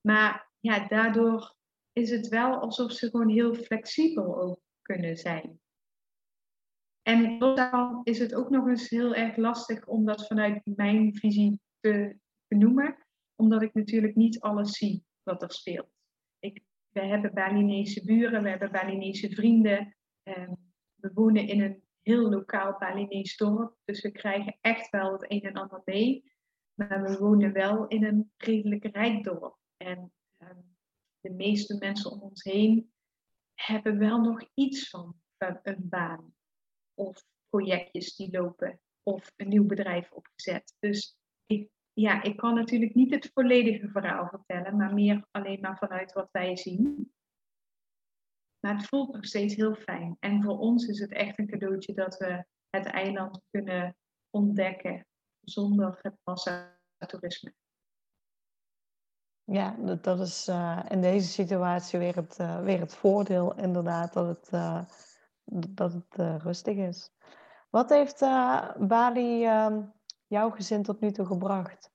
maar 0.00 0.50
ja, 0.60 0.88
daardoor 0.88 1.54
is 1.92 2.10
het 2.10 2.28
wel 2.28 2.60
alsof 2.60 2.92
ze 2.92 3.10
gewoon 3.10 3.28
heel 3.28 3.54
flexibel 3.54 4.40
ook 4.40 4.60
kunnen 4.82 5.16
zijn. 5.16 5.60
En 7.02 7.38
dan 7.38 8.00
is 8.02 8.18
het 8.18 8.34
ook 8.34 8.50
nog 8.50 8.68
eens 8.68 8.88
heel 8.88 9.14
erg 9.14 9.36
lastig 9.36 9.86
om 9.86 10.04
dat 10.04 10.26
vanuit 10.26 10.60
mijn 10.64 11.14
visie 11.14 11.60
te 11.80 12.16
benoemen, 12.48 13.06
omdat 13.36 13.62
ik 13.62 13.74
natuurlijk 13.74 14.14
niet 14.14 14.40
alles 14.40 14.76
zie 14.76 15.04
wat 15.22 15.42
er 15.42 15.52
speelt. 15.52 15.90
Ik, 16.38 16.62
we 16.88 17.00
hebben 17.00 17.34
Balinese 17.34 18.04
buren, 18.04 18.42
we 18.42 18.48
hebben 18.48 18.72
Balinese 18.72 19.30
vrienden. 19.30 19.96
Ehm, 20.22 20.52
we 20.94 21.10
wonen 21.14 21.48
in 21.48 21.60
een 21.60 21.82
heel 22.10 22.30
lokaal 22.30 22.78
Balinese 22.78 23.44
dorp, 23.44 23.76
dus 23.84 24.00
we 24.00 24.10
krijgen 24.10 24.56
echt 24.60 24.90
wel 24.90 25.12
het 25.12 25.30
een 25.30 25.42
en 25.42 25.54
ander 25.54 25.82
mee. 25.84 26.32
Maar 26.74 27.02
we 27.02 27.18
wonen 27.18 27.52
wel 27.52 27.86
in 27.86 28.04
een 28.04 28.32
redelijk 28.36 28.84
rijk 28.84 29.24
dorp. 29.24 29.58
En 29.76 30.12
ehm, 30.36 30.60
de 31.20 31.30
meeste 31.30 31.76
mensen 31.78 32.10
om 32.10 32.20
ons 32.20 32.42
heen 32.42 32.92
hebben 33.54 33.98
wel 33.98 34.20
nog 34.20 34.42
iets 34.54 34.88
van 34.88 35.14
een 35.62 35.88
baan 35.88 36.34
of 36.94 37.24
projectjes 37.48 38.16
die 38.16 38.30
lopen 38.30 38.80
of 39.02 39.32
een 39.36 39.48
nieuw 39.48 39.66
bedrijf 39.66 40.12
opgezet. 40.12 40.76
Dus 40.78 41.18
ik, 41.46 41.70
ja, 41.92 42.22
ik 42.22 42.36
kan 42.36 42.54
natuurlijk 42.54 42.94
niet 42.94 43.14
het 43.14 43.30
volledige 43.34 43.88
verhaal 43.88 44.28
vertellen, 44.28 44.76
maar 44.76 44.94
meer 44.94 45.26
alleen 45.30 45.60
maar 45.60 45.78
vanuit 45.78 46.12
wat 46.12 46.28
wij 46.30 46.56
zien. 46.56 47.12
Maar 48.60 48.76
het 48.76 48.86
voelt 48.86 49.12
nog 49.12 49.24
steeds 49.24 49.54
heel 49.54 49.74
fijn. 49.74 50.16
En 50.20 50.42
voor 50.42 50.58
ons 50.58 50.86
is 50.86 50.98
het 50.98 51.12
echt 51.12 51.38
een 51.38 51.46
cadeautje 51.46 51.94
dat 51.94 52.16
we 52.16 52.44
het 52.70 52.86
eiland 52.86 53.40
kunnen 53.50 53.96
ontdekken 54.30 55.06
zonder 55.40 55.98
het 56.02 56.14
massatoerisme. 56.24 57.54
Ja, 59.44 59.76
dat, 59.78 60.04
dat 60.04 60.20
is 60.20 60.48
uh, 60.48 60.80
in 60.88 61.00
deze 61.00 61.28
situatie 61.28 61.98
weer 61.98 62.16
het, 62.16 62.38
uh, 62.40 62.62
weer 62.62 62.80
het 62.80 62.94
voordeel, 62.94 63.56
inderdaad, 63.56 64.12
dat 64.12 64.26
het, 64.26 64.52
uh, 64.52 64.84
dat 65.68 65.92
het 65.92 66.42
rustig 66.42 66.76
is. 66.76 67.12
Wat 67.70 67.90
heeft 67.90 68.20
Bali 68.88 69.44
ehm, 69.44 69.82
jouw 70.26 70.50
gezin 70.50 70.82
tot 70.82 71.00
nu 71.00 71.10
toe 71.10 71.26
gebracht? 71.26 71.90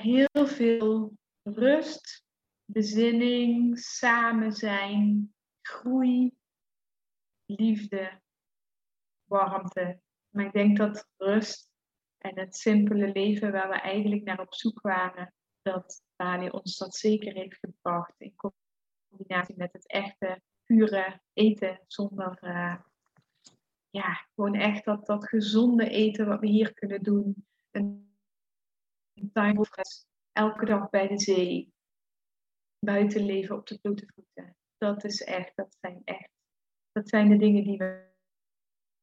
heel 0.00 0.46
veel 0.46 1.12
rust, 1.42 2.24
bezinning, 2.72 3.78
samen 3.78 4.52
zijn, 4.52 5.34
groei, 5.60 6.34
liefde, 7.46 8.20
warmte. 9.24 10.00
Maar 10.28 10.44
ik 10.44 10.52
denk 10.52 10.76
dat 10.76 11.08
rust 11.16 11.70
en 12.18 12.38
het 12.38 12.56
simpele 12.56 13.12
leven 13.12 13.52
waar 13.52 13.68
we 13.68 13.80
eigenlijk 13.80 14.22
naar 14.22 14.40
op 14.40 14.54
zoek 14.54 14.80
waren, 14.80 15.34
dat 15.62 16.02
Bali 16.16 16.48
ons 16.48 16.76
dat 16.76 16.94
zeker 16.94 17.34
heeft 17.34 17.58
gebracht. 17.58 18.14
In 18.18 18.34
combinatie 19.08 19.56
met 19.56 19.72
het 19.72 19.86
echte, 19.86 20.42
pure 20.64 21.20
eten 21.32 21.80
zonder, 21.86 22.38
uh, 22.42 22.76
ja, 23.90 24.26
gewoon 24.34 24.54
echt 24.54 24.84
dat, 24.84 25.06
dat 25.06 25.28
gezonde 25.28 25.88
eten 25.88 26.26
wat 26.26 26.40
we 26.40 26.46
hier 26.46 26.74
kunnen 26.74 27.02
doen. 27.02 27.46
Een, 27.70 28.16
een 29.14 29.32
tuin, 29.32 29.66
elke 30.32 30.64
dag 30.64 30.90
bij 30.90 31.08
de 31.08 31.18
zee, 31.18 31.72
buiten 32.80 33.24
leven 33.24 33.56
op 33.56 33.66
de 33.66 33.78
blote 33.78 34.06
voeten. 34.14 34.56
Dat 34.78 35.04
is 35.04 35.22
echt, 35.22 35.52
dat 35.54 35.76
zijn 35.80 36.02
echt, 36.04 36.30
dat 36.92 37.08
zijn 37.08 37.28
de 37.28 37.36
dingen 37.36 37.64
die 37.64 37.78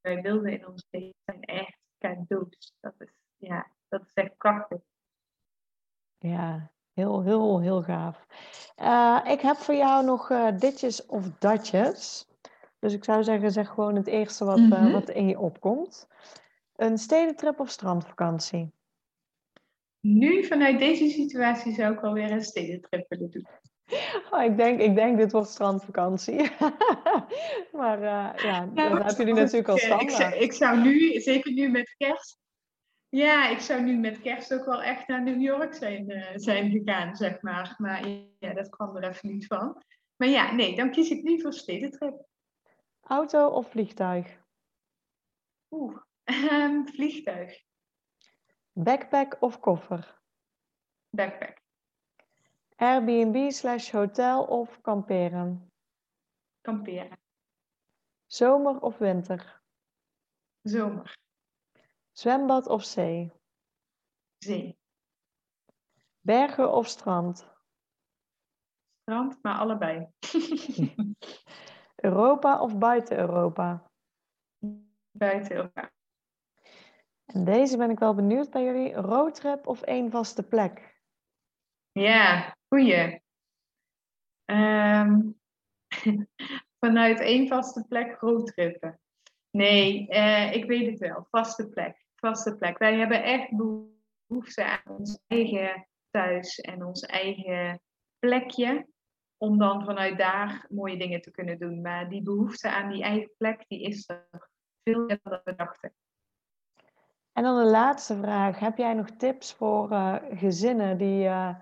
wij 0.02 0.22
wilden 0.22 0.52
in 0.52 0.68
ons 0.68 0.88
leven. 0.90 1.16
Dat 1.26 1.36
zijn 1.36 1.42
echt 1.42 1.78
cadeaus. 1.98 2.74
Dat 2.80 2.94
is, 2.98 3.14
ja, 3.38 3.72
dat 3.88 4.02
is 4.02 4.14
echt 4.14 4.38
prachtig. 4.38 4.80
Ja, 6.18 6.72
heel, 6.94 7.24
heel, 7.24 7.62
heel 7.62 7.84
gaaf. 7.84 8.26
Uh, 8.82 9.32
ik 9.32 9.42
heb 9.42 9.56
voor 9.56 9.76
jou 9.76 10.06
nog 10.06 10.30
uh, 10.30 10.58
ditjes 10.58 11.06
of 11.06 11.30
datjes. 11.30 12.28
Dus 12.80 12.94
ik 12.94 13.04
zou 13.04 13.24
zeggen, 13.24 13.52
zeg 13.52 13.70
gewoon 13.70 13.96
het 13.96 14.08
eerste 14.08 14.46
wat, 14.46 14.58
mm 14.58 14.72
-hmm. 14.72 14.88
uh, 14.88 14.94
wat 14.94 15.10
in 15.10 15.28
je 15.28 15.40
opkomt. 15.40 16.08
Een 16.76 16.98
stedentrip 16.98 17.60
of 17.60 17.70
strandvakantie? 17.70 18.72
Nu, 20.00 20.46
vanuit 20.46 20.80
deze 20.80 21.10
situatie, 21.10 21.74
zou 21.74 21.94
ik 21.94 22.04
alweer 22.04 22.32
een 22.32 22.44
stedentrip 22.44 23.10
willen 23.10 23.32
doen. 23.32 23.48
Oh, 24.32 24.44
ik, 24.44 24.58
denk, 24.58 24.80
ik 24.80 24.96
denk, 24.96 25.18
dit 25.18 25.32
wordt 25.32 25.50
strandvakantie. 25.50 26.52
maar 27.80 28.00
uh, 28.00 28.44
ja, 28.44 28.66
nou, 28.66 28.98
dat 28.98 29.18
heb 29.18 29.28
je 29.28 29.34
natuurlijk 29.34 29.68
al 29.68 29.78
standaard. 29.78 30.02
Ik 30.02 30.12
zou, 30.12 30.34
ik 30.34 30.54
zou 30.54 30.80
nu, 30.80 31.20
zeker 31.20 31.52
nu 31.52 31.70
met 31.70 31.96
kerst, 31.98 32.40
ja, 33.10 33.50
ik 33.50 33.60
zou 33.60 33.82
nu 33.82 33.98
met 33.98 34.22
kerst 34.22 34.54
ook 34.54 34.66
wel 34.66 34.84
echt 34.84 35.08
naar 35.08 35.24
New 35.24 35.42
York 35.42 35.74
zijn, 35.74 36.10
uh, 36.10 36.32
zijn 36.36 36.72
gegaan, 36.72 37.16
zeg 37.16 37.42
maar. 37.42 37.76
Maar 37.78 38.08
ja, 38.40 38.54
dat 38.54 38.70
kwam 38.70 38.96
er 38.96 39.10
even 39.10 39.30
niet 39.30 39.48
van. 39.48 39.84
Maar 40.16 40.28
ja, 40.28 40.52
nee, 40.52 40.76
dan 40.76 40.92
kies 40.92 41.10
ik 41.10 41.24
nu 41.24 41.42
voor 41.42 41.54
stedentrip. 41.54 42.26
Auto 43.02 43.48
of 43.48 43.70
vliegtuig? 43.70 44.38
Oeh, 45.70 45.98
um, 46.52 46.88
vliegtuig. 46.96 47.64
Backpack 48.72 49.38
of 49.40 49.60
koffer? 49.60 50.22
Backpack. 51.10 51.66
Airbnb 52.80 53.52
slash 53.52 53.92
hotel 53.92 54.44
of 54.44 54.82
kamperen? 54.82 55.72
Kamperen. 56.62 57.18
Zomer 58.26 58.80
of 58.82 58.98
winter? 58.98 59.62
Zomer. 60.62 61.18
Zwembad 62.12 62.68
of 62.68 62.84
zee? 62.84 63.32
Zee. 64.38 64.78
Bergen 66.20 66.72
of 66.72 66.88
strand? 66.88 67.48
Strand, 69.02 69.44
maar 69.44 69.58
allebei. 69.58 70.08
Europa 72.10 72.62
of 72.62 72.78
buiten 72.78 73.18
Europa? 73.18 73.92
Buiten 75.12 75.56
Europa. 75.56 75.92
En 77.26 77.46
deze 77.46 77.78
ben 77.78 77.90
ik 77.90 78.00
wel 78.00 78.14
benieuwd 78.14 78.50
bij 78.50 78.64
jullie. 78.64 78.94
Roadtrip 78.94 79.68
of 79.68 79.82
één 79.82 80.12
vaste 80.12 80.44
plek? 80.44 80.96
Ja, 81.92 82.57
goeie. 82.68 83.22
Ehm, 84.46 85.22
vanuit 86.80 87.20
één 87.20 87.48
vaste 87.48 87.86
plek 87.88 88.20
roadtrippen. 88.20 89.00
Nee, 89.52 90.08
eh, 90.08 90.54
ik 90.54 90.66
weet 90.66 90.90
het 90.90 91.00
wel. 91.00 91.28
Vaste 91.30 91.70
plek. 91.70 92.06
Vaste 92.16 92.56
plek. 92.56 92.78
Wij 92.78 92.98
hebben 92.98 93.24
echt 93.24 93.50
behoefte 93.56 94.66
aan 94.66 94.98
ons 94.98 95.20
eigen 95.28 95.88
thuis 96.10 96.60
en 96.60 96.86
ons 96.86 97.02
eigen 97.02 97.82
plekje. 98.20 98.88
Om 99.38 99.58
dan 99.58 99.86
vanuit 99.86 100.18
daar 100.18 100.66
mooie 100.70 100.98
dingen 100.98 101.22
te 101.22 101.32
kunnen 101.32 101.60
doen. 101.60 101.82
Maar 101.82 102.10
die 102.10 102.22
behoefte 102.22 102.70
aan 102.70 102.90
die 102.90 103.04
eigen 103.04 103.32
plek, 103.38 103.64
die 103.68 103.82
is 103.82 104.10
er 104.10 104.50
veel 104.84 105.06
meer 105.06 105.20
dan 105.24 105.42
we 105.44 105.56
dachten. 105.56 105.94
En 107.34 107.44
dan 107.44 107.58
de 107.58 107.70
laatste 107.70 108.18
vraag. 108.18 108.60
Heb 108.60 108.78
jij 108.78 108.94
nog 108.94 109.10
tips 109.10 109.54
voor 109.54 109.92
uh, 109.92 110.16
gezinnen 110.32 110.98
die 110.98 111.24
uh, 111.24 111.56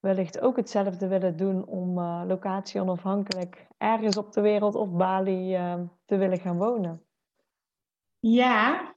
wellicht 0.00 0.40
ook 0.40 0.56
hetzelfde 0.56 1.08
willen 1.08 1.36
doen 1.36 1.66
om 1.66 1.98
uh, 1.98 2.22
locatie 2.26 2.80
onafhankelijk 2.80 3.66
ergens 3.78 4.16
op 4.16 4.32
de 4.32 4.40
wereld 4.40 4.74
of 4.74 4.90
Bali 4.90 5.52
te 6.04 6.16
willen 6.16 6.38
gaan 6.38 6.58
wonen? 6.58 7.04
Ja, 8.18 8.94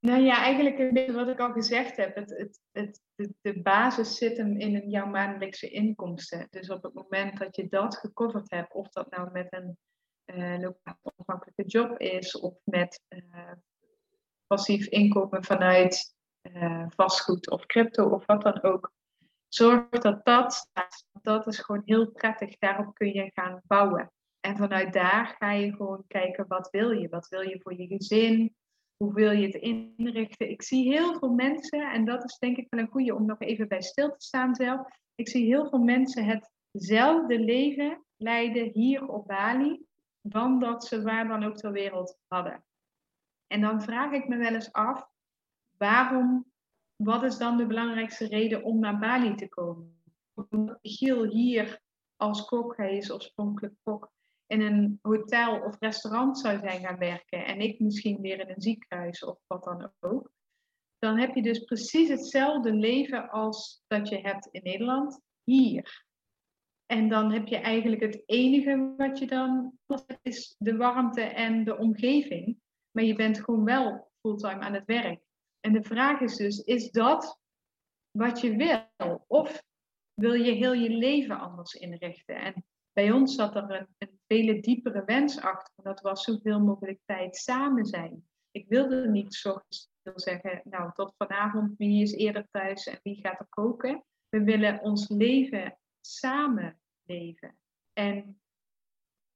nou 0.00 0.20
ja, 0.20 0.42
eigenlijk 0.42 0.78
een 0.78 1.14
wat 1.14 1.28
ik 1.28 1.40
al 1.40 1.52
gezegd 1.52 1.96
heb. 1.96 2.14
Het, 2.14 2.30
het, 2.30 2.60
het, 2.72 3.00
de, 3.40 3.62
basis 3.62 4.16
zit 4.16 4.36
hem 4.36 4.56
in 4.56 4.88
jouw 4.88 5.06
maandelijkse 5.06 5.70
inkomsten. 5.70 6.46
Dus 6.50 6.70
op 6.70 6.82
het 6.82 6.94
moment 6.94 7.38
dat 7.38 7.56
je 7.56 7.68
dat 7.68 7.96
gecoverd 7.96 8.50
hebt, 8.50 8.72
of 8.72 8.88
dat 8.88 9.10
nou 9.10 9.30
met 9.30 9.46
een 9.50 9.78
uh, 10.34 10.70
onafhankelijke 11.02 11.64
job 11.64 11.98
is, 11.98 12.38
of 12.38 12.54
met 12.64 13.02
passief 14.46 14.86
inkomen 14.86 15.44
vanuit 15.44 16.14
vastgoed 16.86 17.50
of 17.50 17.66
crypto 17.66 18.08
of 18.08 18.26
wat 18.26 18.42
dan 18.42 18.62
ook, 18.62 18.92
zorg 19.54 19.88
dat 19.88 20.24
dat 20.24 20.52
staat. 20.52 21.06
Dat 21.22 21.46
is 21.46 21.58
gewoon 21.58 21.82
heel 21.84 22.10
prettig. 22.10 22.58
Daarop 22.58 22.94
kun 22.94 23.12
je 23.12 23.30
gaan 23.34 23.60
bouwen. 23.64 24.12
En 24.40 24.56
vanuit 24.56 24.92
daar 24.92 25.36
ga 25.38 25.52
je 25.52 25.72
gewoon 25.74 26.04
kijken, 26.06 26.44
wat 26.48 26.70
wil 26.70 26.90
je? 26.90 27.08
Wat 27.08 27.28
wil 27.28 27.40
je 27.40 27.60
voor 27.60 27.74
je 27.74 27.86
gezin? 27.86 28.54
Hoe 28.96 29.14
wil 29.14 29.30
je 29.30 29.46
het 29.46 29.54
inrichten? 29.54 30.50
Ik 30.50 30.62
zie 30.62 30.92
heel 30.92 31.18
veel 31.18 31.32
mensen, 31.32 31.92
en 31.92 32.04
dat 32.04 32.24
is 32.24 32.38
denk 32.38 32.56
ik 32.56 32.66
wel 32.70 32.80
een 32.80 32.90
goede 32.90 33.14
om 33.14 33.26
nog 33.26 33.40
even 33.40 33.68
bij 33.68 33.82
stil 33.82 34.10
te 34.10 34.24
staan 34.24 34.54
zelf. 34.54 34.88
Ik 35.14 35.28
zie 35.28 35.44
heel 35.44 35.68
veel 35.68 35.78
mensen 35.78 36.50
hetzelfde 36.70 37.38
leven 37.38 38.04
leiden 38.16 38.70
hier 38.72 39.08
op 39.08 39.26
Bali, 39.26 39.84
dan 40.20 40.58
dat 40.58 40.84
ze 40.84 41.02
waar 41.02 41.28
dan 41.28 41.44
ook 41.44 41.56
ter 41.56 41.72
wereld 41.72 42.18
hadden. 42.26 42.64
En 43.46 43.60
dan 43.60 43.82
vraag 43.82 44.12
ik 44.12 44.28
me 44.28 44.36
wel 44.36 44.54
eens 44.54 44.72
af, 44.72 45.06
waarom, 45.76 46.49
wat 47.02 47.22
is 47.22 47.38
dan 47.38 47.56
de 47.56 47.66
belangrijkste 47.66 48.26
reden 48.26 48.62
om 48.62 48.78
naar 48.78 48.98
Bali 48.98 49.34
te 49.34 49.48
komen? 49.48 50.02
Omdat 50.34 50.78
Giel 50.82 51.24
hier 51.24 51.80
als 52.16 52.44
kok, 52.44 52.76
hij 52.76 52.96
is 52.96 53.12
oorspronkelijk 53.12 53.74
kok, 53.82 54.12
in 54.46 54.60
een 54.60 54.98
hotel 55.02 55.60
of 55.60 55.76
restaurant 55.78 56.38
zou 56.38 56.58
zijn 56.58 56.80
gaan 56.80 56.98
werken 56.98 57.44
en 57.44 57.60
ik 57.60 57.80
misschien 57.80 58.20
weer 58.20 58.40
in 58.40 58.48
een 58.48 58.60
ziekenhuis 58.60 59.24
of 59.24 59.38
wat 59.46 59.64
dan 59.64 59.92
ook, 60.00 60.32
dan 60.98 61.18
heb 61.18 61.34
je 61.34 61.42
dus 61.42 61.64
precies 61.64 62.08
hetzelfde 62.08 62.72
leven 62.72 63.30
als 63.30 63.82
dat 63.86 64.08
je 64.08 64.18
hebt 64.18 64.48
in 64.50 64.62
Nederland 64.62 65.20
hier. 65.44 66.04
En 66.86 67.08
dan 67.08 67.32
heb 67.32 67.46
je 67.46 67.56
eigenlijk 67.56 68.02
het 68.02 68.22
enige 68.26 68.94
wat 68.96 69.18
je 69.18 69.26
dan 69.26 69.78
is 70.22 70.54
de 70.58 70.76
warmte 70.76 71.20
en 71.20 71.64
de 71.64 71.78
omgeving. 71.78 72.58
Maar 72.90 73.04
je 73.04 73.14
bent 73.14 73.44
gewoon 73.44 73.64
wel 73.64 74.10
fulltime 74.20 74.60
aan 74.60 74.74
het 74.74 74.84
werk. 74.86 75.20
En 75.60 75.72
de 75.72 75.82
vraag 75.82 76.20
is 76.20 76.36
dus, 76.36 76.58
is 76.58 76.90
dat 76.90 77.38
wat 78.10 78.40
je 78.40 78.56
wil? 78.56 79.24
Of 79.26 79.62
wil 80.14 80.32
je 80.32 80.52
heel 80.52 80.72
je 80.72 80.90
leven 80.90 81.40
anders 81.40 81.72
inrichten? 81.74 82.36
En 82.36 82.64
bij 82.92 83.10
ons 83.10 83.34
zat 83.34 83.56
er 83.56 83.88
een, 83.98 84.16
een 84.26 84.60
diepere 84.60 85.04
wens 85.04 85.40
achter. 85.40 85.84
Dat 85.84 86.00
was 86.00 86.24
zoveel 86.24 86.60
mogelijk 86.60 87.00
tijd 87.04 87.36
samen 87.36 87.86
zijn. 87.86 88.28
Ik 88.50 88.68
wilde 88.68 89.08
niet 89.08 89.34
zo 89.34 89.60
zeggen, 90.14 90.60
nou 90.64 90.92
tot 90.92 91.14
vanavond, 91.16 91.76
wie 91.76 92.02
is 92.02 92.12
eerder 92.12 92.46
thuis 92.50 92.86
en 92.86 93.00
wie 93.02 93.20
gaat 93.20 93.40
er 93.40 93.46
koken. 93.48 94.04
We 94.28 94.42
willen 94.42 94.80
ons 94.80 95.08
leven 95.08 95.78
samen 96.00 96.80
leven. 97.02 97.58
En 97.92 98.40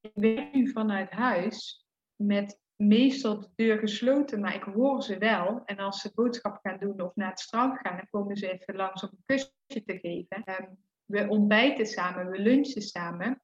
ik 0.01 0.12
werk 0.14 0.55
nu 0.55 0.70
vanuit 0.70 1.11
huis 1.11 1.87
met 2.16 2.61
meestal 2.77 3.41
de 3.41 3.49
deur 3.55 3.79
gesloten, 3.79 4.41
maar 4.41 4.55
ik 4.55 4.62
hoor 4.62 5.03
ze 5.03 5.18
wel. 5.18 5.62
En 5.64 5.77
als 5.77 6.01
ze 6.01 6.11
boodschap 6.14 6.59
gaan 6.62 6.79
doen 6.79 7.01
of 7.01 7.14
naar 7.14 7.31
het 7.31 7.41
strand 7.41 7.79
gaan, 7.79 7.97
dan 7.97 8.09
komen 8.11 8.37
ze 8.37 8.53
even 8.53 8.77
langs 8.77 9.03
om 9.03 9.09
een 9.12 9.22
kusje 9.25 9.85
te 9.85 9.99
geven. 9.99 10.45
Ehm, 10.45 10.66
we 11.05 11.29
ontbijten 11.29 11.87
samen, 11.87 12.31
we 12.31 12.39
lunchen 12.39 12.83
samen 12.83 13.43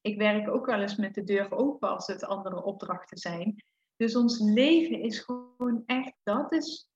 ik 0.00 0.18
werk 0.18 0.48
ook 0.48 0.66
wel 0.66 0.80
eens 0.80 0.96
met 0.96 1.14
de 1.14 1.24
deur 1.24 1.52
open 1.52 1.88
als 1.88 2.06
het 2.06 2.24
andere 2.24 2.62
opdrachten 2.62 3.18
zijn. 3.18 3.64
Dus 3.96 4.16
ons 4.16 4.38
leven 4.38 5.00
is 5.00 5.18
gewoon 5.18 5.82
echt, 5.86 6.14
dat, 6.22 6.52
is, 6.52 6.90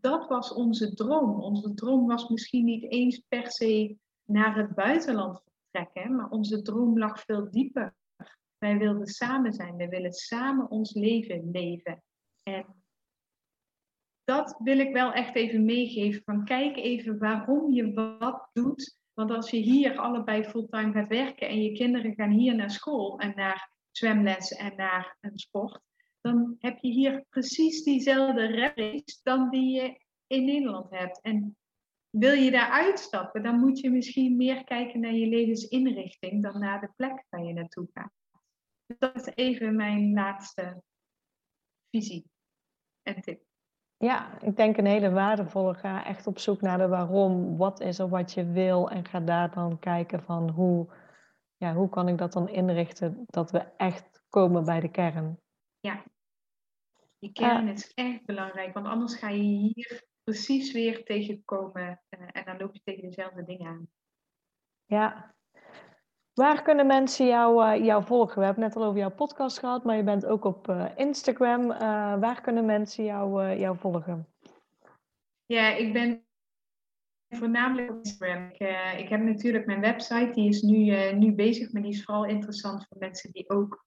dat 0.00 0.28
was 0.28 0.52
onze 0.52 0.94
droom. 0.94 1.40
Onze 1.40 1.74
droom 1.74 2.06
was 2.06 2.28
misschien 2.28 2.64
niet 2.64 2.90
eens 2.90 3.22
per 3.28 3.50
se 3.50 3.96
naar 4.24 4.56
het 4.56 4.74
buitenland 4.74 5.42
vertrekken, 5.44 6.16
maar 6.16 6.30
onze 6.30 6.62
droom 6.62 6.98
lag 6.98 7.20
veel 7.20 7.50
dieper. 7.50 7.94
Wij 8.60 8.78
wilden 8.78 9.06
samen 9.06 9.52
zijn, 9.52 9.76
wij 9.76 9.88
willen 9.88 10.12
samen 10.12 10.70
ons 10.70 10.94
leven 10.94 11.50
leven. 11.50 12.02
En 12.42 12.66
dat 14.24 14.60
wil 14.62 14.78
ik 14.78 14.92
wel 14.92 15.12
echt 15.12 15.34
even 15.34 15.64
meegeven. 15.64 16.22
Van 16.24 16.44
kijk 16.44 16.76
even 16.76 17.18
waarom 17.18 17.72
je 17.72 17.92
wat 17.92 18.48
doet 18.52 18.98
want 19.20 19.32
als 19.32 19.50
je 19.50 19.56
hier 19.56 19.98
allebei 19.98 20.44
fulltime 20.44 20.92
gaat 20.92 21.08
werken 21.08 21.48
en 21.48 21.62
je 21.62 21.72
kinderen 21.72 22.14
gaan 22.14 22.30
hier 22.30 22.54
naar 22.54 22.70
school 22.70 23.18
en 23.18 23.32
naar 23.36 23.72
zwemles 23.90 24.50
en 24.50 24.76
naar 24.76 25.16
een 25.20 25.38
sport, 25.38 25.80
dan 26.20 26.56
heb 26.58 26.78
je 26.78 26.90
hier 26.90 27.24
precies 27.30 27.84
diezelfde 27.84 28.46
race 28.46 29.20
dan 29.22 29.50
die 29.50 29.70
je 29.70 30.00
in 30.26 30.44
Nederland 30.44 30.90
hebt. 30.90 31.20
En 31.20 31.56
wil 32.10 32.32
je 32.32 32.50
daar 32.50 32.70
uitstappen, 32.70 33.42
dan 33.42 33.58
moet 33.58 33.80
je 33.80 33.90
misschien 33.90 34.36
meer 34.36 34.64
kijken 34.64 35.00
naar 35.00 35.14
je 35.14 35.26
levensinrichting 35.26 36.42
dan 36.42 36.58
naar 36.58 36.80
de 36.80 36.90
plek 36.96 37.24
waar 37.28 37.44
je 37.44 37.52
naartoe 37.52 37.88
gaat. 37.92 38.12
Dus 38.90 38.98
dat 38.98 39.16
is 39.16 39.34
even 39.34 39.76
mijn 39.76 40.12
laatste 40.12 40.82
visie 41.90 42.30
en 43.02 43.20
tip. 43.20 43.42
Ja, 43.96 44.40
ik 44.40 44.56
denk 44.56 44.76
een 44.76 44.86
hele 44.86 45.10
waardevolle. 45.10 45.74
Ga 45.74 46.04
echt 46.04 46.26
op 46.26 46.38
zoek 46.38 46.60
naar 46.60 46.78
de 46.78 46.88
waarom. 46.88 47.56
Wat 47.56 47.80
is 47.80 47.98
er 47.98 48.08
wat 48.08 48.32
je 48.32 48.46
wil? 48.46 48.90
En 48.90 49.06
ga 49.06 49.20
daar 49.20 49.54
dan 49.54 49.78
kijken 49.78 50.22
van 50.22 50.50
hoe, 50.50 50.92
ja, 51.56 51.74
hoe 51.74 51.88
kan 51.88 52.08
ik 52.08 52.18
dat 52.18 52.32
dan 52.32 52.48
inrichten 52.48 53.22
dat 53.26 53.50
we 53.50 53.58
echt 53.58 54.22
komen 54.28 54.64
bij 54.64 54.80
de 54.80 54.90
kern. 54.90 55.40
Ja, 55.80 56.04
die 57.18 57.32
kern 57.32 57.68
is 57.68 57.94
echt 57.94 58.24
belangrijk. 58.24 58.74
Want 58.74 58.86
anders 58.86 59.14
ga 59.14 59.28
je 59.28 59.42
hier 59.42 60.06
precies 60.22 60.72
weer 60.72 61.04
tegenkomen. 61.04 62.02
Uh, 62.10 62.28
en 62.32 62.44
dan 62.44 62.56
loop 62.58 62.74
je 62.74 62.80
tegen 62.84 63.02
dezelfde 63.02 63.44
dingen 63.44 63.66
aan. 63.66 63.88
Ja, 64.84 65.34
Waar 66.40 66.62
kunnen 66.62 66.86
mensen 66.86 67.26
jou, 67.26 67.64
uh, 67.64 67.84
jou 67.84 68.04
volgen? 68.04 68.38
We 68.38 68.44
hebben 68.44 68.62
het 68.62 68.74
net 68.74 68.82
al 68.82 68.88
over 68.88 69.00
jouw 69.00 69.14
podcast 69.14 69.58
gehad, 69.58 69.84
maar 69.84 69.96
je 69.96 70.02
bent 70.02 70.26
ook 70.26 70.44
op 70.44 70.68
uh, 70.68 70.86
Instagram. 70.96 71.70
Uh, 71.70 71.78
waar 72.20 72.40
kunnen 72.40 72.64
mensen 72.64 73.04
jou, 73.04 73.56
jou 73.58 73.78
volgen? 73.78 74.26
Ja, 75.46 75.74
ik 75.74 75.92
ben 75.92 76.24
voornamelijk 77.28 77.90
op 77.90 77.96
Instagram. 77.96 78.50
Ik, 78.52 78.58
ik, 78.98 79.08
heb 79.08 79.20
natuurlijk 79.20 79.66
mijn 79.66 79.80
website, 79.80 80.30
die 80.32 80.48
is 80.48 80.62
nu, 80.62 81.12
nu 81.12 81.32
bezig, 81.32 81.72
maar 81.72 81.82
die 81.82 81.90
is 81.90 82.04
vooral 82.04 82.24
interessant 82.24 82.86
voor 82.88 82.98
mensen 82.98 83.32
die 83.32 83.50
ook 83.50 83.84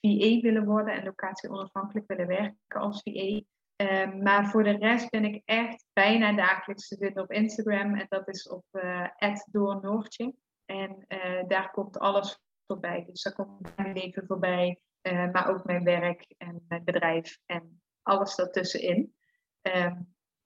VA 0.00 0.40
willen 0.40 0.64
worden 0.64 0.94
en 0.94 1.04
locatie 1.04 1.50
onafhankelijk 1.50 2.06
willen 2.06 2.26
werken 2.26 2.80
als 2.80 3.02
VA. 3.02 3.40
Ehm, 3.76 4.22
maar 4.22 4.46
voor 4.46 4.64
de 4.64 4.76
rest 4.76 5.10
ben 5.10 5.24
ik 5.24 5.42
echt 5.44 5.84
bijna 5.92 6.32
dagelijks 6.32 6.88
te 6.88 6.96
vinden 6.96 7.22
op 7.22 7.32
Instagram 7.32 7.94
en 7.94 8.06
dat 8.08 8.28
is 8.28 8.48
op 8.48 8.64
uh, 8.72 9.34
doornoortje. 9.50 10.34
En 10.64 11.04
uh, 11.08 11.48
daar 11.48 11.70
komt 11.70 11.98
alles 11.98 12.42
voorbij. 12.66 13.04
Dus 13.06 13.22
daar 13.22 13.32
komt 13.32 13.76
mijn 13.76 13.92
leven 13.92 14.26
voorbij, 14.26 14.80
uh, 15.02 15.30
maar 15.32 15.48
ook 15.48 15.64
mijn 15.64 15.84
werk 15.84 16.34
en 16.38 16.64
mijn 16.68 16.84
bedrijf 16.84 17.38
en 17.46 17.82
alles 18.02 18.34
daartussenin. 18.34 19.14
Uh, 19.62 19.92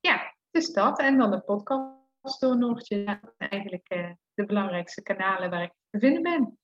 ja, 0.01 0.35
dus 0.51 0.73
dat. 0.73 0.99
En 0.99 1.19
dan 1.19 1.31
de 1.31 1.41
podcast 1.41 2.41
door 2.41 2.59
Noortje. 2.59 3.21
Eigenlijk 3.37 3.93
uh, 3.93 4.11
de 4.35 4.47
belangrijkste 4.47 5.03
kanalen 5.03 5.51
waar 5.51 5.63
ik 5.63 5.73
te 5.91 5.99
vinden 5.99 6.23
ben. 6.23 6.59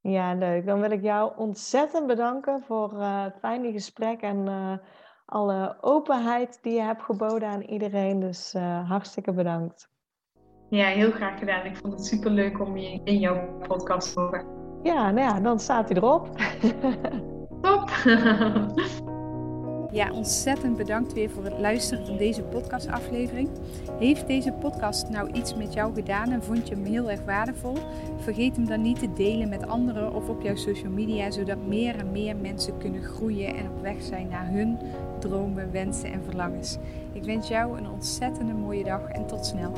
Ja, 0.00 0.34
leuk. 0.34 0.66
Dan 0.66 0.80
wil 0.80 0.90
ik 0.90 1.02
jou 1.02 1.36
ontzettend 1.36 2.06
bedanken 2.06 2.62
voor 2.62 3.02
het 3.02 3.38
fijne 3.38 3.72
gesprek 3.72 4.20
en 4.20 4.80
alle 5.24 5.76
openheid 5.80 6.62
die 6.62 6.72
je 6.72 6.80
hebt 6.80 7.02
geboden 7.02 7.48
aan 7.48 7.62
iedereen. 7.62 8.20
Dus 8.20 8.52
hartstikke 8.84 9.32
bedankt. 9.32 9.94
Ja, 10.76 10.86
heel 10.86 11.10
graag 11.10 11.38
gedaan. 11.38 11.64
Ik 11.64 11.76
vond 11.76 11.92
het 11.92 12.06
super 12.06 12.30
leuk 12.30 12.60
om 12.60 12.76
je 12.76 13.00
in 13.04 13.18
jouw 13.18 13.58
podcast 13.68 14.12
te 14.12 14.20
horen. 14.20 14.44
Ja, 14.82 15.10
nou 15.10 15.28
ja, 15.28 15.40
dan 15.40 15.60
staat 15.60 15.88
hij 15.88 15.96
erop. 15.96 16.28
Top! 17.62 17.90
Ja, 19.90 20.10
ontzettend 20.12 20.76
bedankt 20.76 21.12
weer 21.12 21.30
voor 21.30 21.44
het 21.44 21.58
luisteren 21.58 22.06
van 22.06 22.16
deze 22.16 22.42
podcastaflevering. 22.42 23.48
Heeft 23.98 24.26
deze 24.26 24.52
podcast 24.52 25.08
nou 25.08 25.32
iets 25.32 25.54
met 25.54 25.72
jou 25.72 25.94
gedaan 25.94 26.30
en 26.30 26.42
vond 26.42 26.68
je 26.68 26.74
hem 26.74 26.84
heel 26.84 27.10
erg 27.10 27.24
waardevol? 27.24 27.76
Vergeet 28.18 28.56
hem 28.56 28.66
dan 28.66 28.82
niet 28.82 28.98
te 28.98 29.12
delen 29.12 29.48
met 29.48 29.66
anderen 29.66 30.14
of 30.14 30.28
op 30.28 30.42
jouw 30.42 30.56
social 30.56 30.92
media, 30.92 31.30
zodat 31.30 31.66
meer 31.66 31.98
en 31.98 32.12
meer 32.12 32.36
mensen 32.36 32.78
kunnen 32.78 33.02
groeien 33.02 33.54
en 33.54 33.66
op 33.68 33.82
weg 33.82 34.02
zijn 34.02 34.28
naar 34.28 34.48
hun 34.50 34.78
dromen, 35.18 35.72
wensen 35.72 36.12
en 36.12 36.24
verlangens. 36.24 36.78
Ik 37.12 37.24
wens 37.24 37.48
jou 37.48 37.78
een 37.78 37.90
ontzettende 37.90 38.54
mooie 38.54 38.84
dag 38.84 39.08
en 39.08 39.26
tot 39.26 39.46
snel. 39.46 39.72